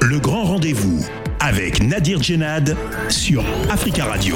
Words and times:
Le 0.00 0.18
grand 0.18 0.42
rendez-vous 0.42 1.06
avec 1.38 1.80
Nadir 1.80 2.20
Djenad 2.20 2.76
sur 3.08 3.44
Africa 3.70 4.04
Radio. 4.04 4.34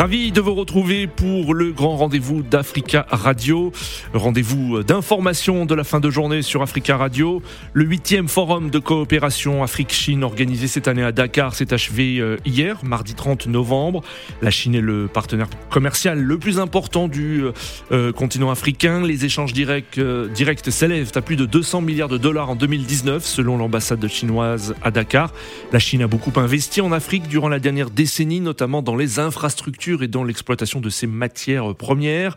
Ravi 0.00 0.32
de 0.32 0.40
vous 0.40 0.54
retrouver 0.54 1.06
pour 1.06 1.52
le 1.52 1.72
grand 1.72 1.94
rendez-vous 1.94 2.40
d'Africa 2.40 3.04
Radio. 3.10 3.70
Rendez-vous 4.14 4.82
d'information 4.82 5.66
de 5.66 5.74
la 5.74 5.84
fin 5.84 6.00
de 6.00 6.08
journée 6.08 6.40
sur 6.40 6.62
Africa 6.62 6.96
Radio. 6.96 7.42
Le 7.74 7.84
huitième 7.84 8.26
forum 8.26 8.70
de 8.70 8.78
coopération 8.78 9.62
Afrique-Chine 9.62 10.24
organisé 10.24 10.68
cette 10.68 10.88
année 10.88 11.02
à 11.02 11.12
Dakar 11.12 11.54
s'est 11.54 11.74
achevé 11.74 12.16
euh, 12.16 12.38
hier, 12.46 12.82
mardi 12.82 13.14
30 13.14 13.48
novembre. 13.48 14.02
La 14.40 14.50
Chine 14.50 14.74
est 14.74 14.80
le 14.80 15.06
partenaire 15.06 15.48
commercial 15.68 16.18
le 16.18 16.38
plus 16.38 16.60
important 16.60 17.06
du 17.06 17.42
euh, 17.44 17.52
euh, 17.92 18.10
continent 18.10 18.50
africain. 18.50 19.02
Les 19.02 19.26
échanges 19.26 19.52
directs, 19.52 20.00
directs 20.32 20.70
s'élèvent 20.70 21.12
à 21.14 21.20
plus 21.20 21.36
de 21.36 21.44
200 21.44 21.82
milliards 21.82 22.08
de 22.08 22.16
dollars 22.16 22.48
en 22.48 22.56
2019 22.56 23.22
selon 23.22 23.58
l'ambassade 23.58 24.08
chinoise 24.08 24.74
à 24.80 24.90
Dakar. 24.90 25.30
La 25.74 25.78
Chine 25.78 26.00
a 26.00 26.06
beaucoup 26.06 26.32
investi 26.40 26.80
en 26.80 26.90
Afrique 26.90 27.28
durant 27.28 27.50
la 27.50 27.58
dernière 27.58 27.90
décennie, 27.90 28.40
notamment 28.40 28.80
dans 28.80 28.96
les 28.96 29.18
infrastructures 29.18 29.89
et 30.02 30.08
dans 30.08 30.24
l'exploitation 30.24 30.80
de 30.80 30.90
ces 30.90 31.06
matières 31.06 31.74
premières. 31.74 32.36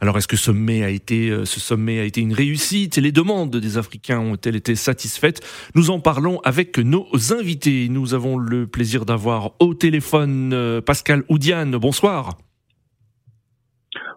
Alors 0.00 0.18
est-ce 0.18 0.26
que 0.26 0.36
ce 0.36 0.46
sommet 0.46 0.82
a 0.82 0.88
été, 0.88 1.30
euh, 1.30 1.44
ce 1.44 1.60
sommet 1.60 2.00
a 2.00 2.04
été 2.04 2.20
une 2.20 2.32
réussite? 2.32 2.96
Les 2.96 3.12
demandes 3.12 3.56
des 3.56 3.78
Africains 3.78 4.18
ont-elles 4.18 4.56
été 4.56 4.74
satisfaites? 4.74 5.40
Nous 5.76 5.90
en 5.90 6.00
parlons 6.00 6.40
avec 6.40 6.78
nos 6.78 7.06
invités. 7.32 7.88
Nous 7.88 8.12
avons 8.12 8.36
le 8.36 8.66
plaisir 8.66 9.04
d'avoir 9.04 9.52
au 9.60 9.74
téléphone 9.74 10.52
euh, 10.52 10.80
Pascal 10.80 11.22
Oudiane. 11.28 11.76
Bonsoir. 11.76 12.36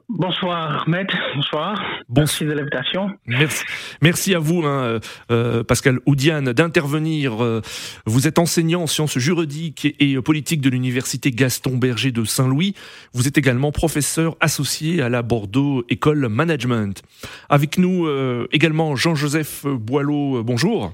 Bonsoir 0.08 0.84
Ahmed, 0.88 1.08
bonsoir. 1.36 1.82
Merci 2.16 2.46
de 2.46 2.52
l'invitation. 2.52 3.10
Merci, 3.26 3.66
merci 4.02 4.36
à 4.36 4.40
vous 4.40 4.62
hein, 4.64 4.84
euh, 4.84 5.00
euh, 5.32 5.64
Pascal 5.64 5.98
Oudiane 6.06 6.54
d'intervenir. 6.54 7.44
Euh, 7.44 7.62
vous 8.06 8.28
êtes 8.28 8.38
enseignant 8.38 8.84
en 8.84 8.88
sciences 8.88 9.18
juridiques 9.18 9.96
et, 10.00 10.22
politiques 10.22 10.62
de 10.62 10.70
l'université 10.70 11.32
Gaston 11.32 11.78
Berger 11.78 12.12
de 12.12 12.24
Saint-Louis. 12.24 12.76
Vous 13.14 13.28
êtes 13.28 13.40
également 13.40 13.72
professeur 13.72 14.36
associé 14.42 15.02
à 15.02 15.10
la 15.10 15.24
Bordeaux 15.24 15.84
École 15.90 16.30
Management. 16.30 17.02
Avec 17.50 17.80
nous 17.80 18.08
également 18.52 18.96
Jean-Joseph 18.96 19.66
Boileau. 19.66 20.44
Bonjour. 20.44 20.92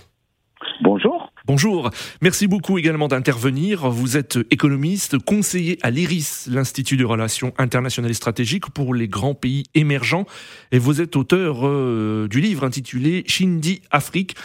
Bonjour. 0.81 1.31
Bonjour, 1.47 1.89
merci 2.22 2.45
beaucoup 2.45 2.78
également 2.78 3.08
d'intervenir. 3.08 3.89
Vous 3.89 4.16
êtes 4.16 4.38
économiste, 4.52 5.17
conseiller 5.17 5.80
à 5.81 5.89
l'IRIS, 5.89 6.47
l'Institut 6.47 6.97
de 6.97 7.03
Relations 7.03 7.52
internationales 7.58 8.11
et 8.11 8.16
stratégiques 8.16 8.70
pour 8.70 8.94
les 8.94 9.08
grands 9.08 9.34
pays 9.34 9.64
émergents, 9.73 10.28
et 10.72 10.78
vous 10.78 11.02
êtes 11.02 11.16
auteur 11.16 11.66
euh, 11.67 12.28
du 12.30 12.42
livre 12.42 12.64
intitulé 12.64 13.23
Chindi 13.25 13.81
Afrique. 13.89 14.36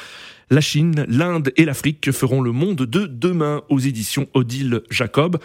La 0.49 0.63
Chine, 0.63 1.05
l'Inde 1.07 1.53
et 1.57 1.67
l'Afrique 1.67 2.11
feront 2.13 2.41
le 2.41 2.53
monde 2.53 2.87
de 2.87 3.07
demain 3.07 3.63
aux 3.69 3.79
éditions 3.79 4.27
Odile 4.33 4.81
Jacob. 4.89 5.39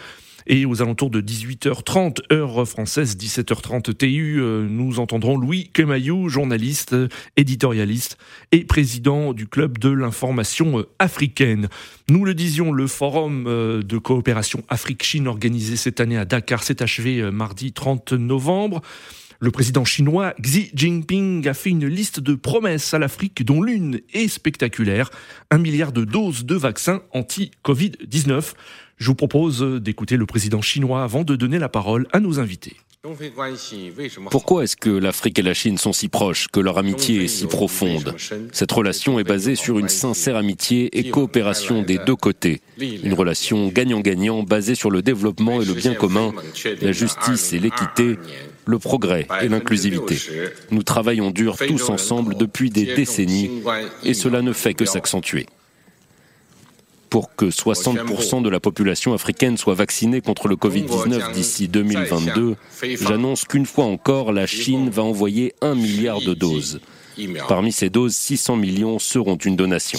Et 0.46 0.66
aux 0.66 0.82
alentours 0.82 1.10
de 1.10 1.20
18h30 1.20 2.32
heure 2.32 2.66
française, 2.66 3.16
17h30 3.16 3.94
TU, 3.94 4.40
euh, 4.40 4.66
nous 4.68 4.98
entendrons 4.98 5.36
Louis 5.36 5.70
Kemayou, 5.72 6.28
journaliste, 6.28 6.96
éditorialiste 7.36 8.18
et 8.50 8.64
président 8.64 9.32
du 9.32 9.46
club 9.46 9.78
de 9.78 9.90
l'information 9.90 10.80
euh, 10.80 10.88
africaine. 10.98 11.68
Nous 12.08 12.24
le 12.24 12.34
disions, 12.34 12.72
le 12.72 12.86
forum 12.86 13.44
euh, 13.46 13.82
de 13.82 13.98
coopération 13.98 14.62
Afrique-Chine 14.68 15.28
organisé 15.28 15.76
cette 15.76 16.00
année 16.00 16.18
à 16.18 16.24
Dakar 16.24 16.62
s'est 16.62 16.82
achevé 16.82 17.30
mardi 17.30 17.72
30 17.72 18.12
novembre. 18.12 18.82
Le 19.42 19.50
président 19.50 19.84
chinois 19.84 20.34
Xi 20.40 20.70
Jinping 20.72 21.48
a 21.48 21.54
fait 21.54 21.70
une 21.70 21.88
liste 21.88 22.20
de 22.20 22.36
promesses 22.36 22.94
à 22.94 23.00
l'Afrique 23.00 23.44
dont 23.44 23.60
l'une 23.60 24.00
est 24.12 24.28
spectaculaire, 24.28 25.10
un 25.50 25.58
milliard 25.58 25.90
de 25.90 26.04
doses 26.04 26.44
de 26.44 26.54
vaccins 26.54 27.02
anti-Covid-19. 27.12 28.52
Je 29.02 29.08
vous 29.08 29.16
propose 29.16 29.60
d'écouter 29.82 30.16
le 30.16 30.26
président 30.26 30.62
chinois 30.62 31.02
avant 31.02 31.24
de 31.24 31.34
donner 31.34 31.58
la 31.58 31.68
parole 31.68 32.06
à 32.12 32.20
nos 32.20 32.38
invités. 32.38 32.76
Pourquoi 34.30 34.62
est-ce 34.62 34.76
que 34.76 34.90
l'Afrique 34.90 35.40
et 35.40 35.42
la 35.42 35.54
Chine 35.54 35.76
sont 35.76 35.92
si 35.92 36.06
proches, 36.06 36.46
que 36.46 36.60
leur 36.60 36.78
amitié 36.78 37.24
est 37.24 37.26
si 37.26 37.48
profonde? 37.48 38.14
Cette 38.52 38.70
relation 38.70 39.18
est 39.18 39.24
basée 39.24 39.56
sur 39.56 39.80
une 39.80 39.88
sincère 39.88 40.36
amitié 40.36 40.96
et 40.96 41.10
coopération 41.10 41.82
des 41.82 41.98
deux 41.98 42.14
côtés. 42.14 42.60
Une 42.78 43.14
relation 43.14 43.66
gagnant-gagnant 43.66 44.44
basée 44.44 44.76
sur 44.76 44.92
le 44.92 45.02
développement 45.02 45.60
et 45.60 45.64
le 45.64 45.74
bien 45.74 45.94
commun, 45.94 46.32
la 46.80 46.92
justice 46.92 47.52
et 47.52 47.58
l'équité, 47.58 48.20
le 48.66 48.78
progrès 48.78 49.26
et 49.42 49.48
l'inclusivité. 49.48 50.16
Nous 50.70 50.84
travaillons 50.84 51.32
dur 51.32 51.56
tous 51.56 51.90
ensemble 51.90 52.36
depuis 52.36 52.70
des 52.70 52.94
décennies 52.94 53.50
et 54.04 54.14
cela 54.14 54.42
ne 54.42 54.52
fait 54.52 54.74
que 54.74 54.84
s'accentuer 54.84 55.46
pour 57.12 57.36
que 57.36 57.44
60% 57.44 58.40
de 58.40 58.48
la 58.48 58.58
population 58.58 59.12
africaine 59.12 59.58
soit 59.58 59.74
vaccinée 59.74 60.22
contre 60.22 60.48
le 60.48 60.56
Covid-19 60.56 61.34
d'ici 61.34 61.68
2022, 61.68 62.56
j'annonce 63.02 63.44
qu'une 63.44 63.66
fois 63.66 63.84
encore, 63.84 64.32
la 64.32 64.46
Chine 64.46 64.88
va 64.88 65.02
envoyer 65.02 65.52
un 65.60 65.74
milliard 65.74 66.22
de 66.22 66.32
doses. 66.32 66.80
Parmi 67.48 67.70
ces 67.70 67.90
doses, 67.90 68.14
600 68.14 68.56
millions 68.56 68.98
seront 68.98 69.36
une 69.36 69.56
donation. 69.56 69.98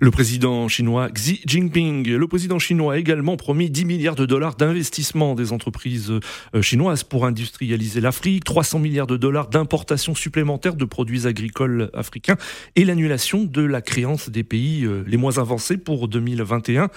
Le 0.00 0.12
président 0.12 0.68
chinois 0.68 1.10
Xi 1.10 1.40
Jinping, 1.44 2.08
le 2.08 2.28
président 2.28 2.60
chinois 2.60 2.94
a 2.94 2.98
également 2.98 3.36
promis 3.36 3.68
10 3.68 3.84
milliards 3.84 4.14
de 4.14 4.26
dollars 4.26 4.54
d'investissement 4.54 5.34
des 5.34 5.52
entreprises 5.52 6.12
euh, 6.54 6.62
chinoises 6.62 7.02
pour 7.02 7.26
industrialiser 7.26 8.00
l'Afrique, 8.00 8.44
300 8.44 8.78
milliards 8.78 9.08
de 9.08 9.16
dollars 9.16 9.48
d'importation 9.48 10.14
supplémentaire 10.14 10.76
de 10.76 10.84
produits 10.84 11.26
agricoles 11.26 11.90
africains 11.94 12.36
et 12.76 12.84
l'annulation 12.84 13.42
de 13.42 13.62
la 13.62 13.82
créance 13.82 14.30
des 14.30 14.44
pays 14.44 14.84
euh, 14.84 15.02
les 15.04 15.16
moins 15.16 15.38
avancés 15.38 15.78
pour 15.78 16.06
2021. 16.06 16.90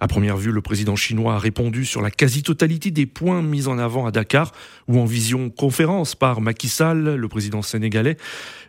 À 0.00 0.06
première 0.06 0.36
vue, 0.36 0.52
le 0.52 0.62
président 0.62 0.94
chinois 0.94 1.34
a 1.34 1.38
répondu 1.40 1.84
sur 1.84 2.02
la 2.02 2.12
quasi-totalité 2.12 2.92
des 2.92 3.06
points 3.06 3.42
mis 3.42 3.66
en 3.66 3.78
avant 3.78 4.06
à 4.06 4.12
Dakar 4.12 4.52
ou 4.86 5.00
en 5.00 5.04
vision 5.04 5.50
conférence 5.50 6.14
par 6.14 6.40
Macky 6.40 6.68
Sall, 6.68 7.16
le 7.16 7.28
président 7.28 7.62
sénégalais, 7.62 8.16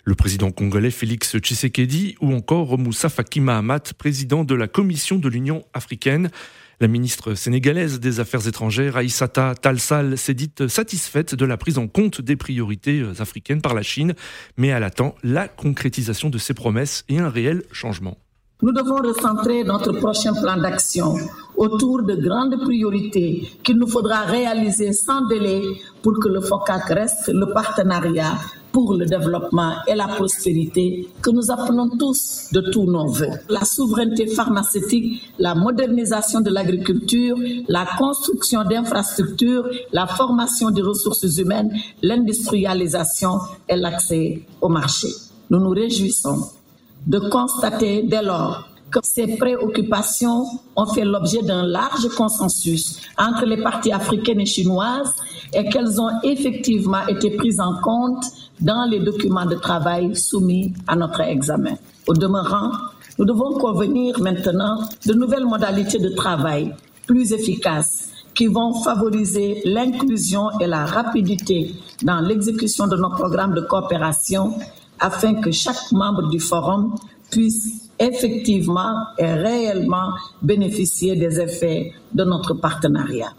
le 0.06 0.16
président 0.16 0.50
congolais 0.50 0.90
Félix 0.90 1.38
Tshisekedi 1.38 2.16
ou 2.20 2.34
encore 2.34 2.80
Moussa 2.80 3.10
Faki 3.10 3.42
Mahamat, 3.42 3.94
président 3.96 4.44
de 4.44 4.56
la 4.56 4.68
Commission 4.68 5.18
de 5.20 5.30
l'Union 5.30 5.64
africaine. 5.76 6.32
La 6.80 6.88
ministre 6.88 7.36
sénégalaise 7.36 8.00
des 8.00 8.20
Affaires 8.20 8.48
étrangères, 8.48 8.98
Aïssata 8.98 9.54
Talsal, 9.54 10.18
s'est 10.18 10.34
dite 10.34 10.68
satisfaite 10.68 11.36
de 11.36 11.46
la 11.46 11.58
prise 11.58 11.78
en 11.78 11.88
compte 11.88 12.22
des 12.22 12.38
priorités 12.38 13.04
africaines 13.20 13.62
par 13.62 13.76
la 13.76 13.84
Chine, 13.84 14.16
mais 14.58 14.70
elle 14.70 14.84
attend 14.84 15.14
la 15.22 15.48
concrétisation 15.48 16.32
de 16.32 16.40
ses 16.40 16.56
promesses 16.56 17.06
et 17.08 17.20
un 17.20 17.30
réel 17.30 17.64
changement. 17.72 18.18
Nous 18.62 18.74
devons 18.74 18.98
recentrer 18.98 19.64
notre 19.64 19.94
prochain 19.94 20.34
plan 20.34 20.58
d'action 20.58 21.16
autour 21.56 22.04
de 22.04 22.16
grandes 22.16 22.60
priorités 22.60 23.48
qu'il 23.64 23.78
nous 23.78 23.88
faudra 23.88 24.24
réaliser 24.24 24.92
sans 24.92 25.26
délai 25.28 25.62
pour 26.04 26.20
que 26.20 26.28
le 26.28 26.42
FOCAC 26.42 26.90
reste 26.90 27.30
le 27.30 27.54
partenariat 27.54 28.34
pour 28.74 28.96
le 28.96 29.06
développement 29.06 29.76
et 29.88 29.96
la 29.96 30.10
prospérité 30.10 31.08
que 31.22 31.30
nous 31.30 31.50
appelons 31.50 31.88
tous 31.98 32.50
de 32.52 32.60
tous 32.70 32.84
nos 32.84 33.08
voeux. 33.08 33.32
La 33.48 33.64
souveraineté 33.64 34.28
pharmaceutique, 34.28 35.32
la 35.40 35.56
modernisation 35.56 36.42
de 36.42 36.50
l'agriculture, 36.50 37.38
la 37.70 37.88
construction 37.98 38.66
d'infrastructures, 38.66 39.70
la 39.94 40.06
formation 40.06 40.70
des 40.70 40.82
ressources 40.82 41.38
humaines, 41.38 41.72
l'industrialisation 42.02 43.40
et 43.70 43.78
l'accès 43.78 44.42
au 44.60 44.68
marché. 44.68 45.08
Nous 45.50 45.60
nous 45.60 45.70
réjouissons 45.70 46.59
de 47.06 47.20
constater 47.20 48.04
dès 48.04 48.22
lors 48.22 48.70
que 48.92 49.00
ces 49.04 49.38
préoccupations 49.38 50.46
ont 50.76 50.86
fait 50.88 51.06
l'objet 51.06 51.42
d'un 51.44 51.64
large 51.64 52.08
consensus 52.18 53.00
entre 53.18 53.46
les 53.46 53.62
parties 53.62 53.92
africaines 53.92 54.40
et 54.40 54.46
chinoises 54.46 55.14
et 55.54 55.70
qu'elles 55.70 56.02
ont 56.02 56.10
effectivement 56.24 57.06
été 57.08 57.32
prises 57.32 57.60
en 57.60 57.80
compte 57.82 58.26
dans 58.60 58.90
les 58.90 59.00
documents 59.00 59.46
de 59.46 59.56
travail 59.56 60.16
soumis 60.16 60.74
à 60.88 60.96
notre 60.96 61.22
examen. 61.22 61.76
Au 62.08 62.14
demeurant, 62.14 62.72
nous 63.18 63.26
devons 63.26 63.54
convenir 63.58 64.20
maintenant 64.20 64.80
de 65.06 65.14
nouvelles 65.14 65.46
modalités 65.46 66.00
de 66.00 66.10
travail 66.10 66.74
plus 67.06 67.32
efficaces 67.34 68.10
qui 68.34 68.48
vont 68.48 68.74
favoriser 68.74 69.62
l'inclusion 69.66 70.50
et 70.60 70.68
la 70.68 70.86
rapidité 70.86 71.76
dans 72.04 72.22
l'exécution 72.22 72.88
de 72.88 72.96
nos 72.96 73.10
programmes 73.10 73.54
de 73.54 73.62
coopération 73.62 74.54
afin 75.00 75.36
que 75.42 75.52
chaque 75.52 75.92
membre 75.92 76.30
du 76.30 76.40
forum 76.40 76.96
puisse 77.32 77.90
effectivement 78.00 78.96
et 79.18 79.32
réellement 79.34 80.14
bénéficier 80.42 81.16
des 81.16 81.40
effets 81.40 81.92
de 82.14 82.24
notre 82.24 82.54
partenariat. 82.54 83.34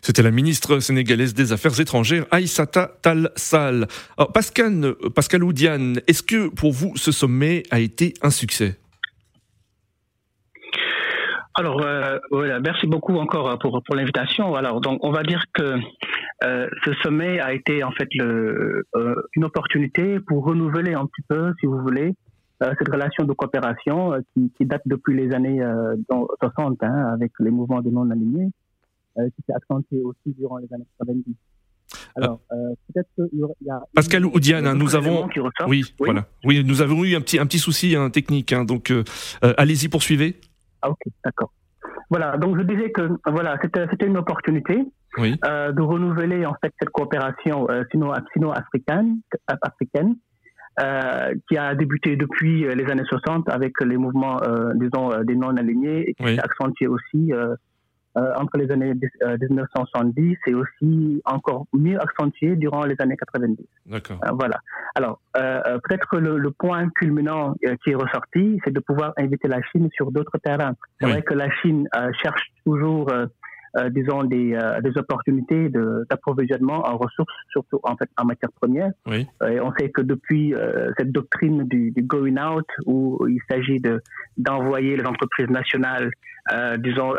C'était 0.00 0.22
la 0.22 0.30
ministre 0.30 0.78
sénégalaise 0.78 1.34
des 1.34 1.52
Affaires 1.52 1.80
étrangères, 1.80 2.26
Aïssata 2.30 2.92
Tal 3.02 3.32
Sal. 3.34 3.88
Pascal, 4.32 4.94
Pascal 5.14 5.42
Oudiane, 5.42 6.00
est-ce 6.06 6.22
que 6.22 6.48
pour 6.48 6.72
vous 6.72 6.92
ce 6.96 7.10
sommet 7.10 7.64
a 7.72 7.80
été 7.80 8.14
un 8.22 8.30
succès? 8.30 8.78
Alors, 11.58 11.82
euh, 11.82 12.18
voilà, 12.30 12.60
merci 12.60 12.86
beaucoup 12.86 13.16
encore 13.16 13.58
pour, 13.58 13.82
pour 13.84 13.96
l'invitation. 13.96 14.54
Alors, 14.54 14.80
donc, 14.80 15.00
on 15.02 15.10
va 15.10 15.22
dire 15.22 15.42
que 15.54 15.74
euh, 16.44 16.68
ce 16.84 16.92
sommet 17.02 17.40
a 17.40 17.54
été 17.54 17.82
en 17.82 17.92
fait 17.92 18.08
le, 18.14 18.84
euh, 18.94 19.14
une 19.34 19.44
opportunité 19.44 20.20
pour 20.20 20.44
renouveler 20.44 20.92
un 20.92 21.06
petit 21.06 21.22
peu, 21.28 21.54
si 21.60 21.66
vous 21.66 21.80
voulez, 21.80 22.14
cette 22.60 22.88
relation 22.88 23.24
de 23.24 23.32
coopération 23.34 24.14
qui, 24.32 24.50
qui, 24.56 24.64
date 24.64 24.80
depuis 24.86 25.14
les 25.14 25.34
années 25.34 25.60
60 26.40 26.82
hein, 26.82 27.08
avec 27.12 27.32
les 27.38 27.50
mouvements 27.50 27.82
de 27.82 27.90
non-alignés, 27.90 28.48
qui 29.14 29.42
s'est 29.46 29.52
accentué 29.52 30.00
aussi 30.00 30.34
durant 30.38 30.56
les 30.56 30.72
années 30.72 30.86
90. 30.98 31.34
Alors, 32.16 32.40
peut-être 32.48 33.08
qu'il 33.14 33.40
y 33.60 33.70
a 33.70 33.82
Pascal 33.94 34.24
ou 34.24 34.40
Diane, 34.40 34.72
nous 34.72 34.96
avons 34.96 35.28
oui, 35.66 35.82
oui, 35.82 35.94
voilà, 35.98 36.24
oui, 36.46 36.64
nous 36.64 36.80
avons 36.80 37.04
eu 37.04 37.14
un 37.14 37.20
petit 37.20 37.38
un 37.38 37.44
petit 37.44 37.58
souci 37.58 37.94
hein, 37.94 38.08
technique, 38.08 38.54
hein, 38.54 38.64
donc 38.64 38.90
allez-y 39.42 39.88
poursuivez. 39.88 40.40
Ah 40.80 40.88
ok, 40.88 41.00
d'accord. 41.22 41.52
Voilà, 42.08 42.38
donc 42.38 42.56
je 42.56 42.62
disais 42.62 42.90
que 42.90 43.02
voilà, 43.26 43.58
c'était 43.60 44.06
une 44.06 44.16
opportunité 44.16 44.82
euh, 45.18 45.72
de 45.72 45.82
renouveler 45.82 46.46
en 46.46 46.54
fait 46.62 46.72
cette 46.78 46.90
coopération 46.90 47.68
euh, 47.70 47.84
sino-africaine, 47.90 49.20
africaine, 49.62 50.16
euh, 50.80 51.34
qui 51.48 51.56
a 51.56 51.74
débuté 51.74 52.16
depuis 52.16 52.62
les 52.62 52.90
années 52.90 53.04
60 53.08 53.48
avec 53.48 53.80
les 53.80 53.96
mouvements, 53.96 54.40
disons, 54.74 55.22
des 55.22 55.34
non-alignés 55.34 56.10
et 56.10 56.14
qui 56.14 56.24
s'est 56.24 56.38
accentué 56.38 56.86
aussi 56.86 57.32
entre 58.16 58.56
les 58.56 58.70
années 58.70 58.94
1970 58.94 60.20
euh, 60.20 60.50
et 60.50 60.54
aussi 60.54 61.22
encore 61.24 61.66
mieux 61.72 62.00
accentué 62.00 62.56
durant 62.56 62.84
les 62.84 62.96
années 62.98 63.16
90. 63.16 63.58
D'accord. 63.86 64.18
Voilà. 64.32 64.60
Alors, 64.94 65.20
peut-être 65.34 66.08
que 66.08 66.16
le, 66.16 66.50
point 66.50 66.88
culminant 66.90 67.54
qui 67.84 67.90
est 67.90 67.94
ressorti, 67.94 68.58
c'est 68.64 68.72
de 68.72 68.80
pouvoir 68.80 69.12
inviter 69.18 69.48
la 69.48 69.60
Chine 69.70 69.88
sur 69.94 70.10
d'autres 70.10 70.38
terrains. 70.38 70.74
C'est 71.00 71.06
vrai 71.08 71.22
que 71.22 71.34
la 71.34 71.50
Chine 71.60 71.88
cherche 72.22 72.52
toujours 72.64 73.10
disons, 73.90 74.24
des, 74.24 74.54
euh, 74.54 74.80
des 74.80 74.96
opportunités 74.98 75.68
d'approvisionnement 76.10 76.86
en 76.86 76.96
ressources, 76.96 77.32
surtout 77.50 77.80
en 77.82 77.96
fait 77.96 78.08
en 78.16 78.24
matières 78.24 78.52
premières. 78.52 78.92
Oui. 79.06 79.26
Euh, 79.42 79.48
et 79.48 79.60
on 79.60 79.72
sait 79.78 79.90
que 79.90 80.02
depuis 80.02 80.54
cette 80.98 81.12
doctrine 81.12 81.64
du, 81.68 81.90
du, 81.90 82.02
going 82.02 82.36
out, 82.36 82.66
où 82.86 83.26
il 83.28 83.40
s'agit 83.48 83.80
de 83.80 84.02
d'envoyer 84.36 84.96
les 84.96 85.06
entreprises 85.06 85.48
nationales, 85.48 86.10
disons, 86.78 87.14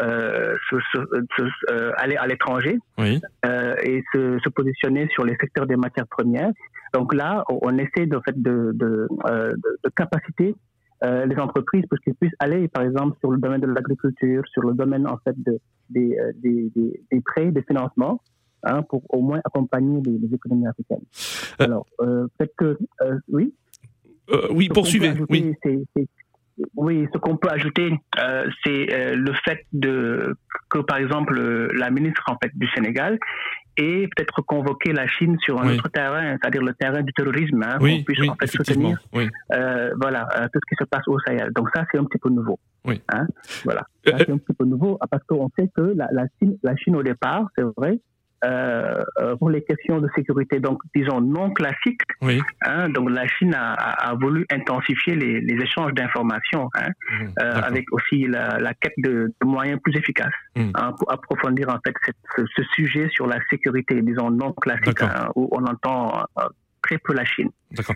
aller 1.97 2.15
à 2.15 2.27
l'étranger 2.27 2.77
oui. 2.97 3.21
et 3.83 4.03
se, 4.13 4.49
positionner 4.49 5.07
sur 5.13 5.25
les 5.25 5.35
secteurs 5.39 5.67
des 5.67 5.75
matières 5.75 6.07
premières. 6.07 6.51
Donc 6.93 7.13
là, 7.13 7.43
on 7.49 7.77
essaie 7.77 8.05
de, 8.05 8.19
fait, 8.25 8.41
de, 8.41 8.71
de, 8.73 9.07
de 9.27 9.89
capaciter 9.95 10.55
euh, 11.03 11.25
les 11.25 11.35
entreprises 11.37 11.85
pour 11.89 11.99
qu'elles 11.99 12.15
puissent 12.15 12.35
aller, 12.39 12.67
par 12.67 12.83
exemple, 12.83 13.17
sur 13.19 13.31
le 13.31 13.37
domaine 13.37 13.61
de 13.61 13.67
l'agriculture, 13.67 14.43
sur 14.47 14.63
le 14.63 14.73
domaine 14.73 15.07
en 15.07 15.17
fait 15.17 15.35
de, 15.37 15.59
des, 15.89 16.17
euh, 16.17 16.31
des, 16.35 16.71
des, 16.75 17.01
des, 17.11 17.21
prêts, 17.21 17.51
des 17.51 17.61
financements, 17.61 18.21
hein, 18.63 18.81
pour 18.83 19.03
au 19.09 19.21
moins 19.21 19.39
accompagner 19.45 20.01
les, 20.01 20.17
les 20.17 20.33
économies 20.33 20.67
africaines. 20.67 21.03
Euh, 21.61 21.65
Alors, 21.65 21.85
peut-être 21.97 22.55
que 22.57 22.77
oui? 23.29 23.53
oui, 24.51 24.69
poursuivez. 24.69 25.13
Oui. 25.29 25.53
Oui, 26.77 27.07
ce 27.13 27.17
qu'on 27.17 27.35
peut 27.37 27.49
ajouter, 27.49 27.91
c'est 28.63 29.15
le 29.15 29.33
fait 29.45 29.65
de 29.73 30.35
que, 30.69 30.79
par 30.79 30.97
exemple, 30.97 31.37
la 31.73 31.89
ministre 31.89 32.23
en 32.27 32.37
fait 32.41 32.51
du 32.55 32.67
Sénégal 32.69 33.19
et 33.77 34.07
peut-être 34.15 34.41
convoquer 34.41 34.91
la 34.91 35.07
Chine 35.07 35.37
sur 35.39 35.61
un 35.61 35.69
autre 35.73 35.87
terrain, 35.89 36.35
c'est-à-dire 36.41 36.63
le 36.63 36.73
terrain 36.73 37.01
du 37.01 37.13
terrorisme, 37.13 37.61
hein, 37.63 37.77
oui, 37.79 38.03
pour 38.03 38.15
puisse 38.15 38.29
en 38.29 38.35
fait 38.35 38.47
soutenir 38.47 38.97
euh, 39.53 39.91
voilà, 40.01 40.27
euh, 40.35 40.47
tout 40.51 40.59
ce 40.63 40.75
qui 40.75 40.75
se 40.79 40.83
passe 40.85 41.07
au 41.07 41.19
Sahel. 41.19 41.51
Donc 41.53 41.69
ça, 41.73 41.85
c'est 41.91 41.99
un 41.99 42.05
petit 42.05 42.17
peu 42.17 42.29
nouveau. 42.29 42.59
Oui. 42.85 43.01
Hein, 43.09 43.27
voilà, 43.63 43.81
euh, 44.07 44.13
c'est 44.17 44.31
un 44.31 44.37
petit 44.37 44.53
peu 44.57 44.65
nouveau 44.65 44.97
parce 45.11 45.23
qu'on 45.25 45.49
sait 45.57 45.69
que 45.75 45.93
la, 45.95 46.07
la, 46.11 46.25
Chine, 46.39 46.57
la 46.63 46.75
Chine 46.75 46.95
au 46.95 47.03
départ, 47.03 47.47
c'est 47.55 47.65
vrai, 47.77 47.99
euh, 48.45 49.03
euh, 49.19 49.35
pour 49.35 49.49
les 49.49 49.63
questions 49.63 49.99
de 49.99 50.07
sécurité, 50.15 50.59
donc 50.59 50.79
disons 50.95 51.21
non 51.21 51.51
classiques. 51.51 52.01
Oui. 52.21 52.41
Hein, 52.61 52.89
donc 52.89 53.09
la 53.09 53.27
Chine 53.27 53.55
a, 53.55 53.73
a, 53.73 54.13
voulu 54.13 54.45
intensifier 54.51 55.15
les, 55.15 55.41
les 55.41 55.63
échanges 55.63 55.93
d'informations, 55.93 56.69
hein, 56.75 56.89
mmh, 57.09 57.25
euh, 57.41 57.61
avec 57.63 57.91
aussi 57.91 58.27
la, 58.27 58.59
la 58.59 58.73
quête 58.75 58.93
de, 58.97 59.33
de, 59.41 59.47
moyens 59.47 59.79
plus 59.81 59.95
efficaces 59.97 60.33
mmh. 60.55 60.69
hein, 60.75 60.93
pour 60.99 61.11
approfondir 61.11 61.69
en 61.69 61.79
fait 61.85 61.95
cette, 62.05 62.15
ce, 62.35 62.43
ce, 62.55 62.63
sujet 62.75 63.09
sur 63.09 63.25
la 63.25 63.39
sécurité, 63.49 64.01
disons 64.01 64.29
non 64.29 64.53
classique, 64.53 65.01
hein, 65.01 65.29
où 65.35 65.49
on 65.51 65.63
entend 65.65 66.23
euh, 66.37 66.43
très 66.87 66.97
peu 66.97 67.13
la 67.13 67.25
Chine. 67.25 67.49
D'accord. 67.71 67.95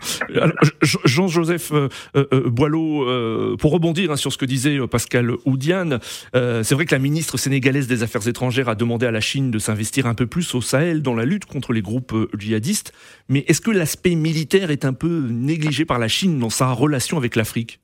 Jean-Joseph 0.82 1.72
euh, 1.72 1.88
euh, 2.14 2.26
euh, 2.32 2.50
Boileau, 2.50 3.56
pour 3.56 3.72
rebondir 3.72 4.10
hein, 4.10 4.16
sur 4.16 4.32
ce 4.32 4.38
que 4.38 4.44
disait 4.44 4.78
Pascal 4.86 5.32
Oudiane, 5.44 5.98
c'est 6.32 6.72
vrai 6.72 6.84
que 6.84 6.94
la 6.94 6.98
ministre 6.98 7.36
sénégalaise 7.38 7.86
des 7.86 8.02
Affaires 8.02 8.26
étrangères 8.28 8.68
a 8.68 8.74
demandé 8.74 9.06
à 9.06 9.10
la 9.10 9.20
Chine 9.20 9.50
de 9.50 9.58
s'investir 9.58 10.06
un 10.06 10.14
peu 10.14 10.26
plus 10.26 10.54
au 10.54 10.60
Sahel 10.60 11.02
dans 11.02 11.14
la 11.14 11.24
lutte 11.24 11.46
contre 11.46 11.72
les 11.72 11.82
groupes 11.82 12.14
djihadistes. 12.38 12.92
Mais 13.28 13.44
est-ce 13.48 13.60
que 13.60 13.70
l'aspect 13.70 14.14
militaire 14.14 14.70
est 14.70 14.84
un 14.84 14.92
peu 14.92 15.26
négligé 15.28 15.84
par 15.84 15.98
la 15.98 16.08
Chine 16.08 16.38
dans 16.38 16.50
sa 16.50 16.70
relation 16.72 17.16
avec 17.16 17.36
l'Afrique? 17.36 17.80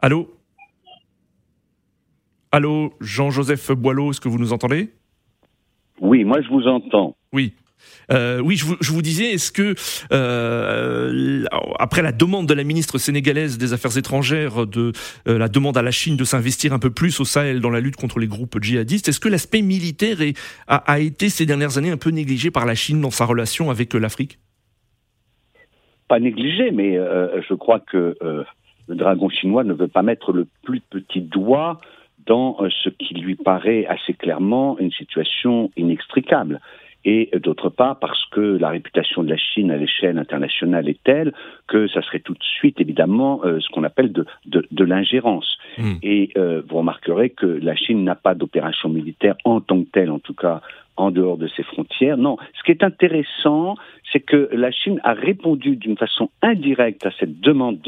Allô? 0.00 0.34
Allô, 2.50 2.94
Jean-Joseph 3.00 3.72
Boileau, 3.72 4.10
est-ce 4.10 4.20
que 4.20 4.28
vous 4.28 4.38
nous 4.38 4.54
entendez? 4.54 4.90
Oui, 6.00 6.24
moi 6.24 6.40
je 6.42 6.48
vous 6.48 6.66
entends. 6.66 7.16
Oui. 7.32 7.54
Euh, 8.10 8.40
oui, 8.40 8.56
je 8.56 8.64
vous, 8.64 8.76
je 8.80 8.92
vous, 8.92 9.02
disais, 9.02 9.32
est-ce 9.32 9.52
que 9.52 9.74
euh, 10.12 11.44
après 11.78 12.02
la 12.02 12.12
demande 12.12 12.46
de 12.46 12.54
la 12.54 12.64
ministre 12.64 12.98
sénégalaise 12.98 13.58
des 13.58 13.72
Affaires 13.72 13.96
étrangères, 13.96 14.66
de 14.66 14.92
euh, 15.28 15.38
la 15.38 15.48
demande 15.48 15.76
à 15.76 15.82
la 15.82 15.90
Chine 15.90 16.16
de 16.16 16.24
s'investir 16.24 16.72
un 16.72 16.78
peu 16.78 16.90
plus 16.90 17.20
au 17.20 17.24
Sahel 17.24 17.60
dans 17.60 17.70
la 17.70 17.80
lutte 17.80 17.96
contre 17.96 18.18
les 18.18 18.26
groupes 18.26 18.60
djihadistes, 18.60 19.08
est-ce 19.08 19.20
que 19.20 19.28
l'aspect 19.28 19.62
militaire 19.62 20.22
est, 20.22 20.38
a, 20.66 20.76
a, 20.76 20.98
été 20.98 21.28
ces 21.28 21.46
dernières 21.46 21.78
années 21.78 21.90
un 21.90 21.96
peu 21.96 22.10
négligé 22.10 22.50
par 22.50 22.66
la 22.66 22.74
Chine 22.74 23.00
dans 23.00 23.10
sa 23.10 23.24
relation 23.24 23.70
avec 23.70 23.94
euh, 23.94 23.98
l'Afrique? 23.98 24.38
Pas 26.08 26.18
négligé, 26.18 26.70
mais 26.70 26.96
euh, 26.96 27.42
je 27.46 27.54
crois 27.54 27.80
que 27.80 28.16
le 28.20 28.94
dragon 28.94 29.28
chinois 29.28 29.64
ne 29.64 29.74
veut 29.74 29.88
pas 29.88 30.00
mettre 30.00 30.32
le 30.32 30.46
plus 30.62 30.80
petit 30.80 31.20
doigt 31.20 31.78
dans 32.28 32.58
ce 32.70 32.90
qui 32.90 33.14
lui 33.14 33.34
paraît 33.34 33.86
assez 33.86 34.14
clairement 34.14 34.78
une 34.78 34.92
situation 34.92 35.70
inextricable 35.76 36.60
et 37.04 37.30
d'autre 37.42 37.70
part 37.70 37.98
parce 37.98 38.22
que 38.26 38.58
la 38.58 38.68
réputation 38.68 39.22
de 39.22 39.30
la 39.30 39.36
Chine 39.36 39.70
à 39.70 39.76
l'échelle 39.76 40.18
internationale 40.18 40.88
est 40.88 41.02
telle 41.04 41.32
que 41.66 41.88
ça 41.88 42.02
serait 42.02 42.20
tout 42.20 42.34
de 42.34 42.42
suite 42.42 42.80
évidemment 42.80 43.40
euh, 43.44 43.60
ce 43.60 43.68
qu'on 43.70 43.84
appelle 43.84 44.12
de, 44.12 44.26
de, 44.46 44.66
de 44.70 44.84
l'ingérence. 44.84 45.58
Mmh. 45.78 45.92
Et 46.02 46.30
euh, 46.36 46.62
vous 46.68 46.78
remarquerez 46.78 47.30
que 47.30 47.46
la 47.46 47.76
Chine 47.76 48.04
n'a 48.04 48.14
pas 48.14 48.34
d'opération 48.34 48.88
militaire 48.88 49.36
en 49.44 49.60
tant 49.60 49.82
que 49.82 49.88
telle, 49.90 50.10
en 50.10 50.18
tout 50.18 50.34
cas 50.34 50.60
en 50.98 51.10
dehors 51.10 51.38
de 51.38 51.48
ses 51.48 51.62
frontières. 51.62 52.18
Non, 52.18 52.36
ce 52.58 52.62
qui 52.64 52.72
est 52.72 52.82
intéressant, 52.82 53.76
c'est 54.12 54.20
que 54.20 54.48
la 54.52 54.70
Chine 54.70 55.00
a 55.04 55.12
répondu 55.12 55.76
d'une 55.76 55.96
façon 55.96 56.30
indirecte 56.42 57.06
à 57.06 57.10
cette 57.18 57.40
demande 57.40 57.80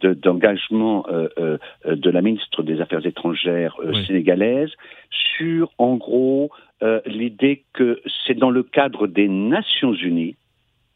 de, 0.00 0.14
d'engagement 0.14 1.06
euh, 1.08 1.28
euh, 1.38 1.58
de 1.86 2.10
la 2.10 2.22
ministre 2.22 2.62
des 2.62 2.80
Affaires 2.80 3.04
étrangères 3.06 3.76
euh, 3.80 3.92
oui. 3.92 4.06
sénégalaise 4.06 4.70
sur, 5.10 5.70
en 5.78 5.96
gros, 5.96 6.50
l'idée 7.06 7.64
que 7.72 8.02
c'est 8.26 8.36
dans 8.36 8.50
le 8.50 8.62
cadre 8.62 9.06
des 9.06 9.28
Nations 9.28 9.94
Unies 9.94 10.36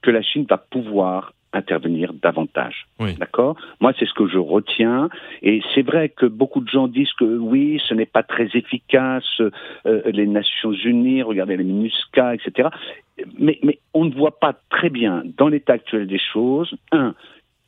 que 0.02 0.10
la 0.10 0.20
Chine 0.20 0.46
va 0.48 0.58
pouvoir 0.58 1.32
intervenir 1.52 2.12
davantage. 2.12 2.86
Oui. 2.98 3.14
D'accord? 3.14 3.56
Moi, 3.80 3.92
c'est 3.98 4.06
ce 4.06 4.14
que 4.14 4.28
je 4.28 4.38
retiens. 4.38 5.08
Et 5.42 5.62
c'est 5.74 5.82
vrai 5.82 6.08
que 6.08 6.26
beaucoup 6.26 6.60
de 6.60 6.68
gens 6.68 6.88
disent 6.88 7.12
que 7.14 7.24
oui, 7.24 7.80
ce 7.88 7.94
n'est 7.94 8.06
pas 8.06 8.22
très 8.22 8.48
efficace, 8.54 9.40
euh, 9.40 10.02
les 10.06 10.26
Nations 10.26 10.72
Unies, 10.72 11.22
regardez 11.22 11.56
les 11.56 11.64
MINUSCA, 11.64 12.34
etc. 12.34 12.68
Mais, 13.38 13.58
mais 13.62 13.78
on 13.94 14.04
ne 14.04 14.14
voit 14.14 14.38
pas 14.38 14.54
très 14.70 14.90
bien, 14.90 15.22
dans 15.36 15.48
l'état 15.48 15.74
actuel 15.74 16.06
des 16.06 16.20
choses, 16.32 16.74
un, 16.92 17.14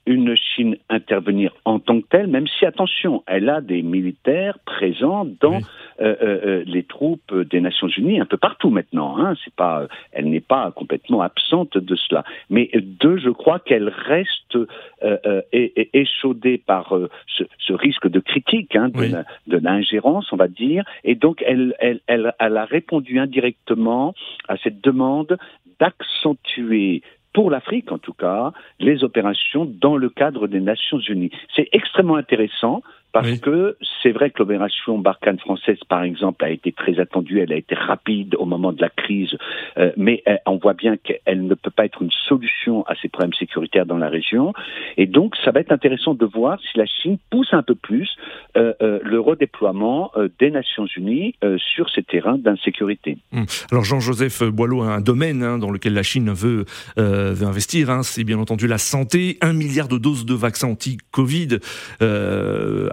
une 0.07 0.35
Chine 0.37 0.77
intervenir 0.89 1.53
en 1.65 1.79
tant 1.79 2.01
que 2.01 2.07
telle, 2.09 2.27
même 2.27 2.47
si, 2.47 2.67
attention, 2.67 3.23
elle 3.27 3.49
a 3.49 3.61
des 3.61 3.83
militaires 3.83 4.59
présents 4.65 5.25
dans 5.41 5.59
oui. 5.59 5.65
euh, 6.01 6.17
euh, 6.23 6.65
les 6.67 6.83
troupes 6.83 7.35
des 7.35 7.61
Nations 7.61 7.89
Unies 7.89 8.21
un 8.21 8.27
peu 8.27 8.37
partout 8.37 8.71
maintenant. 8.71 9.17
Hein. 9.19 9.35
C'est 9.45 9.55
pas, 9.55 9.87
elle 10.11 10.29
n'est 10.29 10.41
pas 10.41 10.71
complètement 10.73 11.23
absente 11.23 11.79
de 11.79 11.95
cela. 11.95 12.25
Mais 12.51 12.71
deux, 12.75 13.19
je 13.19 13.31
crois 13.31 13.61
qu'elle 13.61 13.89
reste 13.89 14.57
euh, 15.05 15.41
échaudée 15.53 16.59
par 16.59 16.95
ce, 17.27 17.45
ce, 17.59 17.73
risque 17.73 18.09
de 18.09 18.21
critique, 18.21 18.75
hein, 18.77 18.91
oui. 18.95 19.13
de 19.47 19.59
l'ingérence, 19.59 20.33
on 20.33 20.37
va 20.37 20.49
dire, 20.49 20.85
et 21.05 21.15
donc 21.15 21.43
elle, 21.47 21.75
elle, 21.79 22.01
elle, 22.07 22.35
elle 22.39 22.57
a 22.57 22.65
répondu 22.65 23.19
indirectement 23.19 24.15
à 24.49 24.57
cette 24.57 24.83
demande 24.83 25.39
d'accentuer 25.79 27.03
pour 27.33 27.51
l'Afrique 27.51 27.93
en 27.93 27.99
tout 27.99 28.12
cas, 28.12 28.53
les 28.79 29.05
opérations 29.05 29.65
dans 29.65 29.97
le 29.97 30.09
cadre 30.11 30.47
des 30.47 30.61
Nations 30.61 30.99
Unies. 30.99 31.31
C'est 31.55 31.69
extrêmement 31.73 32.17
intéressant 32.17 32.83
parce 33.12 33.38
que 33.40 33.76
c'est 34.02 34.11
vrai 34.11 34.31
que 34.31 34.38
l'opération 34.38 34.99
Barkhane 34.99 35.38
française, 35.38 35.78
par 35.88 36.02
exemple, 36.02 36.45
a 36.45 36.50
été 36.50 36.73
très 36.73 36.99
attendue, 36.99 37.40
elle 37.40 37.52
a 37.52 37.57
été 37.57 37.75
rapide 37.75 38.35
au 38.37 38.47
moment 38.47 38.73
de 38.73 38.81
la 38.81 38.88
crise, 38.88 39.37
euh, 39.76 39.92
mais 39.97 40.23
on 40.47 40.57
voit 40.57 40.73
bien 40.73 40.97
qu'elle 40.97 41.47
ne 41.47 41.54
peut 41.54 41.71
pas 41.71 41.85
être 41.85 42.02
une 42.02 42.11
solution 42.11 42.85
à 42.87 42.95
ces 43.00 43.09
problèmes 43.09 43.35
sécuritaires 43.35 43.87
dans 43.87 43.99
la 43.99 44.09
région. 44.09 44.54
Et 44.97 45.07
donc, 45.07 45.37
ça 45.45 45.50
va 45.50 45.61
être 45.61 45.73
intéressant 45.73 46.14
de 46.14 46.25
voir 46.25 46.59
si 46.61 46.78
la 46.78 46.87
Chine 46.87 47.19
pousse 47.31 47.52
un 47.52 47.62
peu 47.62 47.75
plus 47.75 48.09
euh, 48.57 48.73
euh, 48.81 48.99
le 49.02 49.21
redéploiement 49.21 50.11
des 50.38 50.50
Nations 50.50 50.87
Unies 50.97 51.35
sur 51.59 51.90
ces 51.90 52.02
terrains 52.02 52.38
d'insécurité. 52.38 53.19
Hum. 53.33 53.45
Alors, 53.71 53.85
Jean-Joseph 53.85 54.42
Boileau 54.45 54.83
a 54.83 54.95
un 54.95 55.00
domaine 55.00 55.42
hein, 55.42 55.59
dans 55.59 55.71
lequel 55.71 55.95
la 55.95 56.02
Chine 56.02 56.31
veut, 56.31 56.64
veut 56.97 57.47
investir, 57.47 57.90
hein, 57.90 58.02
c'est 58.02 58.25
bien 58.25 58.38
entendu 58.38 58.66
la 58.66 58.78
santé. 58.78 59.38
Un 59.40 59.52
milliard 59.52 59.88
de 59.88 59.99
doses 59.99 60.25
de 60.25 60.35
vaccins 60.35 60.69
anti-Covid 60.69 61.59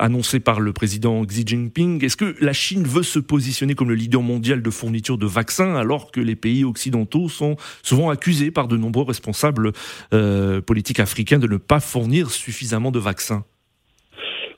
annoncé 0.10 0.40
par 0.40 0.60
le 0.60 0.74
président 0.74 1.24
Xi 1.24 1.44
Jinping. 1.46 2.04
Est-ce 2.04 2.18
que 2.18 2.36
la 2.42 2.52
Chine 2.52 2.84
veut 2.84 3.04
se 3.04 3.20
positionner 3.20 3.76
comme 3.76 3.90
le 3.90 3.96
leader 3.96 4.24
mondial 4.24 4.64
de 4.64 4.70
fourniture 4.72 5.20
de 5.20 5.28
vaccins 5.28 5.76
alors 5.76 6.12
que 6.12 6.20
les 6.20 6.36
pays 6.36 6.64
occidentaux 6.64 7.30
sont 7.30 7.58
souvent 7.84 8.10
accusés 8.10 8.50
par 8.50 8.68
de 8.68 8.76
nombreux 8.76 9.06
responsables 9.06 9.72
euh, 10.14 10.62
politiques 10.62 11.00
africains 11.00 11.38
de 11.38 11.48
ne 11.48 11.58
pas 11.58 11.80
fournir 11.80 12.32
suffisamment 12.32 12.90
de 12.90 12.98
vaccins? 12.98 13.46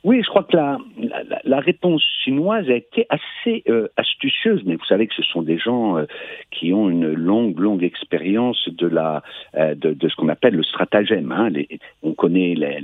Oui, 0.04 0.24
je 0.24 0.30
crois 0.30 0.44
que 0.44 0.58
la, 0.58 0.80
la, 1.44 1.60
réponse 1.60 2.04
chinoise 2.24 2.68
a 2.70 2.74
été 2.74 3.06
assez 3.10 3.64
euh, 3.70 3.88
astucieuse, 3.98 4.64
mais 4.66 4.76
vous 4.76 4.86
savez 4.86 5.06
que 5.06 5.14
ce 5.14 5.22
sont 5.22 5.44
des 5.44 5.60
gens 5.60 5.98
euh, 5.98 6.06
qui 6.50 6.74
ont 6.74 6.90
une 6.90 7.14
longue, 7.14 7.60
longue 7.60 7.84
expérience 7.84 8.68
de 8.68 8.88
la 8.88 9.22
euh, 9.56 9.76
de, 9.76 9.94
de, 9.94 10.10
ce 10.10 10.16
qu'on 10.16 10.30
appelle 10.30 10.56
le 10.56 10.64
stratagème. 10.64 11.32
Hein. 11.32 11.50
Les, 11.50 11.68
on 12.02 12.14
connaît 12.14 12.56
les, 12.56 12.80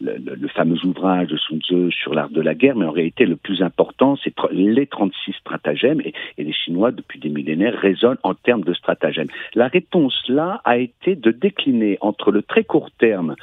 le, 0.00 0.18
le, 0.18 0.48
fameux 0.48 0.78
ouvrage 0.84 1.28
de 1.28 1.36
Sun 1.36 1.60
Tzu 1.60 1.90
sur 1.90 2.14
l'art 2.14 2.30
de 2.30 2.40
la 2.40 2.54
guerre, 2.54 2.76
mais 2.76 2.86
en 2.86 2.92
réalité, 2.92 3.26
le 3.26 3.36
plus 3.36 3.60
important, 3.62 4.16
c'est 4.22 4.34
les 4.52 4.86
36 4.86 5.32
stratagèmes, 5.40 6.00
et, 6.00 6.12
et, 6.38 6.44
les 6.44 6.52
Chinois, 6.52 6.92
depuis 6.92 7.18
des 7.18 7.28
millénaires, 7.28 7.74
raisonnent 7.74 8.18
en 8.22 8.34
termes 8.34 8.62
de 8.62 8.74
stratagèmes. 8.74 9.28
La 9.54 9.66
réponse 9.66 10.22
là 10.28 10.60
a 10.64 10.78
été 10.78 11.16
de 11.16 11.32
décliner 11.32 11.98
entre 12.00 12.30
le 12.30 12.42
très 12.42 12.62
court 12.62 12.90
terme 12.92 13.34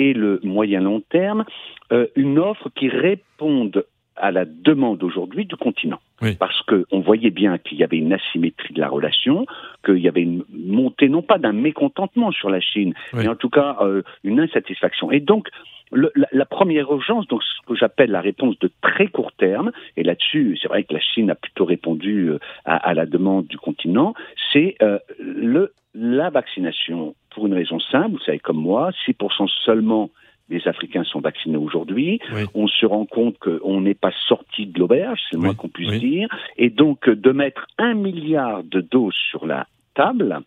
et 0.00 0.14
le 0.14 0.40
moyen 0.42 0.80
long 0.80 1.00
terme 1.00 1.44
euh, 1.92 2.06
une 2.16 2.38
offre 2.38 2.70
qui 2.74 2.88
réponde 2.88 3.84
à 4.16 4.30
la 4.30 4.44
demande 4.44 5.02
aujourd'hui 5.02 5.44
du 5.46 5.56
continent. 5.56 6.00
Parce 6.38 6.60
qu'on 6.62 7.00
voyait 7.00 7.30
bien 7.30 7.56
qu'il 7.56 7.78
y 7.78 7.84
avait 7.84 7.96
une 7.96 8.12
asymétrie 8.12 8.74
de 8.74 8.80
la 8.80 8.88
relation, 8.88 9.46
qu'il 9.84 9.98
y 9.98 10.08
avait 10.08 10.20
une 10.20 10.44
montée 10.50 11.08
non 11.08 11.22
pas 11.22 11.38
d'un 11.38 11.52
mécontentement 11.54 12.30
sur 12.30 12.50
la 12.50 12.60
Chine, 12.60 12.92
mais 13.14 13.26
en 13.26 13.36
tout 13.36 13.48
cas 13.48 13.78
euh, 13.80 14.02
une 14.22 14.38
insatisfaction. 14.38 15.10
Et 15.10 15.20
donc, 15.20 15.48
le, 15.92 16.12
la, 16.14 16.44
première 16.44 16.92
urgence, 16.92 17.26
donc 17.28 17.42
ce 17.42 17.66
que 17.66 17.74
j'appelle 17.74 18.10
la 18.10 18.20
réponse 18.20 18.58
de 18.58 18.70
très 18.82 19.06
court 19.06 19.32
terme, 19.32 19.72
et 19.96 20.02
là-dessus, 20.02 20.58
c'est 20.60 20.68
vrai 20.68 20.84
que 20.84 20.92
la 20.92 21.00
Chine 21.00 21.30
a 21.30 21.34
plutôt 21.34 21.64
répondu 21.64 22.28
euh, 22.28 22.38
à, 22.66 22.76
à, 22.76 22.92
la 22.92 23.06
demande 23.06 23.46
du 23.46 23.56
continent, 23.56 24.12
c'est 24.52 24.76
euh, 24.82 24.98
le 25.18 25.72
la 25.94 26.30
vaccination 26.30 27.14
pour 27.34 27.46
une 27.46 27.54
raison 27.54 27.78
simple, 27.80 28.12
vous 28.12 28.24
savez 28.24 28.38
comme 28.38 28.60
moi, 28.60 28.90
6% 29.06 29.48
seulement 29.64 30.10
les 30.50 30.66
Africains 30.66 31.04
sont 31.04 31.20
vaccinés 31.20 31.56
aujourd'hui. 31.56 32.20
On 32.54 32.66
se 32.66 32.84
rend 32.84 33.06
compte 33.06 33.38
qu'on 33.38 33.80
n'est 33.80 33.94
pas 33.94 34.12
sorti 34.28 34.66
de 34.66 34.78
l'auberge, 34.78 35.20
c'est 35.30 35.36
le 35.36 35.42
moins 35.42 35.54
qu'on 35.54 35.68
puisse 35.68 36.00
dire. 36.00 36.28
Et 36.58 36.70
donc, 36.70 37.08
de 37.08 37.30
mettre 37.30 37.66
un 37.78 37.94
milliard 37.94 38.64
de 38.64 38.80
doses 38.80 39.14
sur 39.30 39.46
la 39.46 39.66
table, 39.94 40.40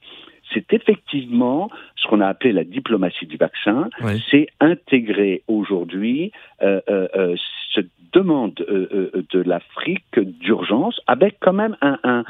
c'est 0.54 0.74
effectivement 0.74 1.70
ce 1.96 2.08
qu'on 2.08 2.22
a 2.22 2.28
appelé 2.28 2.52
la 2.52 2.64
diplomatie 2.64 3.26
du 3.26 3.38
vaccin. 3.38 3.90
C'est 4.30 4.48
intégrer 4.60 5.42
aujourd'hui 5.48 6.32
euh, 6.62 6.82
euh, 6.90 7.08
euh 7.16 7.36
cette 7.74 7.90
demande 8.12 8.54
euh, 8.70 9.26
de 9.32 9.40
l'Afrique 9.40 10.20
d'urgence 10.20 11.02
avec 11.08 11.38
quand 11.40 11.54
même 11.54 11.76
un, 11.82 11.98
un 12.04 12.24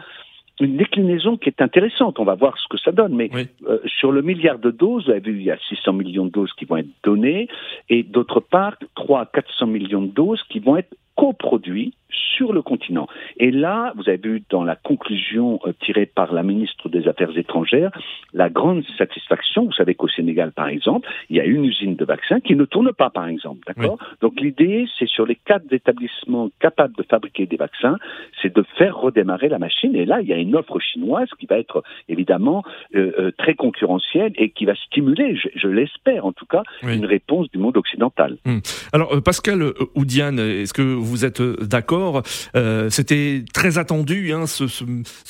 une 0.60 0.77
déclinaison 0.77 1.38
qui 1.38 1.50
est 1.50 1.62
intéressante. 1.62 2.19
On 2.19 2.25
va 2.25 2.36
voir 2.36 2.57
ce 2.57 2.67
que 2.69 2.77
ça 2.77 2.91
donne. 2.91 3.15
Mais 3.15 3.29
euh, 3.67 3.79
sur 3.86 4.12
le 4.12 4.22
milliard 4.22 4.60
de 4.60 4.72
doses, 4.72 5.05
vous 5.05 5.12
avez 5.12 5.19
vu, 5.19 5.38
il 5.38 5.43
y 5.43 5.51
a 5.51 5.57
600 5.69 5.93
millions 5.93 6.25
de 6.25 6.31
doses 6.31 6.53
qui 6.53 6.65
vont 6.65 6.77
être 6.77 6.89
données, 7.03 7.48
et 7.89 8.03
d'autre 8.03 8.39
part, 8.39 8.75
3 8.95 9.22
à 9.22 9.25
400 9.25 9.67
millions 9.67 10.01
de 10.01 10.12
doses 10.12 10.43
qui 10.50 10.60
vont 10.60 10.77
être 10.77 10.93
coproduits 11.15 11.93
sur 12.36 12.53
le 12.53 12.62
continent. 12.62 13.08
Et 13.38 13.51
là, 13.51 13.93
vous 13.96 14.08
avez 14.08 14.17
vu 14.17 14.43
dans 14.50 14.63
la 14.63 14.75
conclusion 14.75 15.60
euh, 15.65 15.74
tirée 15.84 16.05
par 16.05 16.34
la 16.34 16.43
ministre 16.43 16.89
des 16.89 17.08
Affaires 17.08 17.36
étrangères, 17.38 17.91
la 18.34 18.50
grande 18.50 18.84
satisfaction, 18.98 19.65
vous 19.65 19.74
savez 19.74 19.96
qu'au 19.96 20.08
Sénégal, 20.08 20.51
par 20.51 20.67
exemple, 20.67 21.08
il 21.29 21.38
y 21.38 21.39
a 21.39 21.46
une 21.46 21.65
usine 21.65 21.96
de 21.96 22.05
vaccins 22.05 22.39
qui 22.39 22.55
ne 22.55 22.65
tourne 22.65 22.91
pas, 22.93 23.10
par 23.10 23.27
exemple. 23.27 23.60
D'accord? 23.67 23.98
Donc 24.22 24.39
l'idée, 24.39 24.88
c'est 24.98 25.08
sur 25.08 25.25
les 25.25 25.36
quatre 25.36 25.72
établissements 25.72 26.50
capables 26.60 26.96
de 26.96 27.03
fabriquer 27.03 27.46
des 27.46 27.58
vaccins, 27.58 27.98
c'est 28.41 28.53
de 28.53 28.63
faire 28.77 28.98
redémarrer 28.98 29.50
la 29.50 29.60
machine. 29.60 29.96
Et 29.96 30.05
là, 30.05 30.22
il 30.22 30.27
y 30.27 30.34
a 30.34 30.38
une 30.38 30.55
offre 30.55 30.79
chinoise 30.79 31.29
qui 31.39 31.46
va 31.46 31.58
être 31.58 31.84
évidemment 32.10 32.63
euh, 32.96 33.12
euh, 33.20 33.32
très 33.38 33.55
concurrentielle 33.55 34.34
et 34.38 34.50
qui 34.50 34.65
va 34.65 34.75
stimuler, 34.75 35.36
je, 35.36 35.67
l'espère 35.67 36.25
en 36.25 36.32
tout 36.32 36.46
cas, 36.46 36.63
une 36.84 37.05
réponse 37.05 37.50
du 37.51 37.58
monde 37.58 37.77
occidental. 37.77 38.38
Hum. 38.46 38.62
Alors, 38.91 39.12
Pascal 39.24 39.74
Oudiane, 39.96 40.39
est-ce 40.39 40.74
que 40.74 40.82
vous 41.03 41.25
êtes 41.25 41.41
d'accord. 41.41 42.24
Euh, 42.55 42.89
c'était 42.89 43.43
très 43.53 43.77
attendu, 43.77 44.33
hein, 44.33 44.48
ce, 44.48 44.65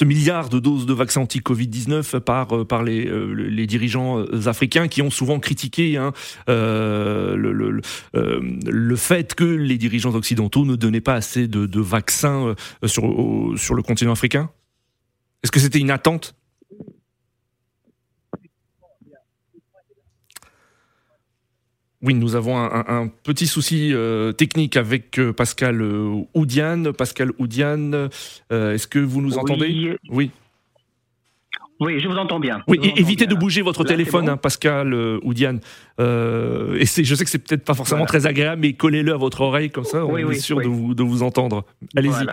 milliard 0.03 0.49
de 0.49 0.59
doses 0.59 0.85
de 0.85 0.93
vaccins 0.93 1.21
anti-Covid-19 1.21 2.19
par, 2.19 2.55
euh, 2.55 2.65
par 2.65 2.83
les, 2.83 3.07
euh, 3.07 3.33
les, 3.33 3.67
dirigeants 3.67 4.23
africains 4.45 4.87
qui 4.87 5.01
ont 5.01 5.09
souvent 5.09 5.39
critiqué 5.39 5.97
hein, 5.97 6.13
le, 6.47 7.81
le, 8.13 8.95
fait 8.95 9.33
que 9.35 9.43
les 9.43 9.77
dirigeants 9.77 10.13
occidentaux 10.13 10.65
ne 10.65 10.75
donnaient 10.75 11.01
pas 11.01 11.15
assez 11.15 11.47
de, 11.47 11.65
de 11.65 11.81
vaccins 11.81 12.55
sur, 12.85 13.53
sur 13.55 13.73
le 13.75 13.81
continent 13.81 14.11
africain. 14.11 14.49
Est-ce 15.43 15.51
que 15.51 15.59
c'était 15.59 15.79
une 15.79 15.91
attente? 15.91 16.35
Oui, 22.03 22.13
nous 22.15 22.35
avons 22.35 22.57
un, 22.57 23.07
petit 23.07 23.47
souci 23.47 23.91
euh, 23.93 24.33
technique 24.33 24.75
avec 24.75 25.17
euh, 25.19 25.31
Pascal 25.31 25.81
euh, 25.81 26.25
Oudiane. 26.33 26.91
Pascal 26.91 27.31
Oudiane, 27.39 28.09
est-ce 28.49 28.87
que 28.87 28.99
vous 28.99 29.21
nous 29.21 29.37
entendez? 29.37 29.97
Oui. 30.09 30.29
Oui, 31.79 31.99
je 31.99 32.07
vous 32.09 32.17
entends 32.17 32.41
bien. 32.41 32.61
Oui, 32.67 32.79
évitez 32.97 33.25
de 33.25 33.35
bouger 33.35 33.61
votre 33.61 33.85
téléphone, 33.85 34.27
hein, 34.27 34.37
Pascal 34.37 34.93
Oudiane. 35.23 35.61
et 35.97 36.01
je 36.85 37.15
sais 37.15 37.23
que 37.23 37.29
c'est 37.29 37.39
peut-être 37.39 37.63
pas 37.63 37.73
forcément 37.73 38.05
très 38.05 38.25
agréable, 38.25 38.61
mais 38.61 38.73
collez-le 38.73 39.13
à 39.13 39.17
votre 39.17 39.41
oreille, 39.41 39.71
comme 39.71 39.85
ça, 39.85 40.05
on 40.05 40.17
est 40.17 40.33
sûr 40.35 40.59
de, 40.59 40.67
vous, 40.67 40.93
de 40.93 41.03
vous 41.03 41.23
entendre. 41.23 41.65
Allez-y. 41.95 42.25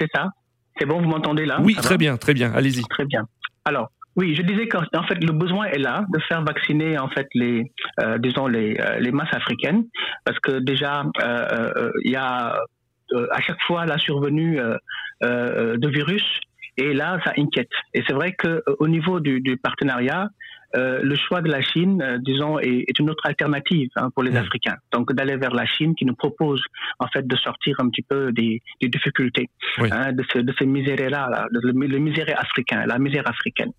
C'est 0.00 0.10
ça? 0.12 0.30
C'est 0.78 0.86
bon, 0.86 1.00
vous 1.00 1.08
m'entendez 1.08 1.46
là? 1.46 1.60
Oui, 1.62 1.74
très 1.74 1.96
bien, 1.96 2.16
très 2.16 2.34
bien. 2.34 2.52
Allez-y. 2.52 2.82
Très 2.82 3.04
bien. 3.04 3.26
Alors, 3.64 3.90
oui, 4.18 4.34
je 4.34 4.42
disais 4.42 4.66
qu'en 4.66 5.04
fait 5.04 5.22
le 5.22 5.32
besoin 5.32 5.66
est 5.66 5.78
là 5.78 6.04
de 6.12 6.18
faire 6.28 6.42
vacciner 6.42 6.98
en 6.98 7.08
fait 7.08 7.28
les 7.34 7.70
euh, 8.00 8.18
disons 8.18 8.48
les, 8.48 8.76
euh, 8.80 8.98
les 8.98 9.12
masses 9.12 9.32
africaines. 9.32 9.84
Parce 10.24 10.40
que 10.40 10.58
déjà 10.58 11.04
euh, 11.22 11.92
il 12.04 12.10
y 12.10 12.16
a 12.16 12.58
à 13.30 13.40
chaque 13.40 13.62
fois 13.62 13.86
la 13.86 13.96
survenue 13.96 14.60
de 15.22 15.88
virus. 15.88 16.26
Et 16.78 16.94
là 16.94 17.20
ça 17.24 17.32
inquiète. 17.38 17.70
Et 17.94 18.02
c'est 18.06 18.12
vrai 18.12 18.32
que 18.32 18.64
au 18.80 18.88
niveau 18.88 19.20
du, 19.20 19.40
du 19.40 19.56
partenariat 19.56 20.28
euh, 20.76 21.00
le 21.02 21.16
choix 21.16 21.40
de 21.40 21.50
la 21.50 21.62
Chine, 21.62 22.02
euh, 22.02 22.18
disons, 22.18 22.58
est, 22.58 22.84
est, 22.88 22.98
une 22.98 23.08
autre 23.10 23.24
alternative 23.26 23.88
hein, 23.96 24.10
pour 24.14 24.22
les 24.22 24.36
Africains. 24.36 24.76
Donc 24.92 25.12
d'aller 25.12 25.36
vers 25.36 25.54
la 25.54 25.64
Chine 25.64 25.94
qui 25.94 26.04
nous 26.04 26.14
propose 26.14 26.62
en 26.98 27.06
fait 27.08 27.26
de 27.26 27.36
sortir 27.36 27.76
un 27.78 27.88
petit 27.88 28.02
peu 28.02 28.32
des, 28.32 28.60
des 28.80 28.88
difficultés, 28.88 29.48
hein, 29.78 30.12
de 30.12 30.22
ce, 30.30 30.38
de 30.38 30.52
ce 30.58 30.64
misère-là, 30.64 31.46
le, 31.50 31.98
misère 31.98 32.26
africain, 32.38 32.84
la 32.86 32.98
misère 32.98 33.26
africaine. 33.26 33.70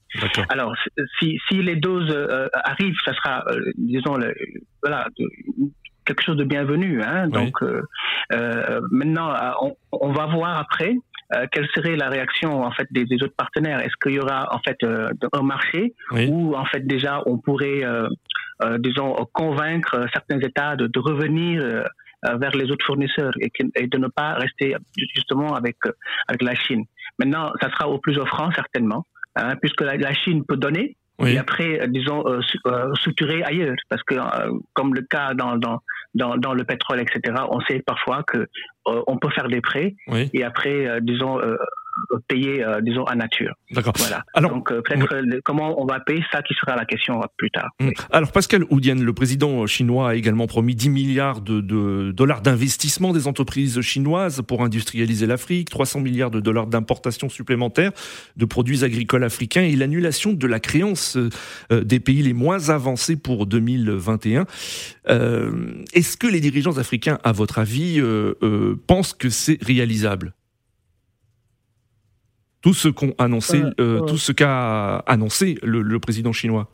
Alors 0.50 0.74
si, 1.20 1.38
si 1.48 1.62
les 1.62 1.76
doses 1.76 2.12
euh, 2.12 2.48
arrivent, 2.54 2.98
ça 3.06 3.14
sera, 3.14 3.46
disons, 3.78 4.16
le, 4.16 4.34
voilà, 4.82 5.08
quelque 6.06 6.24
chose 6.24 6.38
de 6.38 6.44
bienvenu. 6.44 7.04
Hein, 7.04 7.28
Donc 7.28 7.62
maintenant, 8.92 9.36
on, 9.62 9.76
on, 9.92 10.12
va 10.12 10.26
voir 10.26 10.58
après 10.58 10.96
euh, 11.36 11.46
quelle 11.52 11.68
serait 11.76 11.96
la 11.96 12.10
réaction 12.10 12.64
en 12.64 12.72
fait 12.72 12.88
des, 12.92 13.06
des 13.06 13.22
autres 13.24 13.36
partenaires? 13.36 13.80
Est-ce 13.80 13.96
qu'il 14.02 14.14
y 14.14 14.20
aura 14.20 14.54
en 14.54 14.60
fait 14.60 14.78
euh, 14.84 15.10
un 15.34 15.44
marché 15.44 15.94
où 16.28 16.56
en 16.56 16.66
fait 16.66 16.86
déjà 16.88 17.22
on 17.26 17.38
pourrait, 17.38 17.84
euh, 17.84 18.08
disons, 18.80 19.14
convaincre 19.34 20.06
certains 20.12 20.40
États 20.40 20.76
de, 20.76 20.88
de 20.88 21.00
revenir 21.00 21.86
vers 22.24 22.52
les 22.52 22.70
autres 22.72 22.86
fournisseurs 22.86 23.32
et, 23.40 23.50
et, 23.76 23.88
de 23.88 23.98
ne 23.98 24.08
pas 24.08 24.34
rester 24.34 24.76
justement 25.16 25.56
avec 25.56 25.78
avec 26.28 26.42
la 26.42 26.56
Chine? 26.56 26.84
Maintenant, 27.18 27.52
ça 27.62 27.70
sera 27.72 27.88
au 27.88 28.00
plus 28.00 28.18
offrant 28.18 28.52
certainement, 28.52 29.06
hein, 29.36 29.56
puisque 29.62 29.82
la, 29.82 29.96
la 29.96 30.14
Chine 30.14 30.44
peut 30.46 30.58
donner, 30.58 30.98
et 31.26 31.38
après, 31.38 31.88
disons, 31.88 32.24
euh, 32.28 32.94
structurer 32.96 33.44
ailleurs. 33.44 33.76
Parce 33.90 34.04
que, 34.04 34.16
comme 34.74 34.94
le 34.94 35.02
cas 35.02 35.34
dans, 35.34 35.58
dans, 35.58 35.82
dans, 36.14 36.38
dans, 36.38 36.54
le 36.54 36.64
pétrole, 36.64 37.00
etc., 37.02 37.36
on 37.50 37.60
sait 37.62 37.82
parfois 37.86 38.24
que 38.24 38.38
euh, 38.38 39.02
on 39.08 39.18
peut 39.18 39.30
faire 39.30 39.48
des 39.48 39.62
prêts 39.62 39.96
et 40.34 40.44
après, 40.44 40.88
euh, 40.88 41.00
disons, 42.08 42.18
euh, 42.18 42.20
payer, 42.28 42.66
disons, 42.82 43.04
à 43.06 43.16
nature. 43.16 43.54
D'accord. 43.72 43.94
Voilà. 43.98 44.24
Alors, 44.34 44.52
Donc, 44.52 44.70
peut-être 44.70 45.40
comment 45.44 45.82
on 45.82 45.86
va 45.86 46.00
payer, 46.00 46.24
ça 46.32 46.42
qui 46.42 46.54
sera 46.54 46.76
la 46.76 46.86
question 46.86 47.20
plus 47.38 47.52
tard. 47.52 47.70
Hum. 47.82 47.92
Alors, 48.12 48.32
Pascal 48.32 48.64
Oudienne, 48.70 49.04
le 49.04 49.14
président 49.14 49.66
chinois 49.66 50.10
a 50.10 50.16
également 50.16 50.48
promis 50.48 50.76
10 50.76 50.90
milliards 50.90 51.42
de, 51.42 51.62
de 51.62 52.12
dollars 52.12 52.42
d'investissement 52.42 53.14
des 53.14 53.28
entreprises 53.28 53.82
chinoises 53.82 54.42
pour 54.48 54.64
industrialiser 54.64 55.28
l'Afrique, 55.28 55.70
300 55.70 56.02
milliards 56.02 56.32
de 56.32 56.40
dollars 56.40 56.68
d'importation 56.68 57.30
supplémentaires 57.30 57.92
de 58.38 58.46
produits 58.46 58.84
agricoles 58.84 59.24
africains 59.24 59.64
et 59.64 59.76
l'annulation 59.76 60.34
de 60.34 60.48
la 60.48 60.60
créance 60.60 61.18
des 61.70 62.00
pays 62.00 62.24
les 62.24 62.34
moins 62.34 62.70
avancés 62.70 63.16
pour 63.16 63.46
2021. 63.46 64.46
Euh, 65.10 65.84
est-ce 65.94 66.18
que 66.18 66.28
les 66.28 66.40
dirigeants 66.40 66.78
africains, 66.78 67.20
à 67.24 67.32
votre 67.32 67.60
avis, 67.60 68.00
euh, 68.00 68.34
euh, 68.44 68.76
pensent 68.88 69.14
que 69.14 69.30
c'est 69.30 69.58
réalisable? 69.62 70.34
Tout 72.62 72.74
ce 72.74 72.90
qu'ont 72.90 73.14
annoncé, 73.18 73.62
tout 73.78 74.18
ce 74.18 74.32
qu'a 74.32 74.98
annoncé 75.00 75.58
le, 75.64 76.00
président 76.00 76.32
chinois. 76.32 76.68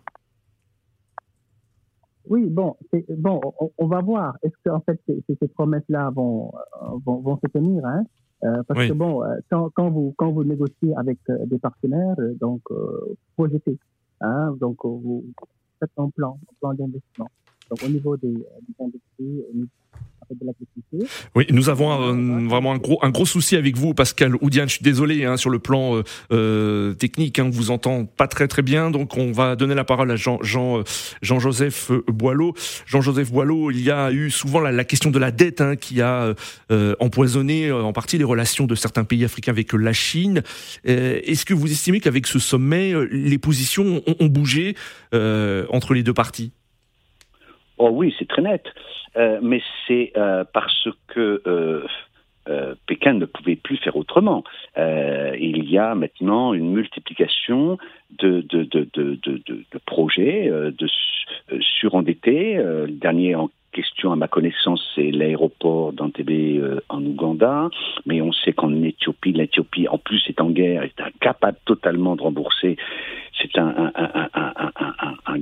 Oui, 2.27 2.46
bon, 2.50 2.75
bon, 3.10 3.39
on, 3.77 3.88
va 3.88 4.01
voir. 4.01 4.36
Est-ce 4.42 4.56
que 4.63 4.72
en 4.72 4.82
fait 4.82 5.00
ces, 5.08 5.48
promesses-là 5.50 6.10
vont, 6.10 6.51
vont, 7.06 7.39
se 7.44 7.48
tenir 7.48 7.86
hein? 7.86 8.04
Parce 8.68 8.88
que 8.88 8.94
bon, 8.94 9.24
quand, 9.50 9.89
vous 9.89 10.13
quand 10.18 10.32
vous 10.32 10.44
négociez 10.44 10.96
avec 10.98 11.20
des 11.46 11.60
partenaires, 11.60 12.15
donc 12.39 12.62
projetez, 13.36 13.77
hein, 14.22 14.56
donc 14.60 14.77
vous 14.84 15.24
faites 15.80 15.92
un 15.98 16.10
plan, 16.10 16.39
un 16.50 16.54
plan 16.60 16.74
d'investissement. 16.74 17.30
Donc 17.70 17.84
au 17.84 17.89
niveau 17.89 18.18
des, 18.18 18.34
des 18.34 18.75
industries, 18.80 19.44
au 19.51 19.54
niveau 19.54 19.70
oui, 21.36 21.46
nous 21.50 21.70
avons 21.70 22.48
vraiment 22.48 22.74
un 22.74 22.77
gros, 22.77 23.00
un 23.01 23.10
gros 23.10 23.25
souci 23.25 23.55
avec 23.55 23.77
vous, 23.77 23.94
Pascal 23.94 24.36
Oudiane. 24.41 24.70
Je 24.70 24.75
suis 24.75 24.84
désolé 24.84 25.25
hein, 25.25 25.38
sur 25.38 25.50
le 25.50 25.60
plan 25.60 25.96
euh, 25.96 26.03
euh 26.32 26.94
technique, 26.94 27.39
hein, 27.39 27.46
on 27.46 27.50
vous 27.50 27.72
entend 27.72 28.05
pas 28.05 28.27
très 28.27 28.48
très 28.48 28.62
bien. 28.62 28.91
Donc 28.91 29.17
on 29.17 29.32
va 29.32 29.55
donner 29.55 29.75
la 29.75 29.84
parole 29.84 30.12
à 30.12 30.15
Jean, 30.15 30.39
Jean, 30.41 30.79
euh, 30.79 30.84
Jean 31.22 31.39
Joseph 31.39 31.91
euh, 31.91 32.03
Boileau. 32.08 32.53
Jean 32.86 33.01
Joseph 33.01 33.32
Boileau, 33.32 33.72
il 33.72 33.82
y 33.82 33.91
a 33.91 34.12
eu 34.12 34.32
souvent 34.32 34.60
la, 34.60 34.72
la 34.72 34.84
question 34.84 35.12
de 35.12 35.20
la 35.20 35.32
dette 35.32 35.62
hein, 35.62 35.75
qui 35.75 36.01
a 36.01 36.34
euh, 36.72 36.96
empoisonné 37.00 37.72
en 37.72 37.94
partie 37.94 38.17
les 38.17 38.24
relations 38.24 38.65
de 38.65 38.75
certains 38.75 39.03
pays 39.03 39.25
africains 39.25 39.51
avec 39.51 39.74
la 39.74 39.94
Chine. 39.94 40.41
Est-ce 40.84 41.46
que 41.46 41.53
vous 41.53 41.72
estimez 41.72 42.00
qu'avec 42.00 42.27
ce 42.27 42.39
sommet, 42.39 42.94
les 43.12 43.38
positions 43.38 44.01
ont, 44.08 44.15
ont 44.20 44.27
bougé 44.27 44.75
entre 45.13 45.94
les 45.94 46.03
deux 46.03 46.13
parties? 46.13 46.51
Oh 47.77 47.89
oui, 47.91 48.13
c'est 48.17 48.27
très 48.27 48.41
net. 48.41 48.63
Euh, 49.17 49.39
mais 49.41 49.62
c'est 49.88 50.12
euh, 50.17 50.44
parce 50.53 50.88
que 51.08 51.41
euh, 51.48 51.86
Pékin 52.86 53.13
ne 53.13 53.25
pouvait 53.25 53.55
plus 53.55 53.77
faire 53.77 53.96
autrement. 53.96 54.44
il 54.77 55.67
y 55.67 55.77
a 55.79 55.96
maintenant 55.96 56.53
une 56.53 56.72
multiplication 56.74 57.79
de, 58.20 58.46
projets 59.86 60.50
de 60.51 60.88
surendettés. 61.60 62.55
le 62.55 62.88
dernier 62.88 63.34
en 63.34 63.50
question, 63.72 64.12
à 64.12 64.15
ma 64.15 64.27
connaissance, 64.27 64.88
c'est 64.94 65.10
l'aéroport 65.10 65.91
d'Antébé 65.91 66.62
en 66.88 67.03
Ouganda. 67.03 67.70
Mais 68.05 68.22
on 68.22 68.32
sait 68.32 68.53
qu'en 68.53 68.72
Éthiopie, 68.84 69.34
l'Éthiopie, 69.34 69.88
en 69.88 69.98
plus, 69.98 70.24
est 70.29 70.39
en 70.39 70.51
guerre, 70.51 70.84
est 70.84 71.01
incapable 71.01 71.58
totalement 71.65 72.15
de 72.15 72.22
rembourser. 72.22 72.77
C'est 73.41 73.58
un, 73.58 73.91
un, 73.96 74.29
un, 74.36 75.15
un, 75.25 75.39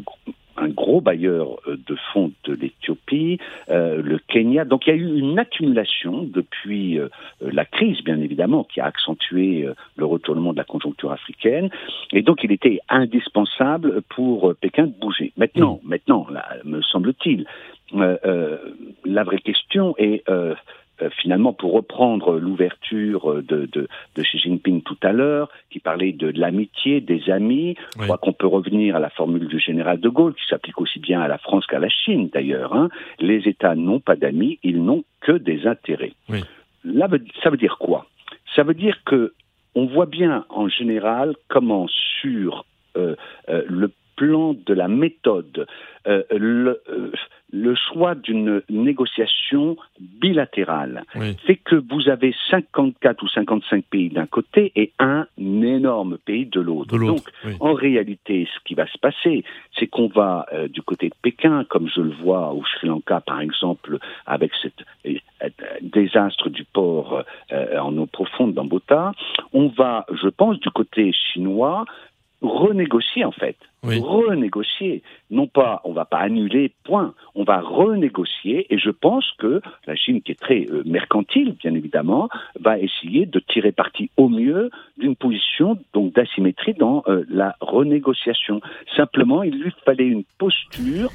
un 0.57 0.69
gros 0.69 1.01
bailleur 1.01 1.57
euh, 1.67 1.77
de 1.87 1.95
fonds 2.11 2.31
de 2.45 2.53
l'Éthiopie, 2.53 3.39
euh, 3.69 4.01
le 4.01 4.19
Kenya. 4.19 4.65
Donc 4.65 4.87
il 4.87 4.89
y 4.89 4.93
a 4.93 4.95
eu 4.95 5.19
une 5.19 5.39
accumulation 5.39 6.23
depuis 6.23 6.99
euh, 6.99 7.09
la 7.41 7.65
crise, 7.65 8.03
bien 8.03 8.19
évidemment, 8.19 8.63
qui 8.63 8.79
a 8.79 8.85
accentué 8.85 9.67
le 9.95 10.05
retournement 10.05 10.53
de 10.53 10.57
la 10.57 10.63
conjoncture 10.63 11.11
africaine. 11.11 11.69
Et 12.11 12.21
donc 12.21 12.43
il 12.43 12.51
était 12.51 12.79
indispensable 12.89 14.01
pour 14.03 14.53
Pékin 14.55 14.87
de 14.87 14.93
bouger. 14.93 15.33
Maintenant, 15.37 15.79
mmh. 15.83 15.89
maintenant, 15.89 16.27
là, 16.29 16.45
me 16.63 16.81
semble-t-il, 16.81 17.45
la 17.93 19.23
vraie 19.23 19.39
question 19.39 19.95
est 19.97 20.23
euh, 21.01 21.09
finalement, 21.21 21.53
pour 21.53 21.73
reprendre 21.73 22.37
l'ouverture 22.39 23.41
de, 23.41 23.65
de, 23.65 23.87
de, 24.15 24.21
Xi 24.21 24.39
Jinping 24.39 24.81
tout 24.83 24.97
à 25.01 25.11
l'heure, 25.11 25.49
qui 25.69 25.79
parlait 25.79 26.11
de, 26.11 26.31
l'amitié, 26.35 27.01
des 27.01 27.29
amis, 27.29 27.75
je 27.97 28.03
crois 28.03 28.17
qu'on 28.17 28.33
peut 28.33 28.47
revenir 28.47 28.95
à 28.95 28.99
la 28.99 29.09
formule 29.09 29.47
du 29.47 29.59
général 29.59 29.99
de 29.99 30.09
Gaulle, 30.09 30.33
qui 30.35 30.45
s'applique 30.47 30.79
aussi 30.79 30.99
bien 30.99 31.21
à 31.21 31.27
la 31.27 31.37
France 31.37 31.65
qu'à 31.67 31.79
la 31.79 31.89
Chine 31.89 32.29
d'ailleurs. 32.31 32.75
Hein. 32.75 32.89
Les 33.19 33.47
États 33.47 33.75
n'ont 33.75 33.99
pas 33.99 34.15
d'amis, 34.15 34.59
ils 34.63 34.83
n'ont 34.83 35.03
que 35.21 35.33
des 35.33 35.65
intérêts. 35.67 36.13
Là, 36.83 37.07
ça 37.41 37.49
veut 37.49 37.57
dire 37.57 37.77
quoi? 37.79 38.05
Ça 38.55 38.63
veut 38.63 38.73
dire 38.73 38.97
que 39.05 39.33
on 39.75 39.85
voit 39.85 40.05
bien 40.05 40.45
en 40.49 40.67
général 40.67 41.35
comment 41.47 41.87
sur 42.21 42.65
euh, 42.95 43.15
euh, 43.49 43.63
le 43.67 43.91
plan 44.15 44.53
de 44.53 44.73
la 44.73 44.87
méthode, 44.87 45.65
euh, 46.07 46.23
le, 46.29 46.81
le, 47.53 47.75
choix 47.75 48.15
d'une 48.15 48.61
négociation 48.69 49.77
bilatérale. 49.99 51.03
Fait 51.45 51.55
que 51.55 51.75
vous 51.75 52.09
avez 52.09 52.35
54 52.49 53.23
ou 53.23 53.27
55 53.27 53.85
pays 53.85 54.09
d'un 54.09 54.25
côté 54.25 54.71
et 54.75 54.91
un 54.99 55.27
énorme 55.37 56.17
pays 56.17 56.45
de 56.45 56.59
l'autre. 56.59 56.97
Donc, 56.97 57.21
en 57.59 57.73
réalité, 57.73 58.47
ce 58.53 58.59
qui 58.65 58.73
va 58.73 58.87
se 58.87 58.97
passer, 58.97 59.43
c'est 59.77 59.87
qu'on 59.87 60.07
va 60.07 60.45
euh, 60.53 60.67
du 60.67 60.81
côté 60.81 61.09
de 61.09 61.15
Pékin, 61.21 61.65
comme 61.69 61.87
je 61.87 62.01
le 62.01 62.11
vois 62.11 62.53
au 62.53 62.63
Sri 62.65 62.87
Lanka, 62.87 63.21
par 63.21 63.41
exemple, 63.41 63.97
avec 64.25 64.51
cette 64.61 64.83
désastre 65.81 66.49
du 66.49 66.63
port 66.63 67.23
en 67.51 67.97
eau 67.97 68.05
profonde 68.05 68.53
d'Ambota, 68.53 69.11
on 69.51 69.67
va, 69.67 70.05
je 70.11 70.29
pense, 70.29 70.59
du 70.59 70.69
côté 70.69 71.11
chinois, 71.11 71.85
renégocier 72.43 73.23
en 73.23 73.31
fait. 73.31 73.55
Renégocier. 73.83 75.01
Non 75.31 75.47
pas, 75.47 75.81
on 75.83 75.93
va 75.93 76.05
pas 76.05 76.19
annuler, 76.19 76.71
point. 76.83 77.13
On 77.35 77.43
va 77.43 77.59
renégocier 77.59 78.67
et 78.69 78.77
je 78.77 78.89
pense 78.89 79.29
que 79.39 79.61
la 79.87 79.95
Chine, 79.95 80.21
qui 80.21 80.31
est 80.31 80.39
très 80.39 80.67
euh, 80.69 80.83
mercantile, 80.85 81.55
bien 81.59 81.73
évidemment, 81.73 82.29
va 82.59 82.77
essayer 82.77 83.25
de 83.25 83.39
tirer 83.39 83.71
parti 83.71 84.09
au 84.17 84.29
mieux 84.29 84.69
d'une 84.97 85.15
position 85.15 85.77
donc 85.93 86.13
d'asymétrie 86.13 86.73
dans 86.73 87.03
euh, 87.07 87.23
la 87.29 87.55
renégociation. 87.59 88.61
Simplement, 88.95 89.43
il 89.43 89.61
lui 89.61 89.71
fallait 89.85 90.07
une 90.07 90.23
posture 90.37 91.09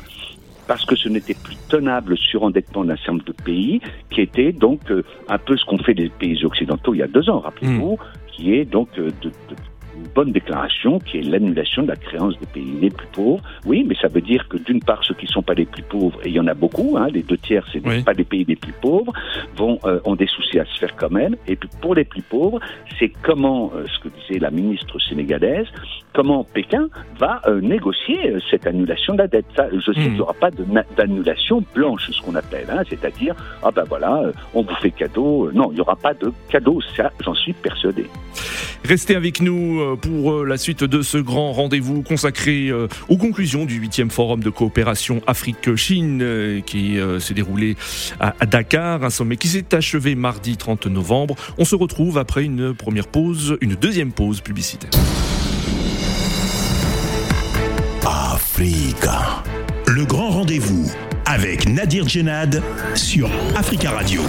parce 0.67 0.85
que 0.85 0.97
ce 0.97 1.09
n'était 1.09 1.35
plus 1.35 1.57
tenable 1.71 2.11
le 2.11 2.17
surendettement 2.17 2.85
d'un 2.85 2.97
certain 2.97 3.13
nombre 3.13 3.25
de 3.25 3.33
pays, 3.33 3.81
qui 4.11 4.21
était 4.21 4.53
donc 4.53 4.91
euh, 4.91 5.03
un 5.29 5.39
peu 5.39 5.57
ce 5.57 5.65
qu'ont 5.65 5.79
fait 5.79 5.95
les 5.95 6.11
pays 6.11 6.45
occidentaux 6.45 6.93
il 6.93 6.99
y 6.99 7.03
a 7.03 7.07
deux 7.07 7.31
ans, 7.31 7.41
rappelez-vous, 7.41 7.95
hmm. 7.95 8.31
qui 8.31 8.55
est 8.55 8.67
donc 8.67 8.95
de, 8.95 9.07
de 9.23 9.33
une 9.99 10.09
bonne 10.15 10.33
déclaration 10.33 10.99
qui 10.99 11.19
est 11.19 11.23
l'annulation 11.23 11.83
de 11.83 11.89
la 11.89 11.97
créance 11.97 12.39
des 12.39 12.47
pays 12.47 12.73
les 12.81 12.91
plus 12.91 13.07
pauvres. 13.09 13.43
Oui, 13.67 13.85
mais 13.87 13.95
ça 14.01 14.09
veut 14.09 14.21
dire 14.21 14.49
que 14.49 14.57
d'une 14.57 14.81
part, 14.81 15.03
ceux 15.05 15.15
qui 15.15 15.27
ne 15.27 15.31
sont 15.31 15.43
pas 15.43 15.55
les 15.55 15.67
plus 15.67 15.83
pauvres, 15.83 16.19
et 16.25 16.29
il 16.29 16.35
y 16.35 16.41
en 16.41 16.47
a 16.47 16.55
beaucoup, 16.55 16.97
hein, 16.97 17.09
les 17.13 17.23
deux 17.23 17.37
tiers, 17.39 17.67
c'est 17.73 17.81
pas 18.05 18.13
les 18.13 18.25
pays 18.25 18.45
les 18.47 18.57
plus 18.57 18.73
pauvres, 18.73 19.13
vont, 19.57 19.79
euh, 19.85 20.01
ont 20.05 20.15
des 20.15 20.27
soucis 20.27 20.59
à 20.59 20.65
se 20.65 20.79
faire 20.79 20.95
quand 20.97 21.11
même. 21.11 21.37
Et 21.47 21.57
puis 21.57 21.69
pour 21.81 21.95
les 21.95 22.05
plus 22.05 22.23
pauvres, 22.23 22.61
c'est 22.99 23.13
comment, 23.23 23.73
euh, 23.75 23.85
ce 23.87 23.99
que 24.01 24.09
disait 24.09 24.39
la 24.39 24.51
ministre 24.51 24.99
sénégalaise, 25.01 25.67
comment 26.15 26.45
Pékin 26.45 26.89
va 27.19 27.41
euh, 27.47 27.61
négocier 27.61 28.37
cette 28.51 28.67
annulation 28.67 29.15
de 29.15 29.19
la 29.19 29.29
dette. 29.29 29.47
Ça, 29.57 29.67
je 29.73 29.93
sais 29.93 30.01
qu'il 30.01 30.15
n'y 30.15 30.21
aura 30.21 30.35
pas 30.35 30.51
d'annulation 30.97 31.63
blanche, 31.75 32.11
ce 32.11 32.21
qu'on 32.23 32.35
appelle, 32.35 32.67
hein, 32.71 32.83
c'est-à-dire, 32.89 33.35
ah 33.63 33.71
ben 33.71 33.85
voilà, 33.85 34.23
on 34.55 34.63
vous 34.63 34.75
fait 34.77 34.91
cadeau. 34.91 35.51
Non, 35.53 35.71
il 35.71 35.77
n'y 35.77 35.81
aura 35.81 35.97
pas 35.97 36.15
de 36.15 36.33
cadeau, 36.49 36.81
ça, 36.97 37.11
j'en 37.21 37.35
suis 37.35 37.53
persuadé. 37.53 38.07
Restez 38.85 39.17
avec 39.17 39.41
nous 39.41 39.81
euh, 39.81 39.97
pour 39.97 40.33
euh, 40.33 40.45
la 40.45 40.57
suite 40.57 40.85
de 40.85 41.03
ce 41.03 41.19
grand 41.19 41.53
rendez-vous 41.53 42.03
consacré 42.03 42.69
euh, 42.69 42.89
aux 43.09 43.17
conclusions 43.17 43.65
du 43.65 43.81
8e 43.81 44.11
forum 44.11 44.43
de 44.43 44.51
coopération 44.51 45.21
Afrique-Chine 45.27 46.63
qui 46.65 46.99
s'est 47.21 47.35
déroulé 47.35 47.77
à 48.21 48.47
Dakar, 48.47 49.05
un 49.05 49.11
sommet 49.11 49.37
qui 49.37 49.49
s'est 49.49 49.75
achevé 49.75 50.15
mardi 50.15 50.57
30 50.57 50.87
novembre. 50.87 51.35
On 51.59 51.65
se 51.65 51.75
retrouve 51.75 52.19
après 52.19 52.45
une 52.45 52.75
première 52.75 53.09
pause, 53.09 53.57
une 53.61 53.75
deuxième 53.75 54.13
pause 54.13 54.41
publicitaire. 54.41 54.91
Africa. 58.05 59.43
Le 59.87 60.05
grand 60.05 60.31
rendez-vous 60.31 60.91
avec 61.27 61.69
Nadir 61.69 62.09
Djenad 62.09 62.63
sur 62.95 63.31
Africa 63.55 63.91
Radio. 63.91 64.23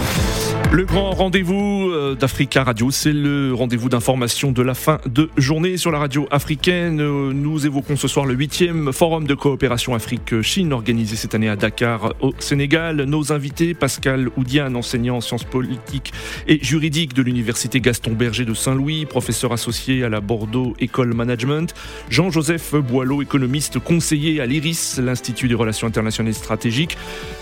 Le 0.72 0.84
grand 0.84 1.10
rendez-vous 1.10 1.90
euh, 1.90 2.14
d'Africa 2.14 2.62
Radio, 2.62 2.92
c'est 2.92 3.12
le 3.12 3.52
rendez-vous 3.52 3.88
d'information 3.88 4.52
de 4.52 4.62
la 4.62 4.74
fin 4.74 5.00
de 5.04 5.28
journée 5.36 5.76
sur 5.76 5.90
la 5.90 5.98
radio 5.98 6.28
africaine. 6.30 7.00
Euh, 7.00 7.32
nous 7.32 7.66
évoquons 7.66 7.96
ce 7.96 8.06
soir 8.06 8.24
le 8.24 8.36
8e 8.36 8.92
forum 8.92 9.26
de 9.26 9.34
coopération 9.34 9.96
Afrique-Chine 9.96 10.72
organisé 10.72 11.16
cette 11.16 11.34
année 11.34 11.48
à 11.48 11.56
Dakar 11.56 12.14
au 12.20 12.32
Sénégal. 12.38 13.02
Nos 13.02 13.32
invités, 13.32 13.74
Pascal 13.74 14.28
Oudiane, 14.36 14.76
enseignant 14.76 15.16
en 15.16 15.20
sciences 15.20 15.42
politiques 15.42 16.12
et 16.46 16.62
juridiques 16.62 17.14
de 17.14 17.22
l'université 17.22 17.80
Gaston 17.80 18.12
Berger 18.12 18.44
de 18.44 18.54
Saint-Louis, 18.54 19.06
professeur 19.06 19.52
associé 19.52 20.04
à 20.04 20.08
la 20.08 20.20
Bordeaux 20.20 20.74
École 20.78 21.14
Management, 21.14 21.74
Jean-Joseph 22.10 22.76
Boileau, 22.76 23.22
économiste 23.22 23.80
conseiller 23.80 24.40
à 24.40 24.46
l'IRIS, 24.46 25.00
l'Institut 25.02 25.48
des 25.48 25.56
relations 25.56 25.88
internationales 25.88 26.32
stratégiques, 26.32 26.96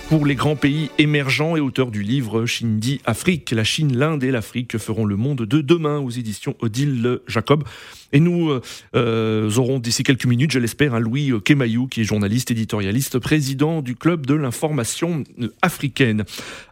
pour 0.09 0.25
les 0.25 0.37
grands 0.37 0.57
pays 0.57 0.91
émergents 0.97 1.55
et 1.57 1.61
auteur 1.61 1.91
du 1.91 2.03
livre 2.03 2.47
Chine 2.47 2.79
dit 2.79 3.01
Afrique, 3.05 3.51
la 3.51 3.65
Chine, 3.65 3.95
l'Inde 3.95 4.25
et 4.25 4.31
l'Afrique 4.31 4.79
feront 4.79 5.05
le 5.05 5.17
monde 5.17 5.43
de 5.43 5.61
demain 5.61 5.99
aux 5.99 6.09
éditions 6.09 6.55
Odile 6.61 7.21
Jacob. 7.27 7.65
Et 8.13 8.21
nous 8.21 8.49
euh, 8.49 8.63
euh, 8.97 9.51
aurons 9.57 9.79
d'ici 9.79 10.05
quelques 10.05 10.25
minutes, 10.25 10.51
je 10.51 10.59
l'espère, 10.59 10.95
un 10.95 10.99
Louis 10.99 11.33
Kemayou, 11.45 11.89
qui 11.89 12.01
est 12.01 12.05
journaliste, 12.05 12.51
éditorialiste, 12.51 13.19
président 13.19 13.83
du 13.83 13.97
Club 13.97 14.25
de 14.25 14.33
l'information 14.33 15.25
africaine. 15.61 16.25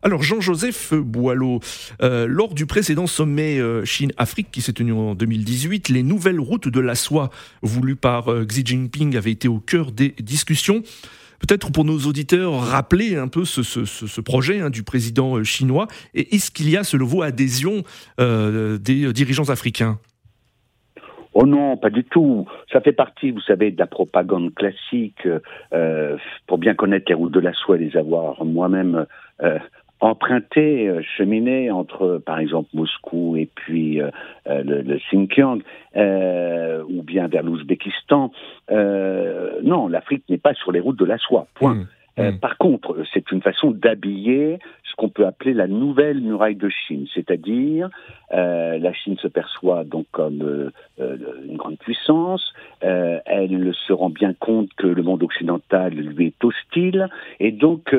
Alors, 0.02 0.22
Jean-Joseph 0.22 0.94
Boileau, 0.94 1.60
euh, 2.02 2.26
lors 2.26 2.54
du 2.54 2.64
précédent 2.64 3.06
sommet 3.06 3.60
Chine-Afrique 3.84 4.48
qui 4.50 4.62
s'est 4.62 4.72
tenu 4.72 4.92
en 4.92 5.14
2018, 5.14 5.90
les 5.90 6.02
nouvelles 6.02 6.40
routes 6.40 6.68
de 6.68 6.80
la 6.80 6.94
soie 6.94 7.30
voulues 7.60 7.96
par 7.96 8.28
Xi 8.46 8.62
Jinping 8.64 9.14
avaient 9.14 9.32
été 9.32 9.46
au 9.46 9.58
cœur 9.58 9.92
des 9.92 10.14
discussions. 10.20 10.82
Peut-être 11.40 11.72
pour 11.72 11.84
nos 11.84 11.98
auditeurs, 11.98 12.54
rappeler 12.54 13.16
un 13.16 13.28
peu 13.28 13.44
ce, 13.44 14.20
projet 14.20 14.60
hein, 14.60 14.70
du 14.70 14.82
président 14.82 15.36
euh, 15.36 15.44
chinois. 15.44 15.86
Et 16.14 16.34
est-ce 16.34 16.50
qu'il 16.50 16.70
y 16.70 16.76
a, 16.76 16.84
selon 16.84 17.06
vous, 17.06 17.22
adhésion 17.22 17.82
euh, 18.20 18.78
des 18.78 19.12
dirigeants 19.12 19.50
africains? 19.50 19.98
Oh 21.34 21.44
non, 21.44 21.76
pas 21.76 21.90
du 21.90 22.02
tout. 22.04 22.46
Ça 22.72 22.80
fait 22.80 22.92
partie, 22.92 23.30
vous 23.30 23.42
savez, 23.42 23.70
de 23.70 23.78
la 23.78 23.86
propagande 23.86 24.54
classique. 24.54 25.28
Euh, 25.74 26.16
pour 26.46 26.56
bien 26.56 26.74
connaître 26.74 27.06
les 27.08 27.14
routes 27.14 27.32
de 27.32 27.40
la 27.40 27.52
soie 27.52 27.76
les 27.76 27.96
avoir 27.96 28.42
moi-même 28.44 29.06
euh, 30.02 31.00
cheminé 31.16 31.70
entre, 31.70 32.20
par 32.24 32.38
exemple, 32.38 32.68
Moscou 32.74 33.36
et 33.36 33.48
puis 33.54 34.00
euh, 34.00 34.10
euh, 34.46 34.62
le, 34.62 34.82
le, 34.82 34.98
Xinjiang, 34.98 35.60
ou 36.88 37.02
bien 37.02 37.28
vers 37.28 37.42
l'Ouzbékistan. 37.42 38.30
non, 38.70 39.88
l'Afrique 39.88 40.24
n'est 40.28 40.38
pas 40.38 40.54
sur 40.54 40.72
les 40.72 40.80
routes 40.80 40.98
de 40.98 41.04
la 41.04 41.18
soie. 41.18 41.46
Point. 41.54 41.74
Mmh. 41.74 41.86
Mmh. 42.18 42.38
par 42.38 42.56
contre, 42.56 43.04
c'est 43.12 43.30
une 43.30 43.42
façon 43.42 43.70
d'habiller 43.70 44.58
ce 44.84 44.94
qu'on 44.96 45.08
peut 45.08 45.26
appeler 45.26 45.52
la 45.52 45.66
nouvelle 45.66 46.20
muraille 46.20 46.56
de 46.56 46.68
Chine, 46.68 47.06
c'est-à-dire 47.12 47.90
euh, 48.32 48.78
la 48.78 48.92
Chine 48.92 49.16
se 49.18 49.28
perçoit 49.28 49.84
donc 49.84 50.06
comme 50.10 50.42
euh, 50.42 50.72
euh, 51.00 51.16
une 51.46 51.56
grande 51.56 51.78
puissance. 51.78 52.52
elle 52.80 53.72
se 53.86 53.92
rend 53.92 54.10
bien 54.10 54.32
compte 54.34 54.68
que 54.76 54.86
le 54.86 55.02
monde 55.02 55.22
occidental 55.22 55.92
lui 55.92 56.26
est 56.26 56.44
hostile 56.44 57.08
et 57.40 57.52
donc 57.52 57.94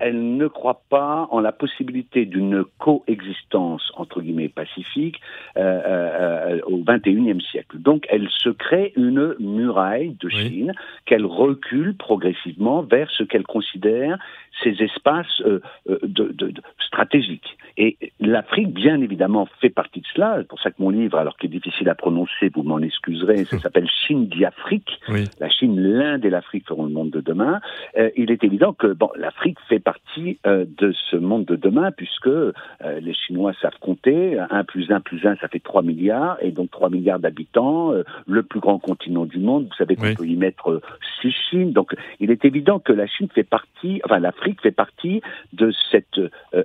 elle 0.00 0.36
ne 0.36 0.46
croit 0.46 0.82
pas 0.88 1.28
en 1.30 1.40
la 1.40 1.52
possibilité 1.52 2.24
d'une 2.26 2.64
coexistence 2.78 3.92
entre 3.96 4.20
guillemets 4.20 4.48
pacifique 4.48 5.20
au 5.56 6.78
XXIe 6.78 7.40
siècle. 7.50 7.78
Donc 7.78 8.06
elle 8.08 8.28
se 8.30 8.50
crée 8.50 8.92
une 8.96 9.34
muraille 9.38 10.16
de 10.20 10.28
Chine 10.28 10.72
qu'elle 11.06 11.26
recule 11.26 11.96
progressivement 11.96 12.82
vers 12.82 13.10
ce 13.10 13.22
qu'elle 13.24 13.43
considère 13.44 14.18
ces 14.62 14.82
espaces 14.82 15.42
de, 15.86 16.32
de, 16.32 16.52
stratégiques. 16.86 17.56
Et 17.76 17.96
l'Afrique, 18.20 18.72
bien 18.72 19.00
évidemment, 19.00 19.48
fait 19.60 19.70
partie 19.70 20.00
de 20.00 20.06
cela. 20.14 20.36
C'est 20.38 20.48
pour 20.48 20.60
ça 20.60 20.70
que 20.70 20.76
mon 20.78 20.90
livre, 20.90 21.18
alors 21.18 21.36
qu'il 21.36 21.50
est 21.50 21.58
difficile 21.58 21.88
à 21.88 21.94
prononcer, 21.94 22.50
vous 22.54 22.62
m'en 22.62 22.78
excuserez, 22.78 23.44
ça 23.44 23.58
s'appelle 23.62 23.88
Chine 24.06 24.28
d'Afrique. 24.28 25.00
La 25.40 25.48
Chine, 25.48 25.80
l'Inde 25.80 26.24
et 26.24 26.30
l'Afrique 26.30 26.66
feront 26.68 26.84
le 26.84 26.92
monde 26.92 27.10
de 27.10 27.20
demain. 27.20 27.60
Euh, 27.98 28.10
il 28.16 28.30
est 28.30 28.44
évident 28.44 28.72
que 28.72 28.86
bon, 28.86 29.10
l'Afrique 29.16 29.58
fait 29.68 29.80
partie 29.80 30.38
euh, 30.46 30.64
de 30.78 30.92
ce 31.10 31.16
monde 31.16 31.44
de 31.44 31.56
demain 31.56 31.90
puisque 31.90 32.28
euh, 32.28 32.52
les 32.80 33.14
Chinois 33.14 33.52
savent 33.60 33.78
compter. 33.80 34.38
1 34.38 34.64
plus 34.64 34.90
1 34.90 35.00
plus 35.00 35.26
1, 35.26 35.36
ça 35.36 35.48
fait 35.48 35.60
3 35.60 35.82
milliards. 35.82 36.36
Et 36.40 36.52
donc 36.52 36.70
3 36.70 36.90
milliards 36.90 37.18
d'habitants, 37.18 37.92
le 38.26 38.42
plus 38.42 38.60
grand 38.60 38.78
continent 38.78 39.24
du 39.24 39.38
monde. 39.38 39.64
Vous 39.64 39.76
savez 39.76 39.96
qu'on 39.96 40.14
peut 40.14 40.26
y 40.26 40.36
mettre 40.36 40.80
6 41.20 41.34
Chines. 41.50 41.72
Donc 41.72 41.94
il 42.20 42.30
est 42.30 42.44
évident 42.44 42.78
que 42.78 42.92
la 42.92 43.06
Chine 43.06 43.28
fait 43.34 43.44
partie, 43.44 44.00
enfin 44.04 44.18
l'Afrique 44.18 44.60
fait 44.60 44.70
partie 44.70 45.22
de 45.52 45.72
cet 45.90 46.20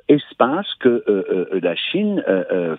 espace 0.07 0.67
que 0.79 1.03
la 1.61 1.75
Chine 1.75 2.23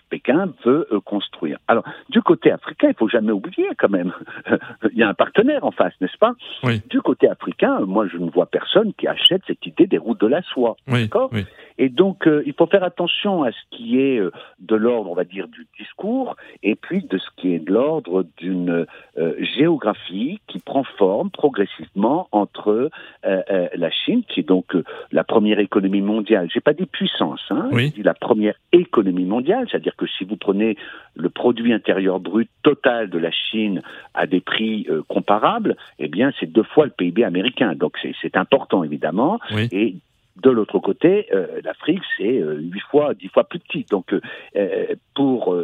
Pékin 0.09 0.53
veut 0.65 0.87
euh, 0.93 1.01
construire. 1.01 1.59
Alors, 1.69 1.85
du 2.09 2.23
côté 2.23 2.51
africain, 2.51 2.89
il 2.89 2.95
faut 2.95 3.09
jamais 3.09 3.33
oublier 3.33 3.69
quand 3.79 3.89
même, 3.89 4.13
il 4.93 4.99
y 4.99 5.03
a 5.03 5.09
un 5.09 5.15
partenaire 5.15 5.65
en 5.65 5.71
face, 5.71 5.95
n'est-ce 6.01 6.19
pas? 6.19 6.33
Du 6.89 7.01
côté 7.01 7.29
africain, 7.29 7.81
moi, 7.81 8.07
je 8.07 8.19
ne 8.19 8.31
vois 8.31 8.47
personne 8.47 8.93
qui 8.95 9.07
achète 9.07 9.43
cette 9.47 9.65
idée 9.67 9.87
des 9.87 9.99
routes 9.99 10.21
de 10.21 10.27
la 10.27 10.43
soie. 10.43 10.77
D'accord? 10.87 11.31
Et 11.79 11.89
donc, 11.89 12.27
euh, 12.27 12.43
il 12.47 12.53
faut 12.53 12.67
faire 12.67 12.85
attention 12.85 13.43
à 13.43 13.51
ce 13.53 13.77
qui 13.77 14.01
est 14.01 14.19
euh, 14.19 14.31
de 14.59 14.77
l'ordre, 14.77 15.11
on 15.11 15.15
va 15.15 15.25
dire, 15.25 15.49
du 15.49 15.67
discours, 15.79 16.37
et 16.63 16.75
puis 16.75 17.03
de 17.03 17.19
ce 17.19 17.29
qui 17.37 17.55
est 17.55 17.59
de 17.59 17.73
l'ordre 17.73 18.27
d'une 18.37 18.87
géographie 19.57 20.41
qui 20.47 20.59
prend 20.59 20.85
forme 20.85 21.31
progressivement 21.31 22.29
entre 22.33 22.91
la 23.81 23.91
Chine, 23.91 24.23
qui 24.29 24.41
est 24.41 24.49
donc 24.49 24.77
la 25.13 25.25
première 25.25 25.59
économie 25.59 26.03
mondiale. 26.03 26.49
J'ai 26.53 26.61
pas 26.61 26.75
dit 26.75 26.87
puissance, 26.87 27.41
hein, 27.51 27.69
j'ai 27.73 27.91
dit 27.91 28.03
la 28.03 28.15
première 28.15 28.55
économie 28.73 29.25
mondiale, 29.25 29.67
c'est-à-dire 29.71 29.97
que 29.97 30.07
si 30.07 30.25
vous 30.25 30.37
prenez 30.37 30.77
le 31.17 31.29
produit 31.31 31.73
intérieur 31.73 32.21
brut 32.21 32.51
total 32.63 33.11
de 33.11 33.19
la 33.19 33.31
Chine 33.31 33.83
à 34.15 34.27
des 34.27 34.41
prix 34.41 34.87
euh, 34.91 35.03
comparables, 35.09 35.77
eh 35.99 36.09
bien, 36.09 36.33
c'est 36.39 36.47
deux 36.47 36.63
fois 36.63 36.85
le 36.85 36.91
PIB 36.91 37.25
américain. 37.25 37.75
Donc, 37.75 37.97
c'est 38.21 38.37
important, 38.37 38.85
évidemment. 38.85 39.39
Et 39.73 39.97
de 40.37 40.51
l'autre 40.51 40.79
côté, 40.79 41.27
euh, 41.33 41.61
l'Afrique, 41.65 42.03
c'est 42.17 42.41
euh, 42.41 42.59
huit 42.61 42.83
fois, 42.91 43.15
dix 43.15 43.29
fois 43.29 43.45
plus 43.45 43.59
petit. 43.59 43.87
Donc, 43.91 44.15
pour 45.15 45.57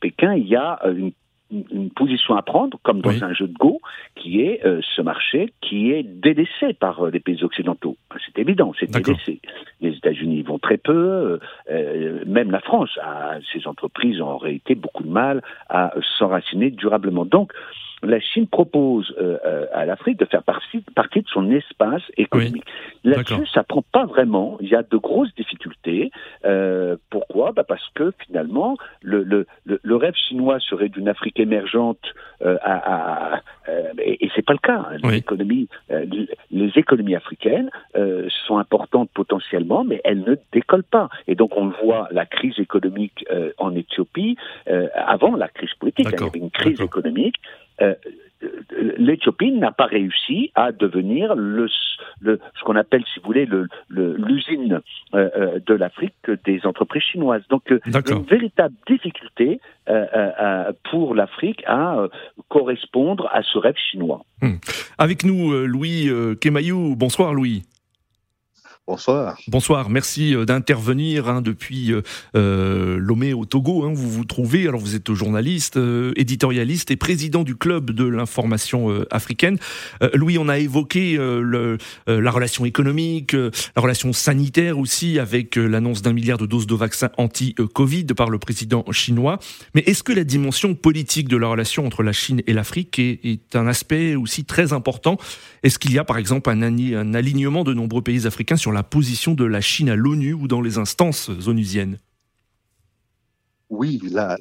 Pékin, 0.00 0.34
il 0.34 0.46
y 0.46 0.56
a 0.56 0.80
une 0.86 1.12
une 1.50 1.90
position 1.90 2.34
à 2.34 2.42
prendre, 2.42 2.78
comme 2.82 3.00
dans 3.00 3.22
un 3.22 3.32
jeu 3.32 3.46
de 3.46 3.54
Go, 3.54 3.80
qui 4.16 4.40
est 4.40 4.64
euh, 4.64 4.80
ce 4.96 5.02
marché 5.02 5.52
qui 5.60 5.92
est 5.92 6.02
délaissé 6.02 6.74
par 6.78 7.06
euh, 7.06 7.10
les 7.10 7.20
pays 7.20 7.44
occidentaux. 7.44 7.96
C'est 8.24 8.38
évident, 8.40 8.72
c'est 8.78 8.90
délaissé. 8.90 9.40
Les 9.80 9.90
États-Unis 9.90 10.42
vont 10.42 10.58
très 10.58 10.76
peu, 10.76 11.38
euh, 11.70 12.24
même 12.26 12.50
la 12.50 12.60
France 12.60 12.90
a 13.00 13.38
ses 13.52 13.66
entreprises 13.66 14.20
ont 14.20 14.28
en 14.28 14.38
réalité 14.38 14.74
beaucoup 14.74 15.04
de 15.04 15.08
mal 15.08 15.42
à 15.68 15.94
s'enraciner 16.18 16.70
durablement. 16.70 17.24
Donc, 17.24 17.52
la 18.02 18.20
Chine 18.20 18.46
propose 18.46 19.14
euh, 19.18 19.38
euh, 19.44 19.66
à 19.72 19.86
l'Afrique 19.86 20.18
de 20.18 20.26
faire 20.26 20.42
partie, 20.42 20.80
partie, 20.94 21.22
de 21.22 21.28
son 21.28 21.50
espace 21.50 22.02
économique. 22.16 22.64
Là-dessus, 23.04 23.46
ça 23.52 23.62
prend 23.62 23.82
pas 23.92 24.04
vraiment. 24.04 24.58
Il 24.60 24.68
y 24.68 24.74
a 24.74 24.82
de 24.82 24.96
grosses 24.96 25.34
difficultés. 25.34 26.10
Euh, 26.44 26.96
pourquoi? 27.10 27.52
Bah 27.52 27.64
Parce 27.66 27.88
que 27.94 28.12
finalement, 28.26 28.76
le, 29.00 29.22
le, 29.22 29.46
le, 29.64 29.96
rêve 29.96 30.14
chinois 30.14 30.58
serait 30.60 30.88
d'une 30.88 31.08
Afrique 31.08 31.40
émergente 31.40 31.98
euh, 32.42 32.58
à, 32.62 33.36
à, 33.36 33.40
et, 33.98 34.26
et 34.26 34.30
c'est 34.34 34.44
pas 34.44 34.52
le 34.52 34.58
cas. 34.58 34.86
Hein. 34.90 34.96
Les, 35.02 35.16
économies, 35.16 35.68
les 35.88 36.72
économies 36.76 37.16
africaines 37.16 37.70
sont 38.46 38.58
importantes 38.58 39.10
potentiellement, 39.14 39.84
mais 39.84 40.00
elles 40.04 40.20
ne 40.20 40.36
décollent 40.52 40.84
pas. 40.84 41.08
Et 41.28 41.34
donc, 41.34 41.56
on 41.56 41.68
voit, 41.82 42.08
la 42.10 42.26
crise 42.26 42.58
économique 42.58 43.24
en 43.58 43.74
Éthiopie, 43.74 44.36
avant 44.94 45.34
la 45.36 45.48
crise 45.48 45.72
politique, 45.80 46.08
il 46.12 46.20
y 46.20 46.22
avait 46.22 46.38
une 46.38 46.50
crise 46.50 46.80
économique. 46.80 47.36
Euh, 47.82 47.94
l'Éthiopie 48.98 49.50
n'a 49.52 49.72
pas 49.72 49.86
réussi 49.86 50.52
à 50.54 50.70
devenir 50.70 51.34
le, 51.34 51.68
le 52.20 52.38
ce 52.58 52.64
qu'on 52.64 52.76
appelle, 52.76 53.02
si 53.12 53.20
vous 53.20 53.26
voulez, 53.26 53.48
l'usine 53.88 54.80
euh, 55.14 55.28
euh, 55.36 55.58
de 55.66 55.74
l'Afrique 55.74 56.14
des 56.44 56.60
entreprises 56.64 57.02
chinoises. 57.02 57.42
Donc, 57.48 57.62
une 57.70 58.24
véritable 58.24 58.74
difficulté 58.86 59.60
pour 60.90 61.14
l'Afrique 61.14 61.62
à 61.66 62.08
correspondre 62.48 63.28
à 63.32 63.42
ce 63.42 63.56
rêve 63.58 63.76
chinois. 63.90 64.22
Hmm. 64.42 64.56
Avec 64.98 65.24
nous, 65.24 65.52
Louis 65.66 66.10
Kemayou. 66.40 66.94
Bonsoir, 66.94 67.32
Louis. 67.32 67.62
Bonsoir. 68.88 69.36
Bonsoir, 69.48 69.90
merci 69.90 70.32
euh, 70.32 70.44
d'intervenir 70.44 71.28
hein, 71.28 71.42
depuis 71.42 71.92
euh, 71.92 72.02
euh, 72.36 72.98
Lomé 72.98 73.32
au 73.32 73.44
Togo. 73.44 73.82
Hein, 73.82 73.92
vous 73.92 74.08
vous 74.08 74.24
trouvez, 74.24 74.68
alors 74.68 74.80
vous 74.80 74.94
êtes 74.94 75.12
journaliste, 75.12 75.76
euh, 75.76 76.12
éditorialiste 76.14 76.92
et 76.92 76.96
président 76.96 77.42
du 77.42 77.56
club 77.56 77.90
de 77.90 78.04
l'information 78.04 79.04
africaine. 79.10 79.58
Louis, 80.14 80.38
on 80.38 80.48
a 80.48 80.58
évoqué 80.58 81.16
le, 81.16 81.78
la 82.06 82.30
relation 82.30 82.64
économique, 82.64 83.32
la 83.32 83.82
relation 83.82 84.12
sanitaire 84.12 84.78
aussi, 84.78 85.18
avec 85.18 85.56
l'annonce 85.56 86.02
d'un 86.02 86.12
milliard 86.12 86.38
de 86.38 86.46
doses 86.46 86.66
de 86.66 86.74
vaccins 86.74 87.10
anti-Covid 87.16 88.04
par 88.16 88.30
le 88.30 88.38
président 88.38 88.84
chinois. 88.92 89.38
Mais 89.74 89.82
est-ce 89.86 90.02
que 90.02 90.12
la 90.12 90.24
dimension 90.24 90.74
politique 90.74 91.28
de 91.28 91.36
la 91.36 91.48
relation 91.48 91.86
entre 91.86 92.02
la 92.02 92.12
Chine 92.12 92.42
et 92.46 92.52
l'Afrique 92.52 92.98
est, 92.98 93.20
est, 93.24 93.56
un 93.56 93.66
aspect 93.66 94.14
aussi 94.14 94.44
très 94.44 94.72
important? 94.72 95.16
Est-ce 95.62 95.78
qu'il 95.78 95.92
y 95.92 95.98
a 95.98 96.04
par 96.04 96.18
exemple 96.18 96.50
un, 96.50 96.62
un 96.62 97.14
alignement 97.14 97.64
de 97.64 97.74
nombreux 97.74 98.02
pays 98.02 98.26
africains 98.26 98.56
sur 98.56 98.72
la 98.76 98.82
position 98.82 99.32
de 99.32 99.46
la 99.46 99.62
Chine 99.62 99.88
à 99.88 99.96
l'ONU 99.96 100.34
ou 100.34 100.48
dans 100.48 100.60
les 100.60 100.76
instances 100.76 101.30
onusiennes 101.46 101.98
oui, 103.68 104.00
là, 104.12 104.36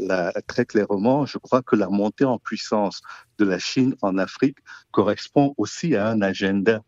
très 0.45 0.65
clairement, 0.65 1.25
je 1.25 1.39
crois 1.39 1.63
que 1.63 1.75
la 1.75 1.89
montée 1.89 2.25
en 2.25 2.37
puissance 2.37 3.01
de 3.39 3.45
la 3.45 3.57
Chine 3.57 3.95
en 4.03 4.19
Afrique 4.19 4.57
correspond 4.91 5.55
aussi 5.57 5.95
à 5.95 6.09
un 6.09 6.21
agenda 6.21 6.83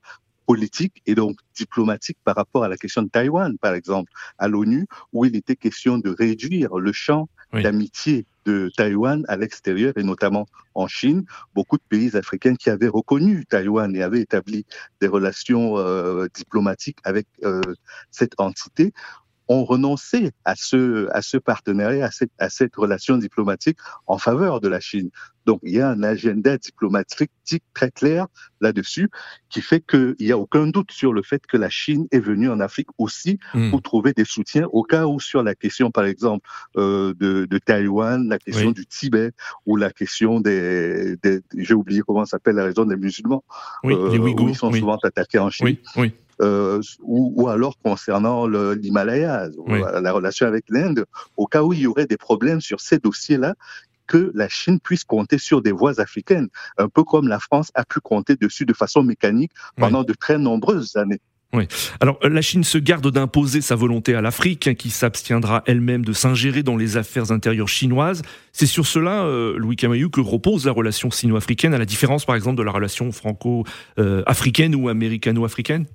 politique 0.45 1.01
et 1.07 1.15
donc 1.15 1.39
diplomatique 1.55 2.19
par 2.23 2.35
rapport 2.35 2.63
à 2.63 2.67
la 2.67 2.77
question 2.77 3.01
de 3.01 3.09
Taïwan, 3.09 3.57
par 3.57 3.73
exemple, 3.73 4.11
à 4.37 4.47
l'ONU, 4.47 4.85
où 5.13 5.25
il 5.25 5.35
était 5.35 5.55
question 5.55 5.97
de 5.97 6.11
réduire 6.11 6.75
le 6.77 6.91
champ 6.91 7.27
d'amitié 7.53 8.25
de 8.45 8.71
Taïwan 8.75 9.23
à 9.27 9.37
l'extérieur 9.37 9.93
et 9.97 10.03
notamment 10.03 10.47
en 10.73 10.87
Chine. 10.87 11.25
Beaucoup 11.55 11.77
de 11.77 11.83
pays 11.89 12.15
africains 12.15 12.55
qui 12.55 12.69
avaient 12.69 12.87
reconnu 12.87 13.45
Taïwan 13.45 13.95
et 13.95 14.03
avaient 14.03 14.21
établi 14.21 14.65
des 15.01 15.07
relations 15.07 15.77
euh, 15.77 16.27
diplomatiques 16.33 16.99
avec 17.03 17.27
euh, 17.43 17.61
cette 18.11 18.33
entité 18.37 18.93
ont 19.47 19.63
renoncé 19.63 20.31
à 20.45 20.55
ce, 20.55 21.07
à 21.11 21.21
ce 21.21 21.37
partenariat, 21.37 22.05
à 22.05 22.11
cette, 22.11 22.31
à 22.39 22.49
cette 22.49 22.75
relation 22.75 23.17
diplomatique 23.17 23.77
en 24.05 24.17
faveur 24.17 24.61
de 24.61 24.67
la 24.67 24.79
Chine. 24.79 25.09
Donc, 25.45 25.61
il 25.63 25.73
y 25.73 25.79
a 25.79 25.89
un 25.89 26.03
agenda 26.03 26.57
diplomatique 26.57 27.31
très 27.73 27.89
clair 27.89 28.27
là-dessus 28.59 29.09
qui 29.49 29.61
fait 29.61 29.79
qu'il 29.79 30.15
n'y 30.19 30.33
a 30.33 30.37
aucun 30.37 30.67
doute 30.67 30.91
sur 30.91 31.13
le 31.13 31.23
fait 31.23 31.47
que 31.47 31.55
la 31.55 31.69
Chine 31.69 32.05
est 32.11 32.19
venue 32.19 32.49
en 32.49 32.59
Afrique 32.59 32.89
aussi 32.97 33.39
hmm. 33.53 33.69
pour 33.69 33.81
trouver 33.81 34.11
des 34.11 34.25
soutiens 34.25 34.67
au 34.73 34.83
cas 34.83 35.05
où 35.05 35.21
sur 35.21 35.43
la 35.43 35.55
question, 35.55 35.89
par 35.89 36.03
exemple, 36.03 36.45
euh, 36.75 37.13
de, 37.13 37.45
de, 37.45 37.57
Taïwan, 37.59 38.27
la 38.27 38.39
question 38.39 38.71
du 38.71 38.85
Tibet 38.85 39.31
ou 39.65 39.77
la 39.77 39.91
question 39.91 40.41
des, 40.41 41.15
des 41.23 41.39
j'ai 41.55 41.73
oublié 41.73 42.01
comment 42.05 42.25
s'appelle 42.25 42.55
la 42.55 42.65
raison 42.65 42.83
des 42.83 42.97
musulmans, 42.97 43.45
oui, 43.83 43.95
les 44.11 44.19
Ouïghours, 44.19 44.49
ils 44.49 44.55
sont 44.55 44.73
souvent 44.73 44.97
attaqués 44.97 45.39
en 45.39 45.49
Chine. 45.49 45.65
Oui, 45.65 45.79
oui. 45.95 46.13
Euh, 46.41 46.81
ou, 47.01 47.33
ou, 47.35 47.47
alors 47.49 47.77
concernant 47.83 48.47
l'Himalaya, 48.47 49.49
la 49.67 50.11
relation 50.11 50.45
avec 50.45 50.65
l'Inde, 50.69 51.05
au 51.35 51.47
cas 51.47 51.63
où 51.63 51.73
il 51.73 51.79
y 51.79 51.87
aurait 51.87 52.05
des 52.05 52.17
problèmes 52.17 52.61
sur 52.61 52.79
ces 52.79 52.99
dossiers-là, 52.99 53.55
que 54.07 54.31
la 54.33 54.47
Chine 54.47 54.79
puisse 54.79 55.03
compter 55.03 55.37
sur 55.37 55.61
des 55.61 55.71
voies 55.71 55.99
africaines, 55.99 56.47
un 56.77 56.89
peu 56.89 57.03
comme 57.03 57.27
la 57.27 57.39
France 57.39 57.71
a 57.75 57.83
pu 57.85 57.99
compter 57.99 58.35
dessus 58.35 58.65
de 58.65 58.73
façon 58.73 59.03
mécanique 59.03 59.51
pendant 59.75 60.03
de 60.03 60.13
très 60.13 60.37
nombreuses 60.37 60.95
années. 60.95 61.19
Oui. 61.53 61.65
Alors 62.01 62.19
la 62.23 62.41
Chine 62.41 62.65
se 62.65 62.77
garde 62.77 63.09
d'imposer 63.09 63.61
sa 63.61 63.75
volonté 63.75 64.15
à 64.15 64.21
l'Afrique, 64.21 64.67
hein, 64.67 64.73
qui 64.73 64.89
s'abstiendra 64.89 65.63
elle-même 65.65 66.03
de 66.03 66.11
s'ingérer 66.11 66.61
dans 66.61 66.75
les 66.75 66.97
affaires 66.97 67.31
intérieures 67.31 67.69
chinoises. 67.69 68.21
C'est 68.51 68.65
sur 68.65 68.85
cela, 68.85 69.23
euh, 69.23 69.57
Louis 69.57 69.77
Camaillou, 69.77 70.09
que 70.09 70.19
repose 70.19 70.65
la 70.65 70.73
relation 70.73 71.09
sino-africaine, 71.09 71.73
à 71.73 71.77
la 71.77 71.85
différence 71.85 72.25
par 72.25 72.35
exemple 72.35 72.57
de 72.57 72.63
la 72.63 72.71
relation 72.71 73.11
franco-africaine 73.13 74.75
ou 74.75 74.89
américano-africaine? 74.89 75.85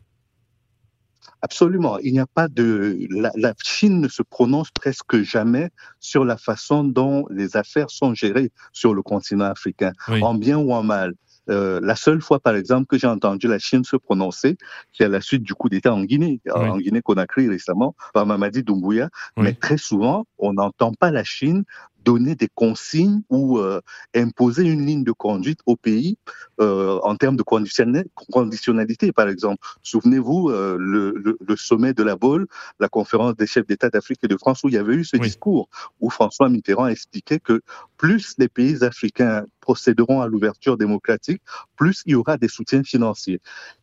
Absolument. 1.42 1.98
Il 1.98 2.12
n'y 2.12 2.20
a 2.20 2.26
pas 2.26 2.46
de. 2.48 2.98
La, 3.11 3.52
Chine 3.62 4.00
ne 4.00 4.09
se 4.09 4.22
prononce 4.22 4.70
presque 4.70 5.22
jamais 5.22 5.70
sur 5.98 6.24
la 6.24 6.37
façon 6.37 6.85
dont 6.85 7.26
les 7.31 7.57
affaires 7.57 7.90
sont 7.90 8.14
gérées 8.14 8.52
sur 8.72 8.94
le 8.94 9.02
continent 9.02 9.46
africain, 9.46 9.92
en 10.09 10.35
bien 10.35 10.57
ou 10.57 10.72
en 10.72 10.85
mal. 10.85 11.14
Euh, 11.50 11.81
la 11.83 11.96
seule 11.96 12.22
fois, 12.22 12.38
par 12.38 12.55
exemple, 12.55 12.87
que 12.87 12.96
j'ai 12.98 13.09
entendu 13.09 13.48
la 13.48 13.59
Chine 13.59 13.83
se 13.85 13.96
prononcer, 13.96 14.57
c'est 14.92 15.05
à 15.05 15.09
la 15.09 15.20
suite 15.20 15.42
du 15.42 15.55
coup 15.55 15.68
d'État 15.68 15.92
en 15.92 16.05
Guinée, 16.05 16.40
en 16.55 16.78
Guinée-Conakry 16.78 17.48
récemment, 17.48 17.96
par 18.14 18.26
Mamadi 18.26 18.62
Doumbouya. 18.62 19.09
Mais 19.37 19.55
très 19.55 19.78
souvent, 19.78 20.24
on 20.38 20.52
n'entend 20.52 20.92
pas 20.92 21.11
la 21.11 21.24
Chine 21.24 21.64
donner 22.04 22.34
des 22.34 22.48
consignes 22.54 23.22
ou 23.30 23.58
euh, 23.58 23.80
imposer 24.14 24.64
une 24.64 24.84
ligne 24.86 25.04
de 25.04 25.12
conduite 25.12 25.60
au 25.66 25.76
pays 25.76 26.16
euh, 26.60 26.98
en 27.02 27.16
termes 27.16 27.36
de 27.36 27.42
conditionnalité, 27.42 29.12
par 29.12 29.28
exemple. 29.28 29.66
Souvenez-vous, 29.82 30.50
euh, 30.50 30.76
le, 30.78 31.14
le, 31.16 31.56
sommet 31.56 31.94
de 31.94 32.02
la 32.02 32.16
Baule, 32.16 32.46
la 32.80 32.88
conférence 32.88 33.36
des 33.36 33.46
chefs 33.46 33.66
d'État 33.66 33.90
d'Afrique 33.90 34.20
et 34.22 34.28
de 34.28 34.36
France, 34.36 34.62
où 34.64 34.68
il 34.68 34.74
y 34.74 34.78
avait 34.78 34.94
eu 34.94 35.04
ce 35.04 35.16
discours, 35.16 35.68
où 36.00 36.10
François 36.10 36.48
Mitterrand 36.48 36.86
expliquait 36.86 37.40
que 37.40 37.62
plus 37.96 38.34
les 38.38 38.48
pays 38.48 38.82
africains 38.82 39.44
procéderont 39.60 40.20
à 40.20 40.26
l'ouverture 40.26 40.76
démocratique, 40.76 41.40
plus 41.76 42.02
il 42.06 42.12
y 42.12 42.14
aura 42.14 42.36
des 42.36 42.48
soutiens 42.48 42.82
financiers. 42.82 43.40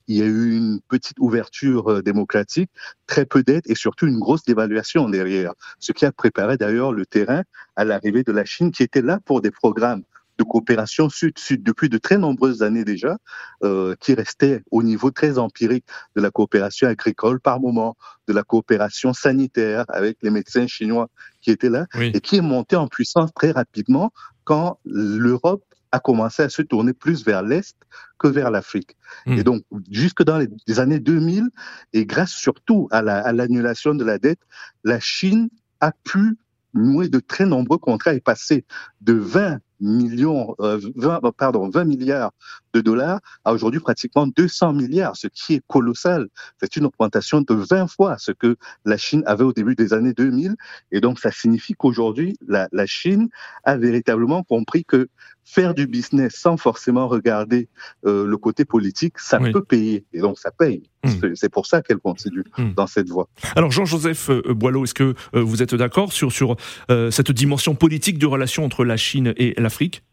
Il 0.10 0.18
y 0.18 0.22
a 0.22 0.26
eu 0.26 0.58
une 0.58 0.82
petite 0.90 1.18
ouverture 1.20 2.04
démocratique, 2.04 2.72
très 3.08 3.26
peu 3.26 3.44
d'aides 3.44 3.64
et 3.68 3.76
surtout 3.76 4.08
une 4.08 4.20
grosse 4.20 4.44
dévaluation 4.44 5.08
derrière, 5.08 5.54
ce 5.80 5.92
qui 5.92 6.06
a 6.06 6.12
préparé 6.12 6.58
d'ailleurs 6.58 6.92
le 6.92 7.06
terrain 7.06 7.44
à 7.76 7.86
l'arrivée 7.86 8.24
de 8.24 8.32
la 8.32 8.44
Chine 8.44 8.72
qui 8.72 8.84
était 8.84 9.04
là 9.04 9.20
pour 9.24 9.42
des 9.42 9.52
programmes 9.52 10.04
de 10.40 10.44
coopération 10.44 11.10
sud-sud 11.10 11.62
depuis 11.64 11.90
de 11.90 11.98
très 11.98 12.18
nombreuses 12.18 12.64
années 12.64 12.86
déjà, 12.86 13.18
euh, 13.64 13.96
qui 14.00 14.14
restait 14.14 14.64
au 14.72 14.82
niveau 14.82 15.12
très 15.12 15.38
empirique 15.38 15.86
de 16.16 16.22
la 16.22 16.32
coopération 16.32 16.88
agricole 16.88 17.40
par 17.40 17.60
moment, 17.60 17.96
de 18.28 18.34
la 18.34 18.44
coopération 18.44 19.14
sanitaire 19.14 19.86
avec 19.90 20.18
les 20.24 20.32
médecins 20.32 20.66
chinois 20.66 21.10
qui 21.42 21.52
étaient 21.52 21.70
là, 21.70 21.86
et 22.00 22.22
qui 22.22 22.38
est 22.38 22.42
monté 22.42 22.76
en 22.78 22.88
puissance 22.88 23.32
très 23.34 23.52
rapidement 23.52 24.12
quand 24.46 24.80
l'Europe 24.86 25.64
a 25.92 26.00
commencé 26.00 26.44
à 26.44 26.50
se 26.50 26.62
tourner 26.62 26.94
plus 26.94 27.26
vers 27.26 27.42
l'Est 27.42 27.76
que 28.18 28.28
vers 28.28 28.52
l'Afrique. 28.52 28.96
Hmm. 29.26 29.34
Et 29.34 29.44
donc, 29.44 29.64
jusque 29.90 30.24
dans 30.24 30.38
les, 30.38 30.80
années 30.80 31.00
2000, 31.00 31.50
et 31.94 32.06
grâce 32.06 32.32
surtout 32.32 32.88
à 32.92 33.02
l'annulation 33.02 33.96
de 33.96 34.04
la 34.04 34.18
dette, 34.18 34.42
la 34.84 35.00
Chine 35.00 35.50
a 35.80 35.92
pu 35.92 36.38
nouer 36.74 37.10
de 37.10 37.20
très 37.20 37.46
nombreux 37.46 37.78
contrats 37.78 38.14
et 38.14 38.20
passer 38.20 38.66
de 39.02 39.14
20 39.14 39.60
millions, 39.80 40.56
20, 40.60 40.66
euh, 40.66 41.20
euh, 41.24 41.32
pardon, 41.32 41.70
20 41.70 41.86
milliards 41.86 42.32
de 42.74 42.82
dollars 42.82 43.20
à 43.44 43.54
aujourd'hui 43.54 43.80
pratiquement 43.80 44.28
200 44.28 44.74
milliards, 44.74 45.16
ce 45.16 45.28
qui 45.28 45.56
est 45.56 45.62
colossal. 45.68 46.28
C'est 46.60 46.76
une 46.76 46.86
augmentation 46.86 47.42
de 47.42 47.54
20 47.54 47.88
fois 47.88 48.18
ce 48.18 48.32
que 48.32 48.58
la 48.86 48.98
Chine 48.98 49.24
avait 49.26 49.44
au 49.44 49.54
début 49.54 49.76
des 49.76 49.94
années 49.94 50.14
2000. 50.14 50.56
Et 50.92 51.02
donc, 51.02 51.20
ça 51.20 51.32
signifie 51.32 51.74
qu'aujourd'hui, 51.74 52.38
la, 52.48 52.68
la 52.72 52.86
Chine 52.86 53.30
a 53.64 53.78
véritablement 53.78 54.44
compris 54.44 54.86
que 54.86 55.08
faire 55.50 55.74
du 55.74 55.88
business 55.88 56.36
sans 56.36 56.58
forcément 56.58 57.08
regarder 57.08 57.70
euh, 58.06 58.26
le 58.26 58.38
côté 58.38 58.66
politique, 58.66 59.18
ça 59.18 59.40
peut 59.40 59.64
payer. 59.64 60.06
Et 60.14 60.20
donc, 60.20 60.38
ça 60.38 60.52
paye. 60.52 60.84
Hmm. 61.04 61.34
C'est 61.34 61.50
pour 61.52 61.66
ça 61.66 61.82
qu'elle 61.82 61.98
continue 61.98 62.44
hmm. 62.58 62.74
dans 62.74 62.86
cette 62.86 63.10
voie. 63.10 63.28
Alors, 63.56 63.72
Jean-Joseph 63.72 64.30
euh, 64.30 64.54
Boileau, 64.54 64.84
est-ce 64.84 64.94
que 64.94 65.16
euh, 65.34 65.42
vous 65.42 65.64
êtes 65.64 65.74
d'accord 65.74 66.12
sur, 66.14 66.32
sur 66.32 66.56
cette 67.10 67.32
dimension 67.32 67.76
politique 67.76 68.18
de 68.18 68.26
relation 68.26 68.66
entre 68.66 68.86
la 68.86 68.98
Chine 68.98 69.34
et 69.38 69.54
l'Afrique? 69.58 70.04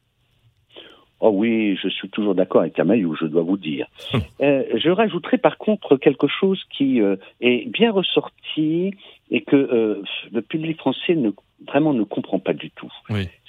Oh 1.20 1.30
oui, 1.30 1.76
je 1.82 1.88
suis 1.88 2.08
toujours 2.10 2.34
d'accord 2.34 2.60
avec 2.60 2.74
Camaillou, 2.74 3.16
je 3.16 3.26
dois 3.26 3.42
vous 3.42 3.56
dire. 3.56 3.86
Euh, 4.42 4.64
je 4.74 4.90
rajouterai 4.90 5.38
par 5.38 5.56
contre 5.56 5.96
quelque 5.96 6.26
chose 6.28 6.62
qui 6.76 7.00
euh, 7.00 7.16
est 7.40 7.66
bien 7.70 7.90
ressorti 7.90 8.92
et 9.30 9.40
que 9.40 9.56
euh, 9.56 10.02
le 10.30 10.42
public 10.42 10.76
français 10.76 11.14
ne, 11.14 11.30
vraiment 11.66 11.94
ne 11.94 12.04
comprend 12.04 12.38
pas 12.38 12.52
du 12.52 12.70
tout. 12.70 12.92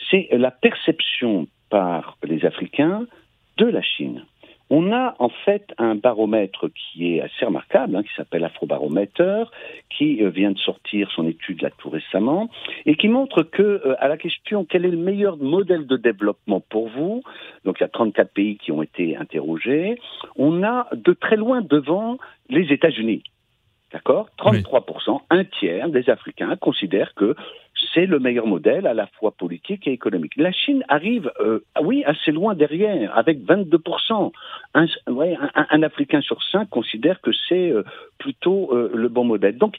C'est 0.10 0.30
la 0.32 0.49
perception 0.49 1.47
par 1.69 2.17
les 2.23 2.45
Africains 2.45 3.06
de 3.58 3.65
la 3.65 3.82
Chine. 3.82 4.23
On 4.69 4.91
a 4.91 5.15
en 5.19 5.30
fait 5.30 5.73
un 5.77 5.95
baromètre 5.95 6.67
qui 6.69 7.15
est 7.15 7.21
assez 7.21 7.45
remarquable, 7.45 7.95
hein, 7.95 8.03
qui 8.03 8.13
s'appelle 8.15 8.43
Afrobaromètre, 8.43 9.51
qui 9.89 10.23
euh, 10.23 10.30
vient 10.30 10.51
de 10.51 10.58
sortir 10.58 11.10
son 11.12 11.27
étude 11.27 11.62
là 11.62 11.69
tout 11.77 11.89
récemment, 11.89 12.49
et 12.86 12.95
qui 12.95 13.08
montre 13.08 13.43
que 13.43 13.62
euh, 13.62 13.95
à 13.99 14.08
la 14.08 14.17
question 14.17 14.65
quel 14.65 14.86
est 14.86 14.91
le 14.91 14.97
meilleur 14.97 15.38
modèle 15.38 15.88
de 15.88 15.95
développement 15.95 16.60
pour 16.60 16.89
vous, 16.89 17.21
donc 17.63 17.77
il 17.80 17.84
y 17.84 17.86
a 17.86 17.89
34 17.89 18.32
pays 18.34 18.58
qui 18.58 18.71
ont 18.71 18.82
été 18.82 19.15
interrogés, 19.15 19.99
on 20.36 20.63
a 20.63 20.88
de 20.93 21.13
très 21.13 21.38
loin 21.38 21.62
devant 21.62 22.17
les 22.49 22.73
États-Unis. 22.73 23.23
D'accord? 23.93 24.27
33%, 24.38 25.21
un 25.30 25.45
tiers 25.45 25.88
des 25.89 26.10
Africains 26.10 26.58
considèrent 26.58 27.13
que 27.13 27.36
c'est 27.93 28.05
le 28.05 28.19
meilleur 28.19 28.47
modèle 28.47 28.87
à 28.87 28.93
la 28.93 29.07
fois 29.07 29.31
politique 29.31 29.87
et 29.87 29.91
économique. 29.91 30.33
La 30.37 30.51
Chine 30.51 30.83
arrive, 30.87 31.31
euh, 31.39 31.59
oui, 31.81 32.03
assez 32.05 32.31
loin 32.31 32.55
derrière, 32.55 33.15
avec 33.17 33.39
22%. 33.39 34.31
Un, 34.73 34.85
un, 35.07 35.83
Africain 35.83 36.21
sur 36.21 36.43
cinq 36.43 36.69
considère 36.69 37.21
que 37.21 37.31
c'est 37.47 37.71
euh, 37.71 37.83
plutôt 38.17 38.69
euh, 38.71 38.91
le 38.93 39.09
bon 39.09 39.23
modèle. 39.23 39.57
Donc, 39.57 39.77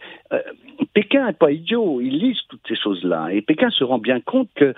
Pékin 0.95 1.27
n'est 1.27 1.33
pas 1.33 1.51
idiot, 1.51 2.01
il 2.01 2.19
lise 2.19 2.39
toutes 2.49 2.67
ces 2.67 2.77
choses-là. 2.77 3.29
Et 3.33 3.43
Pékin 3.43 3.71
se 3.71 3.85
rend 3.85 3.99
bien 3.99 4.21
compte 4.21 4.49
que 4.55 4.75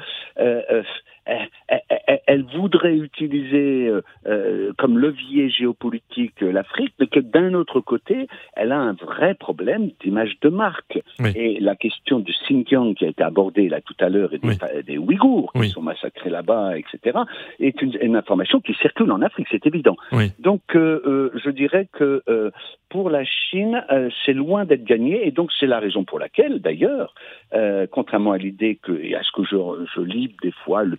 elle, 2.27 2.45
voudrait 2.57 2.97
utiliser 2.97 3.88
euh, 3.88 4.03
euh, 4.27 4.73
comme 4.79 4.99
levier 4.99 5.51
géopolitique 5.51 6.40
l'Afrique, 6.40 6.93
mais 6.99 7.07
que 7.07 7.21
d'un 7.21 7.55
autre 7.55 7.81
côté, 7.81 8.27
elle 8.55 8.73
a 8.73 8.79
un 8.79 8.93
vrai 8.93 9.35
problème 9.35 9.90
d'image 10.03 10.37
de 10.43 10.49
marque. 10.49 10.99
Et 11.35 11.61
la 11.61 11.77
question 11.77 12.19
du 12.19 12.33
Xinjiang 12.33 12.95
qui 12.95 13.05
a 13.05 13.09
été 13.09 13.23
abordée 13.23 13.69
là 13.69 13.81
tout 13.81 13.95
à 14.01 14.09
l'heure 14.09 14.33
et 14.33 14.40
des, 14.83 14.99
Ouïghours 14.99 15.53
qui 15.53 15.69
sont 15.69 15.83
massacrés 15.83 16.31
là-bas, 16.31 16.79
etc., 16.79 17.19
est 17.59 17.81
une, 17.83 18.16
information 18.16 18.61
qui 18.61 18.75
circule 18.75 19.11
en 19.12 19.23
Afrique, 19.23 19.47
c'est 19.51 19.66
évident. 19.66 19.97
Donc, 20.38 20.62
euh, 20.75 21.31
je 21.43 21.51
dirais 21.51 21.88
que 21.93 22.23
pour 22.88 23.09
la 23.09 23.25
Chine, 23.25 23.85
c'est 24.25 24.33
loin 24.33 24.64
d'être 24.64 24.85
gagné, 24.85 25.27
et 25.27 25.31
donc 25.31 25.51
c'est 25.59 25.66
la 25.66 25.79
raison 25.79 26.05
pour 26.05 26.19
laquelle, 26.19 26.61
d'ailleurs, 26.61 27.14
contrairement 27.90 28.33
à 28.33 28.38
l'idée 28.38 28.79
que, 28.83 28.93
et 28.93 29.14
à 29.14 29.23
ce 29.23 29.31
que 29.33 29.45
je, 29.45 29.57
je 29.95 30.01
lis 30.01 30.35
des 30.43 30.53
fois, 30.64 30.83
le 30.85 30.99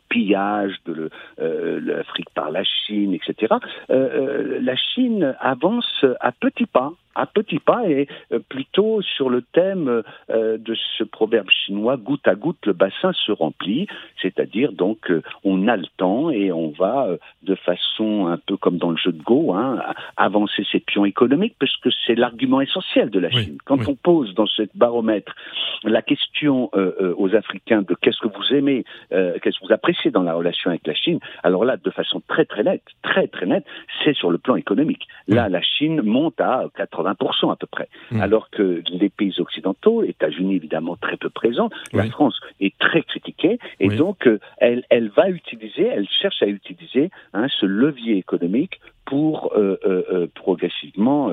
de 0.86 1.10
euh, 1.40 1.80
l'Afrique 1.82 2.30
par 2.34 2.52
la 2.52 2.64
Chine, 2.64 3.14
etc., 3.14 3.56
euh, 3.90 3.96
euh, 3.96 4.60
la 4.62 4.76
Chine 4.76 5.36
avance 5.40 6.06
à 6.20 6.32
petits 6.32 6.66
pas 6.66 6.94
à 7.16 7.26
petits 7.26 7.60
pas 7.60 7.88
et 7.90 8.08
plutôt 8.50 9.02
sur 9.02 9.30
le 9.30 9.42
thème 9.42 10.04
de 10.30 10.76
ce 10.98 11.04
proverbe 11.04 11.50
chinois 11.50 11.98
goutte 11.98 12.28
à 12.28 12.36
goutte 12.36 12.66
le 12.66 12.74
bassin 12.74 13.12
se 13.14 13.32
remplit, 13.32 13.88
c'est-à-dire 14.22 14.72
donc 14.74 15.12
on 15.44 15.68
a 15.68 15.78
le 15.78 15.88
temps 15.98 16.30
et 16.30 16.52
on 16.52 16.70
va 16.70 17.08
de 17.44 17.56
façon 17.56 18.28
un 18.28 18.38
peu 18.38 18.58
comme 18.58 18.78
dans 18.78 18.92
le 18.92 18.98
jeu 18.98 19.12
de 19.12 19.22
Go 19.22 19.54
hein, 19.54 19.82
avancer 20.18 20.66
ses 20.72 20.80
pions 20.80 21.06
économiques 21.06 21.56
parce 21.60 21.76
que 21.78 21.90
c'est 22.06 22.16
l'argument 22.16 22.62
essentiel 22.62 23.10
de 23.10 23.20
la 23.20 23.30
Chine. 23.30 23.58
Quand 23.66 23.88
on 23.88 23.96
pose 23.96 24.34
dans 24.34 24.46
ce 24.46 24.64
baromètre 24.76 25.36
la 25.84 26.02
question 26.02 26.70
euh, 26.76 26.94
euh, 27.02 27.16
aux 27.18 27.36
Africains 27.36 27.82
de 27.82 27.96
qu'est-ce 27.96 28.20
que 28.20 28.28
vous 28.28 28.56
aimez, 28.56 28.84
euh, 29.14 29.38
qu'est-ce 29.42 29.60
que 29.60 29.66
vous 29.66 29.74
appréciez 29.74 30.12
dans 30.12 30.24
la 30.24 30.34
relation 30.34 30.70
avec 30.70 30.86
la 30.86 30.94
Chine, 30.94 31.20
alors 31.44 31.66
là, 31.66 31.78
de 31.78 31.90
façon 31.90 32.22
très 32.28 32.46
très 32.46 32.64
nette, 32.64 32.84
très 33.02 33.28
très 33.28 33.46
nette, 33.46 33.66
c'est 34.04 34.16
sur 34.16 34.32
le 34.32 34.38
plan 34.38 34.56
économique. 34.56 35.08
Là, 35.28 35.50
la 35.50 35.62
Chine 35.62 36.02
monte 36.02 36.40
à 36.40 36.66
80% 36.78 37.01
à 37.08 37.56
peu 37.56 37.68
près, 37.68 37.90
alors 38.20 38.50
que 38.50 38.84
les 38.90 39.10
pays 39.10 39.40
occidentaux, 39.40 40.04
États-Unis 40.04 40.56
évidemment 40.56 40.96
très 40.96 41.18
peu 41.18 41.30
présents, 41.30 41.70
la 41.94 42.06
France 42.06 42.40
est 42.60 42.78
très 42.78 43.04
critiquée, 43.04 43.60
et 43.80 43.90
donc 43.90 44.30
elle, 44.58 44.84
elle 44.90 45.10
va 45.10 45.30
utiliser, 45.30 45.86
elle 45.86 46.08
cherche 46.08 46.42
à 46.42 46.48
utiliser 46.48 47.10
hein, 47.34 47.48
ce 47.60 47.66
levier 47.66 48.18
économique 48.18 48.80
pour 49.06 49.52
euh, 49.56 49.78
euh, 49.86 50.04
euh, 50.12 50.28
progressivement 50.36 51.32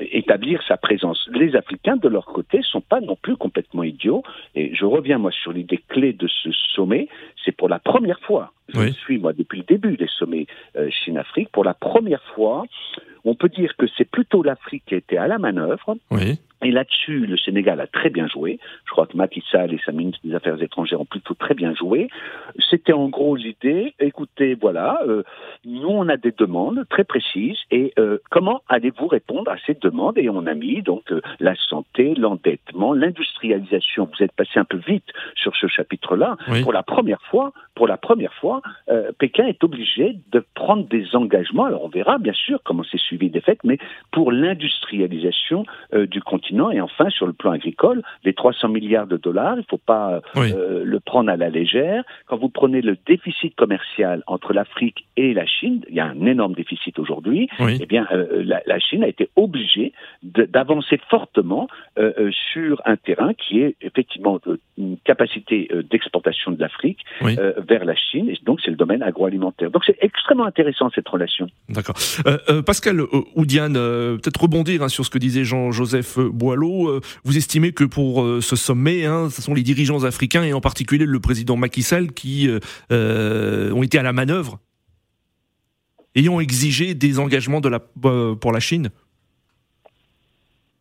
établir 0.00 0.62
sa 0.66 0.76
présence. 0.76 1.28
Les 1.32 1.56
Africains, 1.56 1.96
de 1.96 2.08
leur 2.08 2.26
côté, 2.26 2.60
sont 2.62 2.80
pas 2.80 3.00
non 3.00 3.16
plus 3.16 3.36
complètement 3.36 3.82
idiots. 3.82 4.22
Et 4.54 4.74
je 4.74 4.84
reviens 4.84 5.18
moi 5.18 5.30
sur 5.30 5.52
l'idée 5.52 5.82
clé 5.88 6.12
de 6.12 6.28
ce 6.28 6.50
sommet. 6.74 7.08
C'est 7.44 7.52
pour 7.52 7.68
la 7.68 7.78
première 7.78 8.20
fois. 8.20 8.52
Je 8.68 8.90
suis 8.90 9.18
moi 9.18 9.32
depuis 9.32 9.58
le 9.58 9.64
début 9.64 9.96
des 9.96 10.08
sommets 10.08 10.46
Chine-Afrique. 10.90 11.50
Pour 11.50 11.64
la 11.64 11.74
première 11.74 12.22
fois, 12.34 12.64
on 13.24 13.34
peut 13.34 13.48
dire 13.48 13.76
que 13.76 13.86
c'est 13.96 14.08
plutôt 14.08 14.42
l'Afrique 14.42 14.84
qui 14.86 14.94
était 14.94 15.16
à 15.16 15.26
la 15.26 15.38
manœuvre. 15.38 15.96
Oui. 16.10 16.38
Et 16.62 16.72
là-dessus, 16.72 17.26
le 17.26 17.36
Sénégal 17.36 17.80
a 17.80 17.86
très 17.86 18.10
bien 18.10 18.26
joué. 18.26 18.58
Je 18.84 18.90
crois 18.90 19.06
que 19.06 19.16
Macky 19.16 19.44
Sall 19.50 19.72
et 19.72 19.80
sa 19.84 19.92
ministre 19.92 20.20
des 20.24 20.34
Affaires 20.34 20.60
étrangères 20.60 21.00
ont 21.00 21.04
plutôt 21.04 21.34
très 21.34 21.54
bien 21.54 21.72
joué. 21.74 22.08
C'était 22.68 22.92
en 22.92 23.08
gros 23.08 23.36
l'idée, 23.36 23.94
écoutez, 24.00 24.54
voilà, 24.54 25.00
euh, 25.06 25.22
nous 25.64 25.88
on 25.88 26.08
a 26.08 26.16
des 26.16 26.32
demandes 26.32 26.84
très 26.90 27.04
précises 27.04 27.58
et 27.70 27.92
euh, 27.98 28.18
comment 28.30 28.62
allez-vous 28.68 29.06
répondre 29.06 29.50
à 29.50 29.56
ces 29.66 29.74
demandes? 29.74 30.18
Et 30.18 30.28
on 30.28 30.46
a 30.46 30.54
mis 30.54 30.82
donc 30.82 31.12
euh, 31.12 31.20
la 31.38 31.54
santé, 31.54 32.14
l'endettement, 32.16 32.92
l'industrialisation. 32.92 34.08
Vous 34.12 34.24
êtes 34.24 34.32
passé 34.32 34.58
un 34.58 34.64
peu 34.64 34.78
vite 34.78 35.06
sur 35.36 35.54
ce 35.54 35.68
chapitre-là. 35.68 36.36
Pour 36.62 36.72
la 36.72 36.82
première 36.82 37.22
fois, 37.22 37.52
pour 37.74 37.86
la 37.86 37.96
première 37.96 38.34
fois, 38.34 38.62
Pékin 39.18 39.46
est 39.46 39.62
obligé 39.62 40.16
de 40.32 40.44
prendre 40.54 40.84
des 40.88 41.14
engagements. 41.14 41.66
Alors 41.66 41.84
on 41.84 41.88
verra 41.88 42.18
bien 42.18 42.32
sûr 42.32 42.60
comment 42.64 42.82
c'est 42.90 42.98
suivi 42.98 43.30
des 43.30 43.40
faits, 43.40 43.60
mais 43.64 43.78
pour 44.10 44.32
l'industrialisation 44.32 45.64
du 45.92 46.20
continent 46.20 46.47
et 46.50 46.80
enfin, 46.80 47.10
sur 47.10 47.26
le 47.26 47.32
plan 47.32 47.52
agricole, 47.52 48.02
les 48.24 48.34
300 48.34 48.68
milliards 48.68 49.06
de 49.06 49.16
dollars, 49.16 49.54
il 49.54 49.60
ne 49.60 49.64
faut 49.68 49.78
pas 49.78 50.20
euh, 50.36 50.82
le 50.84 51.00
prendre 51.00 51.30
à 51.30 51.36
la 51.36 51.48
légère. 51.48 52.04
Quand 52.26 52.36
vous 52.36 52.48
prenez 52.48 52.80
le 52.80 52.96
déficit 53.06 53.54
commercial 53.56 54.22
entre 54.26 54.52
l'Afrique 54.52 55.06
et 55.16 55.34
la 55.34 55.46
Chine, 55.46 55.82
il 55.88 55.96
y 55.96 56.00
a 56.00 56.06
un 56.06 56.26
énorme 56.26 56.54
déficit 56.54 56.98
aujourd'hui, 56.98 57.48
eh 57.60 57.86
bien, 57.86 58.06
euh, 58.12 58.42
la, 58.44 58.78
Chine 58.78 59.02
a 59.04 59.08
été 59.08 59.28
obligée 59.36 59.92
d'avancer 60.22 61.00
fortement 61.10 61.68
euh, 61.98 62.30
sur 62.52 62.80
un 62.84 62.96
terrain 62.96 63.32
qui 63.34 63.60
est 63.60 63.76
effectivement 63.82 64.40
une 64.76 64.96
capacité 65.04 65.68
d'exportation 65.90 66.52
de 66.52 66.60
l'Afrique 66.60 67.00
vers 67.20 67.84
la 67.84 67.94
Chine, 67.96 68.30
et 68.30 68.38
donc 68.44 68.60
c'est 68.64 68.70
le 68.70 68.76
domaine 68.76 69.02
agroalimentaire. 69.02 69.70
Donc 69.70 69.82
c'est 69.84 69.98
extrêmement 70.00 70.46
intéressant 70.46 70.90
cette 70.94 71.08
relation. 71.08 71.48
D'accord. 71.68 71.96
Pascal 72.64 73.00
Oudiane, 73.34 73.74
peut-être 73.74 74.40
rebondir 74.40 74.82
hein, 74.82 74.88
sur 74.88 75.04
ce 75.04 75.10
que 75.10 75.18
disait 75.18 75.44
Jean-Joseph 75.44 76.18
Boileau, 76.38 76.88
euh, 76.88 77.00
vous 77.24 77.36
estimez 77.36 77.72
que 77.72 77.84
pour 77.84 78.22
euh, 78.22 78.40
ce 78.40 78.56
sommet, 78.56 79.04
hein, 79.04 79.28
ce 79.28 79.42
sont 79.42 79.52
les 79.52 79.62
dirigeants 79.62 80.04
africains 80.04 80.44
et 80.44 80.52
en 80.52 80.60
particulier 80.60 81.04
le 81.04 81.20
président 81.20 81.56
Macky 81.56 81.82
Sall 81.82 82.12
qui 82.12 82.48
euh, 82.90 83.72
ont 83.72 83.82
été 83.82 83.98
à 83.98 84.02
la 84.02 84.12
manœuvre 84.12 84.60
ayant 86.14 86.40
exigé 86.40 86.94
des 86.94 87.18
engagements 87.18 87.60
de 87.60 87.68
la, 87.68 87.80
pour 87.80 88.52
la 88.52 88.60
Chine? 88.60 88.90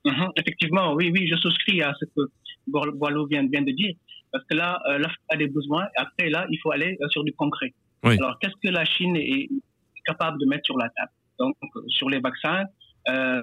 Mhm, 0.06 0.30
Effectivement, 0.38 0.94
oui, 0.94 1.12
oui, 1.14 1.28
je 1.28 1.36
souscris 1.36 1.82
à 1.82 1.94
ce 2.00 2.06
que 2.06 2.32
Boileau 2.68 3.28
vient, 3.28 3.46
vient 3.48 3.62
de 3.62 3.72
dire. 3.72 3.94
Parce 4.32 4.44
que 4.46 4.56
là, 4.56 4.80
l'Afrique 4.98 5.20
a 5.30 5.38
des 5.38 5.48
besoins. 5.48 5.86
Et 5.86 6.02
après, 6.02 6.30
là, 6.30 6.48
il 6.50 6.58
faut 6.62 6.72
aller 6.72 6.98
sur 7.10 7.24
du 7.24 7.34
concret. 7.34 7.74
Alors, 8.04 8.38
qu'est-ce 8.40 8.56
que 8.64 8.72
la 8.74 8.86
Chine 8.86 9.16
est 9.16 9.50
capable 10.06 10.40
de 10.40 10.46
mettre 10.48 10.66
sur 10.66 10.78
la 10.78 10.90
table? 10.90 11.12
Donc, 11.40 11.56
sur 11.88 12.10
les 12.10 12.20
vaccins, 12.20 12.64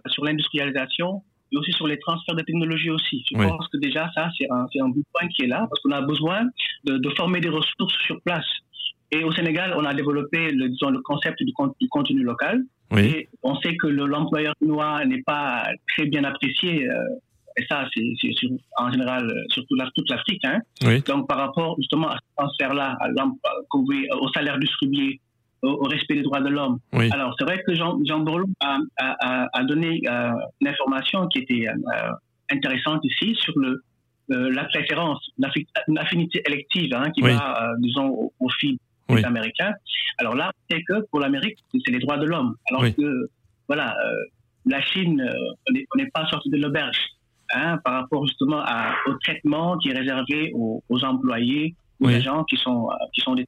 sur 0.06 0.24
l'industrialisation, 0.24 1.22
et 1.54 1.56
aussi 1.56 1.72
sur 1.72 1.86
les 1.86 1.98
transferts 1.98 2.34
de 2.34 2.42
technologie 2.42 2.90
aussi. 2.90 3.24
Je 3.30 3.36
pense 3.36 3.68
que 3.68 3.78
déjà, 3.78 4.10
ça, 4.14 4.28
c'est 4.36 4.50
un, 4.50 4.66
un 4.80 4.88
bout 4.88 5.04
point 5.12 5.28
qui 5.28 5.44
est 5.44 5.46
là, 5.46 5.66
parce 5.70 5.80
qu'on 5.82 5.92
a 5.92 6.02
besoin 6.02 6.42
de, 6.84 6.98
de, 6.98 7.10
former 7.10 7.40
des 7.40 7.48
ressources 7.48 7.94
sur 8.06 8.20
place. 8.22 8.46
Et 9.12 9.22
au 9.22 9.32
Sénégal, 9.32 9.74
on 9.76 9.84
a 9.84 9.94
développé 9.94 10.50
le, 10.50 10.68
disons, 10.68 10.90
le 10.90 11.00
concept 11.00 11.38
du, 11.42 11.52
du 11.80 11.88
contenu 11.88 12.22
local. 12.22 12.62
Oui. 12.90 13.02
Et 13.02 13.28
on 13.42 13.54
sait 13.60 13.76
que 13.76 13.86
l'employeur 13.86 14.54
chinois 14.60 15.04
n'est 15.04 15.22
pas 15.22 15.68
très 15.94 16.06
bien 16.06 16.24
apprécié. 16.24 16.88
Euh, 16.88 16.96
et 17.56 17.64
ça, 17.70 17.86
c'est 17.94 18.02
en 18.78 18.90
général 18.90 19.30
euh, 19.30 19.44
sur 19.50 19.64
toute 19.66 20.10
l'Afrique. 20.10 20.44
Hein. 20.44 20.58
Oui. 20.84 21.00
Donc, 21.02 21.28
par 21.28 21.38
rapport 21.38 21.76
justement 21.78 22.08
à 22.08 22.16
ce 22.16 22.36
transfert-là, 22.36 22.96
au 23.72 24.28
salaire 24.34 24.58
distribué, 24.58 25.20
au, 25.64 25.84
respect 25.84 26.14
des 26.14 26.22
droits 26.22 26.40
de 26.40 26.48
l'homme. 26.48 26.78
Alors, 26.92 27.34
c'est 27.38 27.44
vrai 27.44 27.62
que 27.66 27.74
Jean, 27.74 27.98
Jean 28.04 28.24
a, 28.60 28.78
a, 28.98 29.46
a, 29.52 29.64
donné 29.64 30.00
euh, 30.08 30.30
une 30.60 30.68
information 30.68 31.26
qui 31.28 31.40
était 31.40 31.66
euh, 31.68 32.10
intéressante 32.50 33.04
ici 33.04 33.34
sur 33.40 33.58
le, 33.58 33.82
euh, 34.30 34.50
la 34.52 34.64
préférence, 34.64 35.30
l'affinité 35.88 36.42
élective 36.46 36.94
hein, 36.94 37.10
qui 37.10 37.22
va, 37.22 37.62
euh, 37.62 37.74
disons, 37.78 38.08
au, 38.08 38.32
au 38.40 38.48
fil 38.50 38.78
des 39.08 39.24
Américains. 39.24 39.72
Alors 40.18 40.34
là, 40.34 40.52
c'est 40.70 40.82
que 40.82 41.04
pour 41.10 41.20
l'Amérique, 41.20 41.58
c'est 41.72 41.92
les 41.92 41.98
droits 41.98 42.18
de 42.18 42.26
l'homme. 42.26 42.56
Alors 42.70 42.84
que, 42.84 43.28
voilà, 43.68 43.94
la 44.66 44.80
Chine, 44.82 45.22
on 45.68 45.98
n'est 45.98 46.10
pas 46.10 46.26
sorti 46.28 46.48
de 46.50 46.56
l'auberge 46.56 46.96
hein, 47.52 47.78
par 47.84 47.94
rapport 47.94 48.26
justement 48.26 48.60
à, 48.60 48.94
au 49.06 49.14
traitement 49.14 49.76
qui 49.78 49.90
est 49.90 49.98
réservé 49.98 50.52
aux, 50.54 50.82
aux 50.88 51.04
employés, 51.04 51.74
aux 52.00 52.08
agents 52.08 52.44
qui 52.44 52.56
sont, 52.56 52.88
qui 53.12 53.20
sont 53.20 53.34
des 53.34 53.46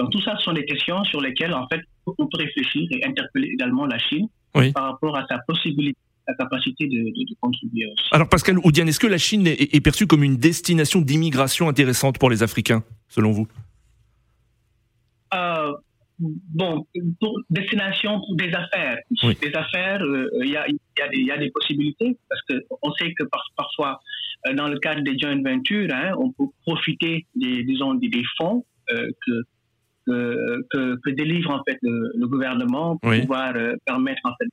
donc 0.00 0.12
tout 0.12 0.22
ça, 0.22 0.34
ce 0.38 0.44
sont 0.44 0.52
des 0.52 0.64
questions 0.64 1.04
sur 1.04 1.20
lesquelles, 1.20 1.52
en 1.52 1.68
fait, 1.68 1.80
on 2.06 2.26
peut 2.26 2.38
réfléchir 2.38 2.88
et 2.90 3.04
interpeller 3.04 3.48
également 3.52 3.84
la 3.84 3.98
Chine 3.98 4.28
par 4.52 4.92
rapport 4.92 5.16
à 5.16 5.26
sa 5.28 5.38
possibilité 5.46 5.98
sa 6.26 6.34
capacité 6.34 6.86
de, 6.86 7.34
contribuer 7.40 7.86
aussi. 7.86 8.08
Alors 8.12 8.28
Pascal 8.28 8.58
Oudiane, 8.58 8.88
est-ce 8.88 9.00
que 9.00 9.06
la 9.06 9.18
Chine 9.18 9.46
est, 9.46 9.80
perçue 9.82 10.06
comme 10.06 10.22
une 10.22 10.36
destination 10.36 11.00
d'immigration 11.00 11.68
intéressante 11.68 12.18
pour 12.18 12.30
les 12.30 12.42
Africains, 12.42 12.82
selon 13.08 13.32
vous? 13.32 13.48
Euh, 15.34 15.72
Bon, 16.20 16.86
pour 17.18 17.40
destination 17.48 18.20
pour 18.20 18.36
des 18.36 18.52
affaires. 18.52 18.98
Des 19.22 19.54
affaires, 19.54 20.02
euh, 20.02 20.28
il 20.42 20.48
y, 20.48 21.24
y, 21.24 21.30
a, 21.30 21.38
des 21.38 21.50
possibilités, 21.50 22.18
parce 22.28 22.42
qu'on 22.42 22.92
sait 22.92 23.14
que 23.14 23.24
parfois, 23.56 23.98
euh, 24.46 24.52
dans 24.52 24.68
le 24.68 24.78
cadre 24.80 25.00
des 25.00 25.18
joint 25.18 25.42
ventures, 25.42 25.88
hein, 25.90 26.12
on 26.18 26.30
peut 26.32 26.52
profiter 26.66 27.26
des, 27.34 27.64
disons, 27.64 27.94
des, 27.94 28.22
fonds 28.36 28.66
que 28.86 29.32
que, 30.06 30.96
que, 31.02 31.10
délivre 31.10 31.50
en 31.50 31.62
fait 31.64 31.78
le, 31.82 32.26
gouvernement 32.26 32.96
pour 32.96 33.12
pouvoir 33.20 33.54
euh, 33.56 33.74
permettre 33.84 34.20
en 34.24 34.32
fait 34.36 34.48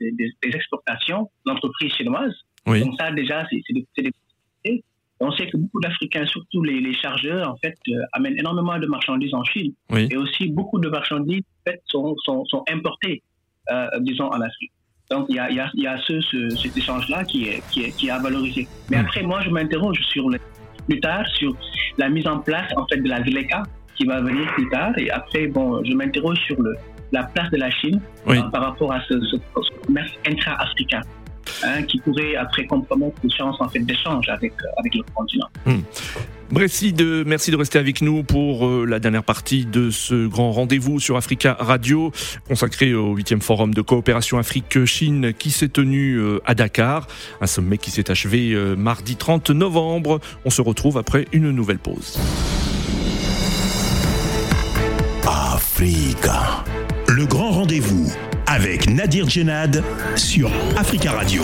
des, 0.00 0.32
exportations 0.42 1.30
d'entreprises 1.46 1.92
chinoises. 1.92 2.34
Donc 2.66 2.94
ça 2.98 3.10
déjà 3.12 3.46
c'est 3.50 4.02
des, 4.02 4.14
on 5.20 5.30
sait 5.32 5.46
que 5.46 5.56
beaucoup 5.56 5.80
d'Africains, 5.80 6.26
surtout 6.26 6.62
les, 6.62 6.80
les, 6.80 6.94
chargeurs, 6.94 7.48
en 7.48 7.56
fait, 7.56 7.76
euh, 7.88 7.92
amènent 8.12 8.38
énormément 8.38 8.78
de 8.78 8.86
marchandises 8.86 9.34
en 9.34 9.44
Chine. 9.44 9.72
Et 9.96 10.16
aussi, 10.16 10.48
beaucoup 10.48 10.78
de 10.80 10.88
marchandises 10.88 11.42
en 11.60 11.70
fait, 11.70 11.80
sont, 11.86 12.14
sont, 12.24 12.44
sont 12.46 12.64
importées, 12.68 13.22
euh, 13.70 13.86
disons, 14.00 14.26
en 14.26 14.40
Afrique. 14.40 14.72
Donc, 15.10 15.26
il 15.28 15.36
y 15.36 15.38
a, 15.38 15.50
y 15.50 15.60
a, 15.60 15.70
y 15.74 15.86
a 15.86 15.98
ce, 15.98 16.20
ce, 16.20 16.48
cet 16.50 16.76
échange-là 16.76 17.24
qui 17.24 17.44
est, 17.44 17.62
qui, 17.70 17.84
est, 17.84 17.96
qui 17.96 18.08
est 18.08 18.10
à 18.10 18.18
valoriser. 18.18 18.66
Mais 18.90 18.96
après, 18.96 19.22
moi, 19.22 19.40
je 19.42 19.50
m'interroge 19.50 20.00
sur 20.08 20.28
le, 20.30 20.38
plus 20.88 21.00
tard 21.00 21.26
sur 21.28 21.56
la 21.98 22.08
mise 22.08 22.26
en 22.26 22.38
place, 22.40 22.70
en 22.76 22.86
fait, 22.86 22.96
de 22.96 23.08
la 23.08 23.22
ZLECA, 23.22 23.62
qui 23.96 24.04
va 24.06 24.20
venir 24.20 24.46
plus 24.54 24.68
tard. 24.68 24.96
Et 24.98 25.10
après, 25.10 25.46
bon, 25.46 25.82
je 25.84 25.92
m'interroge 25.94 26.38
sur 26.46 26.60
le, 26.60 26.76
la 27.14 27.22
place 27.24 27.50
de 27.50 27.56
la 27.56 27.70
Chine 27.70 28.00
euh, 28.28 28.42
par 28.52 28.62
rapport 28.62 28.92
à 28.92 29.00
ce, 29.08 29.14
commerce 29.86 30.12
intra-africain. 30.26 31.00
Hein, 31.62 31.82
qui 31.82 31.98
pourrait 31.98 32.36
après 32.36 32.66
compromettre 32.66 33.16
les 33.22 33.28
chances 33.30 33.60
en 33.60 33.68
fait 33.68 33.80
d'échange 33.80 34.26
avec 34.30 34.52
euh, 34.52 34.78
avec 34.78 34.94
le 34.94 35.02
continent. 35.14 35.46
Hmm. 35.66 35.82
Merci 36.50 36.94
de, 36.94 37.22
merci 37.26 37.50
de 37.50 37.56
rester 37.56 37.78
avec 37.78 38.00
nous 38.00 38.22
pour 38.22 38.66
euh, 38.66 38.86
la 38.86 38.98
dernière 38.98 39.22
partie 39.22 39.66
de 39.66 39.90
ce 39.90 40.26
grand 40.26 40.52
rendez-vous 40.52 41.00
sur 41.00 41.18
Africa 41.18 41.54
Radio, 41.60 42.12
consacré 42.48 42.94
au 42.94 43.14
8e 43.14 43.42
forum 43.42 43.74
de 43.74 43.82
coopération 43.82 44.38
Afrique-Chine 44.38 45.34
qui 45.34 45.50
s'est 45.50 45.68
tenu 45.68 46.18
à 46.46 46.54
Dakar, 46.54 47.06
un 47.42 47.46
sommet 47.46 47.76
qui 47.76 47.90
s'est 47.90 48.10
achevé 48.10 48.54
mardi 48.76 49.16
30 49.16 49.50
novembre. 49.50 50.20
On 50.46 50.50
se 50.50 50.62
retrouve 50.62 50.96
après 50.96 51.26
une 51.32 51.50
nouvelle 51.50 51.78
pause. 51.78 52.18
Le 57.08 57.26
grand 57.26 57.50
rendez-vous 57.50 58.12
avec 58.46 58.88
Nadir 58.88 59.28
Djenad 59.28 59.82
sur 60.14 60.50
Africa 60.76 61.10
Radio. 61.10 61.42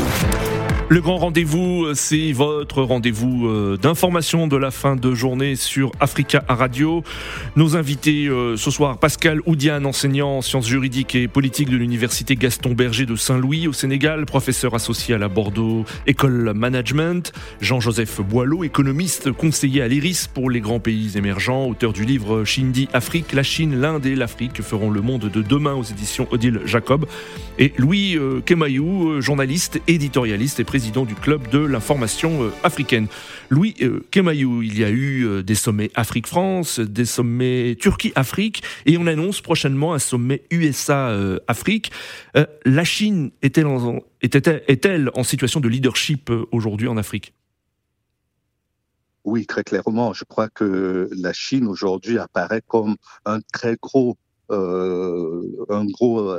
Le 0.93 1.01
grand 1.01 1.19
rendez-vous, 1.19 1.85
euh, 1.85 1.95
c'est 1.95 2.33
votre 2.33 2.83
rendez-vous 2.83 3.47
euh, 3.47 3.79
d'information 3.81 4.49
de 4.49 4.57
la 4.57 4.73
fin 4.73 4.97
de 4.97 5.15
journée 5.15 5.55
sur 5.55 5.93
Africa 6.01 6.43
Radio. 6.49 7.05
Nos 7.55 7.77
invités 7.77 8.27
euh, 8.27 8.57
ce 8.57 8.73
soir, 8.73 8.99
Pascal 8.99 9.41
Oudiane, 9.47 9.87
enseignant 9.87 10.39
en 10.39 10.43
sciences 10.43 10.67
juridiques 10.67 11.15
et 11.15 11.29
politiques 11.29 11.71
de 11.71 11.77
l'université 11.77 12.35
Gaston 12.35 12.73
Berger 12.73 13.07
de 13.07 13.15
Saint-Louis 13.15 13.69
au 13.69 13.73
Sénégal, 13.73 14.27
professeur 14.27 14.75
associé 14.75 15.15
à 15.15 15.19
la 15.19 15.29
Bordeaux 15.29 15.85
École 16.09 16.55
Management, 16.57 17.33
Jean-Joseph 17.61 18.21
Boileau, 18.23 18.65
économiste, 18.65 19.31
conseiller 19.31 19.83
à 19.83 19.87
l'IRIS 19.87 20.27
pour 20.27 20.51
les 20.51 20.61
grands 20.61 20.81
pays 20.81 21.17
émergents, 21.17 21.67
auteur 21.67 21.93
du 21.93 22.05
livre 22.05 22.43
Shindy 22.45 22.89
Afrique, 22.93 23.33
la 23.33 23.45
Chine, 23.45 23.81
l'Inde 23.81 24.07
et 24.07 24.17
l'Afrique 24.17 24.61
feront 24.61 24.91
le 24.91 25.03
monde 25.03 25.31
de 25.33 25.41
demain 25.41 25.75
aux 25.75 25.85
éditions 25.85 26.27
Odile 26.33 26.63
Jacob, 26.65 27.07
et 27.61 27.73
Louis 27.77 28.19
Kemayou, 28.45 29.21
journaliste, 29.21 29.81
éditorialiste 29.87 30.59
et 30.59 30.65
président 30.65 30.80
président 30.81 31.05
du 31.05 31.15
club 31.15 31.51
de 31.51 31.59
l'information 31.59 32.43
euh, 32.43 32.53
africaine. 32.65 33.07
Louis 33.51 33.75
euh, 33.83 34.01
Kemayou, 34.11 34.63
il 34.63 34.79
y 34.79 34.83
a 34.83 34.89
eu 34.89 35.27
euh, 35.27 35.43
des 35.43 35.55
sommets 35.55 35.91
Afrique-France, 35.95 36.81
des 36.81 37.05
sommets 37.05 37.77
Turquie-Afrique, 37.79 38.63
et 38.87 38.97
on 38.97 39.07
annonce 39.07 39.43
prochainement 39.43 39.93
un 39.93 39.99
sommet 39.99 40.43
USA-Afrique. 40.51 41.93
la 42.65 42.85
Chine 42.85 43.31
est-elle 43.43 43.67
en, 43.67 45.23
situation 45.23 45.61
de 45.61 45.69
leadership 45.69 46.33
aujourd'hui 46.51 46.89
en 46.89 46.97
Afrique? 46.97 47.35
Oui, 49.25 49.45
très 49.45 49.63
clairement. 49.63 50.15
Je 50.15 50.25
crois 50.25 50.49
que 50.49 51.11
la 51.15 51.35
Chine 51.35 51.67
aujourd'hui 51.67 52.17
apparaît 52.17 52.63
comme 52.67 52.97
un 53.27 53.41
très 53.53 53.77
gros, 53.83 54.17
un 54.49 55.85
gros 55.85 56.35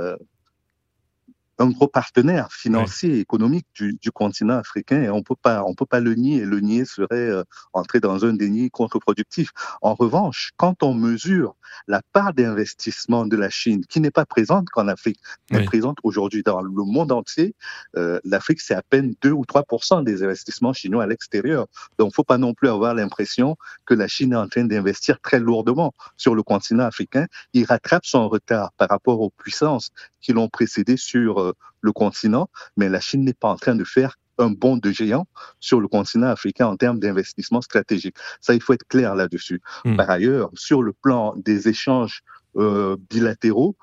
un 1.61 1.69
gros 1.69 1.87
partenaire 1.87 2.51
financier 2.51 3.17
et 3.17 3.19
économique 3.19 3.67
du, 3.75 3.97
du, 4.01 4.11
continent 4.11 4.57
africain 4.57 5.01
et 5.01 5.09
on 5.09 5.23
peut 5.23 5.35
pas 5.41 5.63
on 5.65 5.75
peut 5.75 5.85
pas 5.85 5.99
le 5.99 6.15
nier. 6.15 6.43
Le 6.43 6.59
nier 6.59 6.85
serait 6.85 7.07
euh, 7.11 7.43
entrer 7.73 7.99
dans 7.99 8.25
un 8.25 8.33
déni 8.33 8.69
contre-productif. 8.69 9.49
En 9.81 9.93
revanche, 9.93 10.51
quand 10.57 10.83
on 10.83 10.93
mesure 10.93 11.55
la 11.87 12.01
part 12.13 12.33
d'investissement 12.33 13.25
de 13.25 13.37
la 13.37 13.49
Chine, 13.49 13.85
qui 13.85 13.99
n'est 13.99 14.11
pas 14.11 14.25
présente 14.25 14.69
qu'en 14.69 14.87
Afrique, 14.87 15.19
mais 15.51 15.63
présente 15.63 15.97
aujourd'hui 16.03 16.43
dans 16.43 16.61
le 16.61 16.71
monde 16.71 17.11
entier, 17.11 17.55
euh, 17.97 18.19
l'Afrique 18.23 18.61
c'est 18.61 18.73
à 18.73 18.81
peine 18.81 19.15
2 19.21 19.31
ou 19.31 19.45
3 19.45 19.63
des 20.03 20.23
investissements 20.23 20.73
chinois 20.73 21.03
à 21.03 21.07
l'extérieur. 21.07 21.67
Donc, 21.97 22.13
faut 22.13 22.23
pas 22.23 22.37
non 22.37 22.53
plus 22.53 22.69
avoir 22.69 22.93
l'impression 22.93 23.55
que 23.85 23.93
la 23.93 24.07
Chine 24.07 24.33
est 24.33 24.37
en 24.37 24.47
train 24.47 24.65
d'investir 24.65 25.19
très 25.21 25.39
lourdement 25.39 25.93
sur 26.17 26.35
le 26.35 26.43
continent 26.43 26.85
africain. 26.85 27.25
Il 27.53 27.65
rattrape 27.65 28.05
son 28.05 28.27
retard 28.27 28.71
par 28.77 28.89
rapport 28.89 29.21
aux 29.21 29.29
puissances 29.29 29.91
qui 30.21 30.33
l'ont 30.33 30.49
précédé 30.49 30.97
sur 30.97 31.39
euh, 31.39 31.53
le 31.81 31.91
continent, 31.91 32.49
mais 32.77 32.89
la 32.89 32.99
Chine 32.99 33.23
n'est 33.23 33.33
pas 33.33 33.49
en 33.49 33.55
train 33.55 33.75
de 33.75 33.83
faire 33.83 34.17
un 34.37 34.49
bond 34.49 34.77
de 34.77 34.91
géant 34.91 35.27
sur 35.59 35.79
le 35.79 35.87
continent 35.87 36.27
africain 36.27 36.67
en 36.67 36.77
termes 36.77 36.99
d'investissement 36.99 37.61
stratégique. 37.61 38.15
Ça, 38.39 38.53
il 38.53 38.61
faut 38.61 38.73
être 38.73 38.87
clair 38.87 39.13
là-dessus. 39.15 39.61
Hmm. 39.85 39.97
Par 39.97 40.09
ailleurs, 40.09 40.49
sur 40.55 40.81
le 40.81 40.93
plan 40.93 41.35
des 41.37 41.67
échanges 41.67 42.23
euh, 42.55 42.97
bilatéraux, 43.09 43.75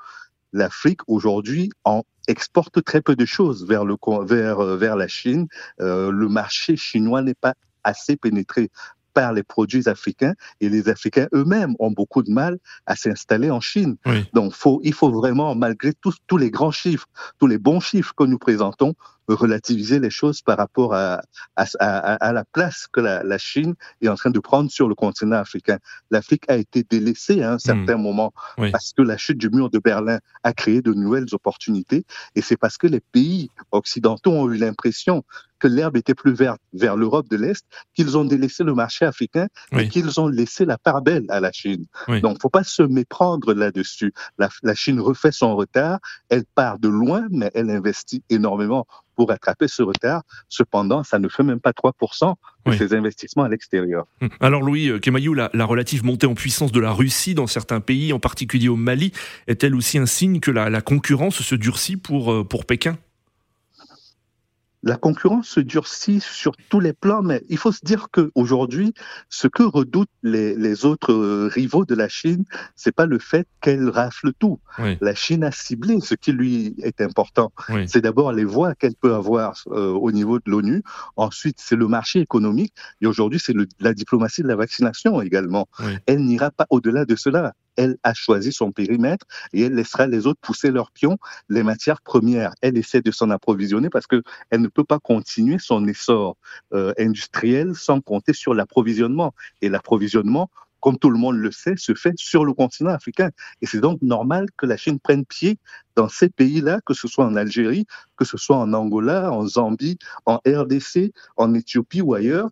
l'Afrique 0.52 1.00
aujourd'hui 1.06 1.70
en 1.84 2.02
exporte 2.26 2.82
très 2.82 3.02
peu 3.02 3.14
de 3.14 3.24
choses 3.24 3.66
vers 3.66 3.84
le 3.84 3.96
vers 4.24 4.60
euh, 4.60 4.76
vers 4.76 4.96
la 4.96 5.08
Chine. 5.08 5.46
le 5.78 6.28
marché 6.28 6.76
chinois 6.76 7.22
n'est 7.22 7.34
pas 7.34 7.54
assez 7.84 8.16
pénétré 8.16 8.70
par 9.18 9.32
les 9.32 9.42
produits 9.42 9.88
africains 9.88 10.34
et 10.60 10.68
les 10.68 10.88
Africains 10.88 11.26
eux-mêmes 11.34 11.74
ont 11.80 11.90
beaucoup 11.90 12.22
de 12.22 12.30
mal 12.30 12.56
à 12.86 12.94
s'installer 12.94 13.50
en 13.50 13.60
Chine. 13.60 13.96
Donc, 14.32 14.52
faut, 14.52 14.80
il 14.84 14.94
faut 14.94 15.10
vraiment, 15.10 15.56
malgré 15.56 15.92
tous, 15.92 16.18
tous 16.28 16.36
les 16.36 16.52
grands 16.52 16.70
chiffres, 16.70 17.08
tous 17.40 17.48
les 17.48 17.58
bons 17.58 17.80
chiffres 17.80 18.14
que 18.16 18.22
nous 18.22 18.38
présentons, 18.38 18.94
relativiser 19.34 19.98
les 20.00 20.10
choses 20.10 20.42
par 20.42 20.56
rapport 20.56 20.94
à, 20.94 21.20
à, 21.56 21.64
à, 21.78 22.32
la 22.32 22.44
place 22.44 22.86
que 22.92 23.00
la, 23.00 23.22
la, 23.22 23.38
Chine 23.38 23.74
est 24.00 24.08
en 24.08 24.14
train 24.14 24.30
de 24.30 24.38
prendre 24.38 24.70
sur 24.70 24.88
le 24.88 24.94
continent 24.94 25.36
africain. 25.36 25.78
L'Afrique 26.10 26.44
a 26.48 26.56
été 26.56 26.84
délaissée 26.88 27.42
à 27.42 27.52
un 27.52 27.58
certain 27.58 27.96
hmm. 27.96 28.02
moment 28.02 28.32
parce 28.56 28.92
que 28.96 29.02
la 29.02 29.16
chute 29.16 29.38
du 29.38 29.50
mur 29.50 29.70
de 29.70 29.78
Berlin 29.78 30.18
a 30.42 30.52
créé 30.52 30.82
de 30.82 30.92
nouvelles 30.92 31.26
opportunités 31.32 32.04
et 32.34 32.42
c'est 32.42 32.56
parce 32.56 32.78
que 32.78 32.86
les 32.86 33.00
pays 33.00 33.50
occidentaux 33.70 34.32
ont 34.32 34.50
eu 34.50 34.56
l'impression 34.56 35.24
que 35.58 35.68
l'herbe 35.68 35.96
était 35.96 36.14
plus 36.14 36.34
verte 36.34 36.60
vers 36.72 36.96
l'Europe 36.96 37.28
de 37.28 37.36
l'Est, 37.36 37.64
qu'ils 37.94 38.16
ont 38.16 38.24
délaissé 38.24 38.64
le 38.64 38.74
marché 38.74 39.04
africain 39.04 39.48
et 39.72 39.88
qu'ils 39.88 40.20
ont 40.20 40.28
laissé 40.28 40.64
la 40.64 40.78
part 40.78 41.02
belle 41.02 41.24
à 41.28 41.40
la 41.40 41.52
Chine. 41.52 41.84
Donc, 42.06 42.22
Donc, 42.22 42.42
faut 42.42 42.50
pas 42.50 42.64
se 42.64 42.82
méprendre 42.82 43.54
là-dessus. 43.54 44.12
La, 44.38 44.48
la 44.62 44.74
Chine 44.74 45.00
refait 45.00 45.32
son 45.32 45.56
retard, 45.56 45.98
elle 46.28 46.44
part 46.54 46.78
de 46.78 46.88
loin, 46.88 47.26
mais 47.30 47.50
elle 47.54 47.70
investit 47.70 48.22
énormément 48.28 48.86
pour 49.18 49.30
rattraper 49.30 49.66
ce 49.66 49.82
retard. 49.82 50.22
Cependant, 50.48 51.02
ça 51.02 51.18
ne 51.18 51.28
fait 51.28 51.42
même 51.42 51.58
pas 51.58 51.72
3% 51.72 52.34
de 52.66 52.72
ses 52.72 52.94
investissements 52.94 53.42
à 53.42 53.48
l'extérieur. 53.48 54.06
Hum. 54.22 54.28
Alors 54.38 54.62
Louis 54.62 54.90
euh, 54.90 55.00
Kemayou, 55.00 55.34
la, 55.34 55.50
la, 55.54 55.64
relative 55.64 56.04
montée 56.04 56.28
en 56.28 56.34
puissance 56.34 56.70
de 56.70 56.78
la 56.78 56.92
Russie 56.92 57.34
dans 57.34 57.48
certains 57.48 57.80
pays, 57.80 58.12
en 58.12 58.20
particulier 58.20 58.68
au 58.68 58.76
Mali, 58.76 59.12
est-elle 59.48 59.74
aussi 59.74 59.98
un 59.98 60.06
signe 60.06 60.38
que 60.38 60.52
la, 60.52 60.70
la 60.70 60.82
concurrence 60.82 61.42
se 61.42 61.56
durcit 61.56 61.96
pour, 61.96 62.32
euh, 62.32 62.44
pour 62.44 62.64
Pékin? 62.64 62.96
La 64.82 64.96
concurrence 64.96 65.48
se 65.48 65.60
durcit 65.60 66.20
sur 66.20 66.52
tous 66.68 66.80
les 66.80 66.92
plans, 66.92 67.22
mais 67.22 67.42
il 67.48 67.58
faut 67.58 67.72
se 67.72 67.84
dire 67.84 68.08
qu'aujourd'hui, 68.12 68.94
ce 69.28 69.48
que 69.48 69.62
redoutent 69.62 70.08
les, 70.22 70.54
les, 70.54 70.84
autres 70.84 71.12
euh, 71.12 71.50
rivaux 71.52 71.84
de 71.84 71.94
la 71.94 72.08
Chine, 72.08 72.44
c'est 72.76 72.94
pas 72.94 73.06
le 73.06 73.18
fait 73.18 73.46
qu'elle 73.60 73.88
rafle 73.88 74.32
tout. 74.38 74.60
La 75.00 75.14
Chine 75.14 75.44
a 75.44 75.50
ciblé 75.50 75.98
ce 76.00 76.14
qui 76.14 76.32
lui 76.32 76.76
est 76.82 77.00
important. 77.00 77.52
C'est 77.86 78.00
d'abord 78.00 78.32
les 78.32 78.44
voix 78.44 78.74
qu'elle 78.74 78.94
peut 78.94 79.14
avoir 79.14 79.54
euh, 79.68 79.90
au 79.90 80.12
niveau 80.12 80.38
de 80.38 80.50
l'ONU. 80.50 80.82
Ensuite, 81.16 81.56
c'est 81.58 81.76
le 81.76 81.88
marché 81.88 82.20
économique. 82.20 82.74
Et 83.00 83.06
aujourd'hui, 83.06 83.40
c'est 83.40 83.54
la 83.80 83.94
diplomatie 83.94 84.42
de 84.42 84.48
la 84.48 84.56
vaccination 84.56 85.20
également. 85.20 85.68
Elle 86.06 86.24
n'ira 86.24 86.50
pas 86.50 86.66
au-delà 86.70 87.04
de 87.04 87.16
cela 87.16 87.54
elle 87.78 87.96
a 88.02 88.12
choisi 88.12 88.52
son 88.52 88.72
périmètre 88.72 89.24
et 89.52 89.62
elle 89.62 89.74
laissera 89.74 90.06
les 90.06 90.26
autres 90.26 90.40
pousser 90.40 90.70
leurs 90.70 90.90
pions. 90.90 91.16
Les 91.48 91.62
matières 91.62 92.02
premières, 92.02 92.52
elle 92.60 92.76
essaie 92.76 93.00
de 93.00 93.12
s'en 93.12 93.30
approvisionner 93.30 93.88
parce 93.88 94.06
qu'elle 94.06 94.22
ne 94.52 94.68
peut 94.68 94.84
pas 94.84 94.98
continuer 94.98 95.58
son 95.58 95.86
essor 95.86 96.36
euh, 96.74 96.92
industriel 96.98 97.74
sans 97.74 98.00
compter 98.00 98.32
sur 98.32 98.52
l'approvisionnement. 98.52 99.32
Et 99.62 99.68
l'approvisionnement, 99.68 100.50
comme 100.80 100.98
tout 100.98 101.10
le 101.10 101.18
monde 101.18 101.36
le 101.36 101.52
sait, 101.52 101.76
se 101.76 101.94
fait 101.94 102.14
sur 102.16 102.44
le 102.44 102.52
continent 102.52 102.90
africain. 102.90 103.30
Et 103.62 103.66
c'est 103.66 103.80
donc 103.80 104.02
normal 104.02 104.46
que 104.56 104.66
la 104.66 104.76
Chine 104.76 104.98
prenne 104.98 105.24
pied 105.24 105.58
dans 105.94 106.08
ces 106.08 106.28
pays-là, 106.28 106.80
que 106.84 106.94
ce 106.94 107.06
soit 107.06 107.26
en 107.26 107.36
Algérie, 107.36 107.86
que 108.16 108.24
ce 108.24 108.36
soit 108.36 108.56
en 108.56 108.72
Angola, 108.72 109.32
en 109.32 109.46
Zambie, 109.46 109.98
en 110.26 110.40
RDC, 110.46 111.12
en 111.36 111.54
Éthiopie 111.54 112.02
ou 112.02 112.14
ailleurs, 112.14 112.50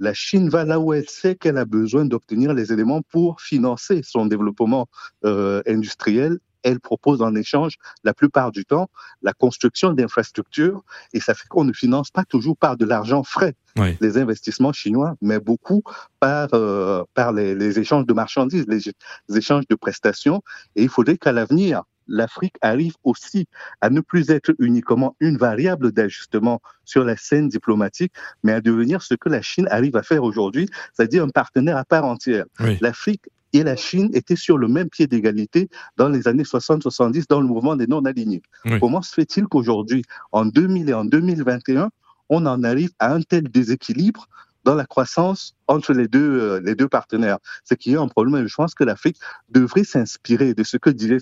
la 0.00 0.14
Chine 0.14 0.48
va 0.48 0.64
là 0.64 0.80
où 0.80 0.92
elle 0.92 1.08
sait 1.08 1.36
qu'elle 1.36 1.58
a 1.58 1.64
besoin 1.64 2.06
d'obtenir 2.06 2.54
les 2.54 2.72
éléments 2.72 3.02
pour 3.02 3.40
financer 3.40 4.00
son 4.02 4.26
développement 4.26 4.88
euh, 5.24 5.62
industriel. 5.66 6.38
Elle 6.62 6.80
propose 6.80 7.22
en 7.22 7.34
échange, 7.34 7.76
la 8.04 8.12
plupart 8.12 8.50
du 8.50 8.64
temps, 8.64 8.90
la 9.22 9.32
construction 9.32 9.92
d'infrastructures 9.92 10.82
et 11.14 11.20
ça 11.20 11.34
fait 11.34 11.48
qu'on 11.48 11.64
ne 11.64 11.72
finance 11.72 12.10
pas 12.10 12.24
toujours 12.24 12.56
par 12.56 12.76
de 12.76 12.84
l'argent 12.84 13.22
frais 13.22 13.54
les 14.00 14.18
investissements 14.18 14.72
chinois, 14.72 15.14
mais 15.22 15.38
beaucoup 15.38 15.82
par, 16.18 16.48
euh, 16.52 17.02
par 17.14 17.32
les, 17.32 17.54
les, 17.54 17.78
échanges 17.78 18.04
de 18.04 18.12
marchandises, 18.12 18.66
les, 18.68 18.80
les 19.28 19.38
échanges 19.38 19.66
de 19.68 19.74
prestations. 19.74 20.42
Et 20.76 20.82
il 20.82 20.88
faudrait 20.90 21.16
qu'à 21.16 21.32
l'avenir, 21.32 21.84
l'Afrique 22.10 22.56
arrive 22.60 22.94
aussi 23.04 23.46
à 23.80 23.88
ne 23.88 24.00
plus 24.00 24.30
être 24.30 24.52
uniquement 24.58 25.16
une 25.20 25.38
variable 25.38 25.92
d'ajustement 25.92 26.60
sur 26.84 27.04
la 27.04 27.16
scène 27.16 27.48
diplomatique, 27.48 28.12
mais 28.42 28.52
à 28.52 28.60
devenir 28.60 29.00
ce 29.02 29.14
que 29.14 29.28
la 29.28 29.40
Chine 29.40 29.68
arrive 29.70 29.96
à 29.96 30.02
faire 30.02 30.24
aujourd'hui, 30.24 30.68
c'est-à-dire 30.92 31.24
un 31.24 31.28
partenaire 31.28 31.76
à 31.76 31.84
part 31.84 32.04
entière. 32.04 32.44
L'Afrique 32.80 33.22
et 33.52 33.62
la 33.62 33.76
Chine 33.76 34.10
étaient 34.12 34.36
sur 34.36 34.58
le 34.58 34.68
même 34.68 34.88
pied 34.88 35.06
d'égalité 35.06 35.68
dans 35.96 36.08
les 36.08 36.28
années 36.28 36.42
60-70 36.42 37.24
dans 37.28 37.40
le 37.40 37.46
mouvement 37.46 37.76
des 37.76 37.86
non-alignés. 37.86 38.42
Comment 38.80 39.02
se 39.02 39.14
fait-il 39.14 39.46
qu'aujourd'hui, 39.46 40.02
en 40.32 40.44
2000 40.44 40.88
et 40.88 40.94
en 40.94 41.04
2021, 41.04 41.90
on 42.28 42.46
en 42.46 42.62
arrive 42.62 42.90
à 42.98 43.12
un 43.12 43.22
tel 43.22 43.44
déséquilibre 43.48 44.28
dans 44.64 44.74
la 44.74 44.84
croissance 44.84 45.54
entre 45.66 45.92
les 45.92 46.08
deux, 46.08 46.40
euh, 46.40 46.60
les 46.64 46.74
deux 46.74 46.88
partenaires. 46.88 47.38
Ce 47.64 47.74
qui 47.74 47.92
est 47.92 47.96
un 47.96 48.08
problème. 48.08 48.46
Je 48.46 48.54
pense 48.54 48.74
que 48.74 48.84
l'Afrique 48.84 49.16
devrait 49.48 49.84
s'inspirer 49.84 50.54
de 50.54 50.62
ce 50.64 50.76
que 50.76 50.90
disaient 50.90 51.18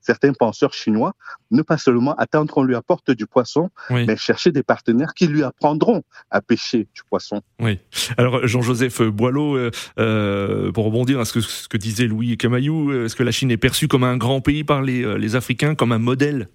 certains 0.00 0.32
penseurs 0.32 0.72
chinois, 0.72 1.12
ne 1.50 1.62
pas 1.62 1.78
seulement 1.78 2.14
attendre 2.16 2.52
qu'on 2.52 2.62
lui 2.62 2.74
apporte 2.74 3.10
du 3.10 3.26
poisson, 3.26 3.70
mais 3.90 4.16
chercher 4.16 4.52
des 4.52 4.62
partenaires 4.62 5.14
qui 5.14 5.26
lui 5.26 5.42
apprendront 5.42 6.02
à 6.30 6.40
pêcher 6.40 6.88
du 6.94 7.02
poisson. 7.08 7.42
Oui. 7.60 7.78
Alors, 8.16 8.46
Jean-Joseph 8.46 9.02
Boileau, 9.02 9.56
euh, 9.56 9.70
euh, 9.98 10.72
pour 10.72 10.84
rebondir 10.84 11.20
à 11.20 11.24
ce 11.24 11.34
que, 11.34 11.40
ce 11.40 11.68
que 11.68 11.76
disait 11.76 12.06
Louis 12.06 12.36
Camaillou, 12.36 12.92
est-ce 13.04 13.16
que 13.16 13.22
la 13.22 13.32
Chine 13.32 13.50
est 13.50 13.56
perçue 13.56 13.88
comme 13.88 14.04
un 14.04 14.16
grand 14.16 14.40
pays 14.40 14.64
par 14.64 14.82
les, 14.82 15.18
les 15.18 15.36
Africains, 15.36 15.74
comme 15.74 15.92
un 15.92 15.98
modèle? 15.98 16.48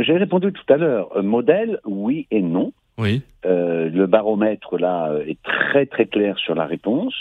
J'ai 0.00 0.16
répondu 0.16 0.52
tout 0.52 0.72
à 0.72 0.76
l'heure. 0.76 1.22
Modèle, 1.22 1.80
oui 1.84 2.26
et 2.30 2.40
non. 2.40 2.72
Oui. 2.98 3.22
Euh, 3.44 3.88
le 3.90 4.06
baromètre 4.06 4.78
là 4.78 5.12
est 5.26 5.40
très 5.42 5.86
très 5.86 6.06
clair 6.06 6.38
sur 6.38 6.54
la 6.54 6.66
réponse. 6.66 7.14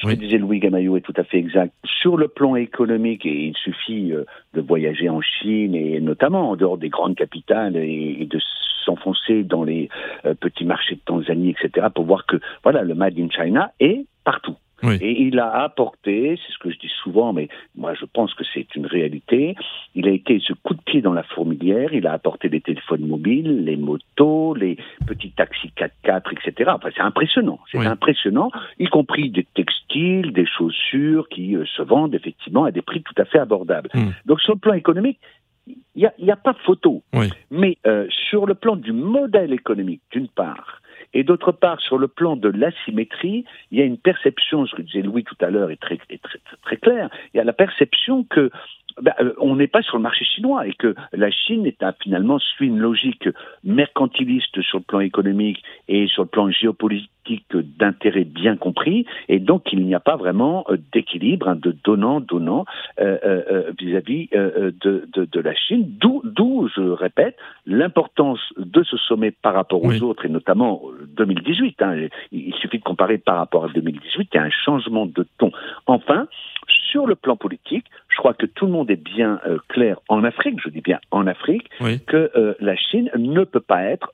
Ce 0.00 0.06
que 0.06 0.12
disait 0.12 0.38
Louis 0.38 0.60
Gamayou 0.60 0.96
est 0.96 1.00
tout 1.00 1.14
à 1.16 1.24
fait 1.24 1.38
exact. 1.38 1.74
Sur 1.84 2.16
le 2.16 2.28
plan 2.28 2.54
économique, 2.54 3.26
et 3.26 3.46
il 3.46 3.56
suffit 3.56 4.12
euh, 4.12 4.24
de 4.54 4.60
voyager 4.60 5.08
en 5.08 5.20
Chine 5.20 5.74
et 5.74 6.00
notamment 6.00 6.50
en 6.50 6.56
dehors 6.56 6.78
des 6.78 6.88
grandes 6.88 7.16
capitales 7.16 7.76
et, 7.76 8.24
de 8.24 8.38
s'enfoncer 8.84 9.42
dans 9.42 9.64
les 9.64 9.88
euh, 10.24 10.34
petits 10.34 10.64
marchés 10.64 10.94
de 10.94 11.00
Tanzanie, 11.04 11.50
etc., 11.50 11.88
pour 11.92 12.04
voir 12.04 12.26
que 12.26 12.36
voilà, 12.62 12.82
le 12.82 12.94
Made 12.94 13.18
in 13.18 13.28
China 13.28 13.72
est 13.80 14.06
partout. 14.24 14.56
Et 14.82 15.22
il 15.22 15.38
a 15.40 15.62
apporté, 15.62 16.38
c'est 16.46 16.52
ce 16.52 16.58
que 16.58 16.70
je 16.70 16.78
dis 16.78 16.92
souvent, 17.02 17.32
mais 17.32 17.48
moi 17.74 17.94
je 17.94 18.04
pense 18.04 18.32
que 18.34 18.44
c'est 18.54 18.74
une 18.76 18.86
réalité, 18.86 19.56
il 19.94 20.06
a 20.06 20.10
été 20.10 20.40
ce 20.40 20.52
coup 20.52 20.74
de 20.74 20.80
pied 20.82 21.02
dans 21.02 21.12
la 21.12 21.24
fourmilière, 21.24 21.92
il 21.92 22.06
a 22.06 22.12
apporté 22.12 22.48
les 22.48 22.60
téléphones 22.60 23.06
mobiles, 23.06 23.64
les 23.64 23.76
motos, 23.76 24.54
les 24.54 24.76
petits 25.06 25.32
taxis 25.32 25.72
4x4, 25.76 26.32
etc. 26.32 26.70
Enfin, 26.74 26.90
c'est 26.94 27.02
impressionnant, 27.02 27.58
c'est 27.72 27.78
impressionnant, 27.78 28.50
y 28.78 28.86
compris 28.86 29.30
des 29.30 29.46
textiles, 29.54 30.32
des 30.32 30.46
chaussures 30.46 31.28
qui 31.28 31.56
euh, 31.56 31.64
se 31.76 31.82
vendent 31.82 32.14
effectivement 32.14 32.64
à 32.64 32.70
des 32.70 32.82
prix 32.82 33.02
tout 33.02 33.20
à 33.20 33.24
fait 33.24 33.38
abordables. 33.38 33.90
Hmm. 33.94 34.10
Donc 34.26 34.40
sur 34.40 34.54
le 34.54 34.60
plan 34.60 34.74
économique, 34.74 35.18
il 35.66 35.76
n'y 36.20 36.30
a, 36.30 36.34
a, 36.34 36.36
pas 36.36 36.54
photo. 36.64 37.02
Mais 37.50 37.76
euh, 37.86 38.06
sur 38.30 38.46
le 38.46 38.54
plan 38.54 38.76
du 38.76 38.92
modèle 38.92 39.52
économique, 39.52 40.02
d'une 40.10 40.28
part, 40.28 40.80
et 41.14 41.24
d'autre 41.24 41.52
part, 41.52 41.80
sur 41.80 41.98
le 41.98 42.08
plan 42.08 42.36
de 42.36 42.48
l'asymétrie, 42.48 43.44
il 43.70 43.78
y 43.78 43.82
a 43.82 43.84
une 43.84 43.98
perception, 43.98 44.66
ce 44.66 44.74
que 44.74 44.82
disait 44.82 45.02
Louis 45.02 45.24
tout 45.24 45.36
à 45.40 45.50
l'heure 45.50 45.70
est 45.70 45.80
très, 45.80 45.98
est 46.10 46.22
très, 46.22 46.38
très, 46.62 46.76
clair, 46.76 47.08
il 47.32 47.38
y 47.38 47.40
a 47.40 47.44
la 47.44 47.52
perception 47.52 48.24
que 48.24 48.50
ben, 49.02 49.14
on 49.38 49.56
n'est 49.56 49.68
pas 49.68 49.82
sur 49.82 49.96
le 49.96 50.02
marché 50.02 50.24
chinois 50.24 50.66
et 50.66 50.72
que 50.72 50.94
la 51.12 51.30
Chine 51.30 51.66
est 51.66 51.84
finalement 52.02 52.38
suit 52.38 52.66
une 52.66 52.78
logique 52.78 53.28
mercantiliste 53.64 54.60
sur 54.62 54.78
le 54.78 54.84
plan 54.84 55.00
économique 55.00 55.62
et 55.88 56.06
sur 56.06 56.22
le 56.22 56.28
plan 56.28 56.50
géopolitique 56.50 57.10
d'intérêt 57.78 58.24
bien 58.24 58.56
compris, 58.56 59.06
et 59.28 59.38
donc 59.38 59.64
il 59.72 59.84
n'y 59.84 59.94
a 59.94 60.00
pas 60.00 60.16
vraiment 60.16 60.64
euh, 60.70 60.76
d'équilibre, 60.92 61.48
hein, 61.48 61.56
de 61.56 61.76
donnant-donnant 61.84 62.64
euh, 63.00 63.18
euh, 63.24 63.72
vis-à-vis 63.78 64.28
de, 64.32 65.06
de, 65.14 65.40
la 65.40 65.54
Chine, 65.54 65.86
d'où, 66.00 66.68
je 66.74 66.80
répète, 66.80 67.36
l'importance 67.66 68.40
de 68.56 68.82
ce 68.82 68.96
sommet 68.96 69.30
par 69.30 69.54
rapport 69.54 69.84
aux 69.84 70.02
autres, 70.02 70.24
et 70.24 70.28
notamment 70.28 70.82
2018. 71.16 71.82
Hein, 71.82 72.08
il 72.32 72.54
suffit 72.54 72.78
de 72.78 72.82
comparer 72.82 73.18
par 73.18 73.36
rapport 73.36 73.64
à 73.64 73.68
2018, 73.68 74.28
il 74.32 74.36
y 74.36 74.38
a 74.38 74.44
un 74.44 74.50
changement 74.50 75.06
de 75.06 75.26
ton. 75.38 75.52
Enfin, 75.86 76.26
sur 76.90 77.06
le 77.06 77.14
plan 77.14 77.36
politique, 77.36 77.86
je 78.08 78.16
crois 78.16 78.34
que 78.34 78.46
tout 78.46 78.66
le 78.66 78.72
monde 78.72 78.90
est 78.90 78.96
bien 78.96 79.40
clair 79.68 79.98
en 80.08 80.24
Afrique, 80.24 80.58
je 80.62 80.70
dis 80.70 80.80
bien 80.80 81.00
en 81.10 81.26
Afrique, 81.26 81.70
que 82.06 82.56
la 82.60 82.76
Chine 82.76 83.10
ne 83.16 83.44
peut 83.44 83.60
pas 83.60 83.84
être 83.84 84.12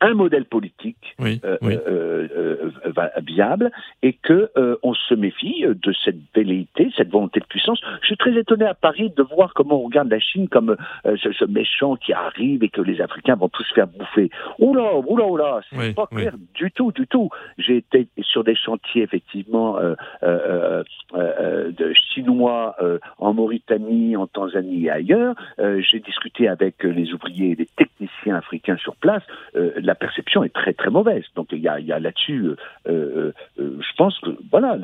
un 0.00 0.14
modèle 0.14 0.44
politique 0.44 1.16
euh, 1.20 1.36
euh, 1.42 2.28
euh, 2.36 3.08
viable 3.26 3.72
et 4.02 4.12
que 4.12 4.50
on 4.82 4.94
se 4.94 5.14
méfie 5.14 5.64
de 5.66 5.92
cette 6.04 6.18
velléité, 6.34 6.90
cette 6.96 7.10
volonté 7.10 7.40
de 7.40 7.46
puissance. 7.46 7.80
Je 8.02 8.06
suis 8.06 8.16
très 8.16 8.36
étonné 8.36 8.64
à 8.64 8.74
Paris 8.74 9.12
de 9.16 9.22
voir 9.22 9.54
comment 9.54 9.80
on 9.80 9.86
regarde 9.86 10.08
la 10.08 10.20
Chine 10.20 10.48
comme 10.48 10.76
ce, 11.04 11.44
méchant 11.46 11.96
qui 11.96 12.12
arrive 12.12 12.62
et 12.62 12.68
que 12.68 12.80
les 12.80 13.00
Africains 13.00 13.34
vont 13.36 13.48
tous 13.48 13.64
se 13.64 13.74
faire 13.74 13.86
bouffer. 13.86 14.30
Oula, 14.58 14.96
oula, 14.96 15.26
oula, 15.26 15.60
c'est 15.70 15.94
pas 15.94 16.06
clair 16.06 16.34
du 16.54 16.70
tout, 16.70 16.92
du 16.92 17.06
tout. 17.06 17.30
J'ai 17.58 17.78
été 17.78 18.08
sur 18.20 18.44
des 18.44 18.54
chantiers 18.54 19.02
effectivement 19.02 19.78
de 20.22 21.92
chinois 22.14 22.76
en 23.18 23.34
Mauritanie, 23.34 24.16
en 24.16 24.26
Tanzanie 24.26 24.86
et 24.86 24.90
ailleurs. 24.90 25.34
J'ai 25.58 26.00
discuté 26.00 26.48
avec 26.48 26.84
les 26.84 27.12
ouvriers 27.12 27.52
et 27.52 27.56
les 27.56 27.68
techniciens 27.76 28.36
africains 28.36 28.76
sur 28.76 28.94
place. 28.96 29.22
Euh, 29.56 29.72
la 29.76 29.94
perception 29.94 30.44
est 30.44 30.52
très 30.52 30.72
très 30.72 30.90
mauvaise. 30.90 31.24
Donc 31.34 31.48
il 31.52 31.58
y 31.58 31.68
a, 31.68 31.98
là-dessus, 31.98 32.50
euh, 32.88 33.32
euh, 33.58 33.78
je 33.80 33.96
pense 33.96 34.18
que 34.20 34.30
voilà, 34.50 34.76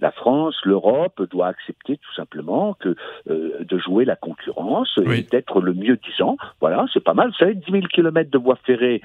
la 0.00 0.10
France, 0.12 0.56
l'Europe 0.64 1.22
doit 1.30 1.48
accepter 1.48 1.96
tout 1.96 2.14
simplement 2.14 2.74
que 2.74 2.96
de 3.26 3.78
jouer 3.78 4.04
la 4.04 4.16
concurrence 4.16 4.98
et 5.04 5.22
d'être 5.22 5.60
le 5.60 5.74
mieux 5.74 5.98
disant. 6.08 6.36
Voilà, 6.60 6.86
c'est 6.92 7.02
pas 7.02 7.14
mal. 7.14 7.28
Vous 7.28 7.34
savez, 7.34 7.54
10 7.54 7.70
000 7.70 7.86
kilomètres 7.86 8.30
de 8.30 8.38
voies 8.38 8.58
ferrées 8.64 9.02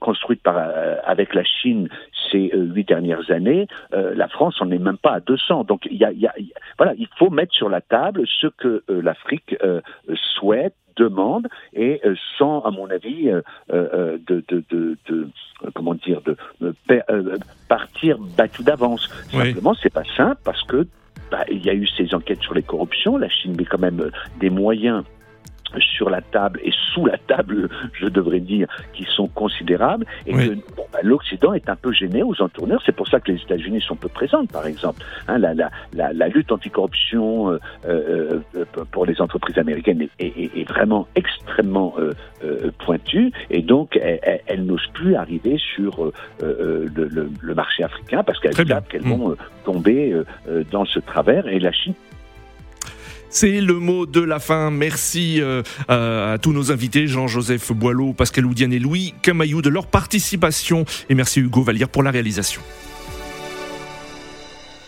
construites 0.00 0.42
par 0.42 0.56
avec 1.04 1.34
la 1.34 1.44
Chine 1.44 1.88
ces 2.30 2.50
huit 2.54 2.86
dernières 2.86 3.30
années, 3.30 3.66
la 3.92 4.28
France 4.28 4.60
en 4.60 4.70
est 4.70 4.78
même 4.78 4.98
pas 4.98 5.14
à 5.14 5.20
200. 5.20 5.64
Donc 5.64 5.86
il 5.90 5.96
y 5.96 6.04
a, 6.04 6.12
voilà, 6.78 6.94
il 6.96 7.08
faut 7.18 7.30
mettre 7.30 7.54
sur 7.54 7.68
la 7.68 7.80
table 7.80 8.22
ce 8.26 8.46
que 8.46 8.82
l'Afrique 8.88 9.56
souhaite 10.14 10.74
demande 10.96 11.48
et 11.72 12.00
euh, 12.04 12.14
sans, 12.38 12.60
à 12.60 12.70
mon 12.70 12.90
avis, 12.90 13.28
euh, 13.28 13.42
euh, 13.72 14.18
de, 14.26 14.44
de, 14.48 14.64
de, 14.70 14.96
de, 15.08 15.28
comment 15.74 15.94
dire, 15.94 16.20
de 16.22 16.36
partir 17.68 18.18
battu 18.36 18.62
d'avance. 18.62 19.08
Simplement, 19.30 19.74
c'est 19.74 19.92
pas 19.92 20.04
simple 20.16 20.40
parce 20.44 20.62
que 20.64 20.86
bah, 21.30 21.44
il 21.50 21.64
y 21.64 21.70
a 21.70 21.74
eu 21.74 21.86
ces 21.86 22.14
enquêtes 22.14 22.42
sur 22.42 22.54
les 22.54 22.62
corruptions. 22.62 23.16
La 23.16 23.28
Chine 23.28 23.54
met 23.56 23.64
quand 23.64 23.78
même 23.78 24.10
des 24.40 24.50
moyens 24.50 25.04
sur 25.78 26.10
la 26.10 26.20
table 26.20 26.60
et 26.64 26.72
sous 26.92 27.06
la 27.06 27.18
table, 27.18 27.68
je 27.92 28.06
devrais 28.06 28.40
dire, 28.40 28.68
qui 28.92 29.04
sont 29.04 29.28
considérables, 29.28 30.06
et 30.26 30.32
que 30.32 30.54
bah, 30.92 31.00
l'Occident 31.02 31.52
est 31.52 31.68
un 31.68 31.76
peu 31.76 31.92
gêné 31.92 32.22
aux 32.22 32.40
entourneurs. 32.42 32.82
C'est 32.84 32.94
pour 32.94 33.08
ça 33.08 33.20
que 33.20 33.32
les 33.32 33.40
États-Unis 33.40 33.80
sont 33.80 33.96
peu 33.96 34.08
présentes, 34.08 34.50
par 34.50 34.66
exemple. 34.66 35.02
Hein, 35.28 35.38
la, 35.38 35.54
la, 35.54 35.70
la, 35.92 36.12
la, 36.12 36.28
lutte 36.28 36.52
anticorruption 36.52 37.50
euh, 37.50 37.58
euh, 37.86 38.40
euh 38.56 38.64
pour 38.90 39.06
les 39.06 39.20
entreprises 39.20 39.58
américaines 39.58 40.02
est, 40.18 40.24
est, 40.26 40.58
est 40.58 40.68
vraiment 40.68 41.06
extrêmement 41.14 41.94
euh, 41.98 42.70
pointue, 42.84 43.32
et 43.50 43.62
donc 43.62 43.96
elle, 43.96 44.40
elle, 44.46 44.64
n'ose 44.64 44.86
plus 44.94 45.14
arriver 45.14 45.58
sur 45.58 46.12
le, 46.40 46.90
le, 46.94 47.30
le, 47.40 47.54
marché 47.54 47.82
africain 47.84 48.22
parce 48.22 48.38
qu'elles 48.40 48.54
savent 48.54 48.86
qu'elles 48.88 49.02
vont 49.02 49.30
mm. 49.30 49.36
tomber 49.64 50.22
dans 50.70 50.84
ce 50.84 50.98
travers, 51.00 51.46
et 51.46 51.58
la 51.58 51.72
Chine 51.72 51.94
c'est 53.30 53.60
le 53.60 53.74
mot 53.74 54.06
de 54.06 54.20
la 54.20 54.38
fin. 54.38 54.70
Merci 54.70 55.40
euh, 55.40 55.62
à 55.88 56.38
tous 56.38 56.52
nos 56.52 56.72
invités, 56.72 57.06
Jean-Joseph 57.06 57.72
Boileau, 57.72 58.12
Pascal 58.12 58.44
Oudiane 58.44 58.72
et 58.72 58.78
Louis 58.78 59.14
Camaillou 59.22 59.62
de 59.62 59.70
leur 59.70 59.86
participation. 59.86 60.84
Et 61.08 61.14
merci 61.14 61.40
Hugo 61.40 61.62
Vallière 61.62 61.88
pour 61.88 62.02
la 62.02 62.10
réalisation. 62.10 62.60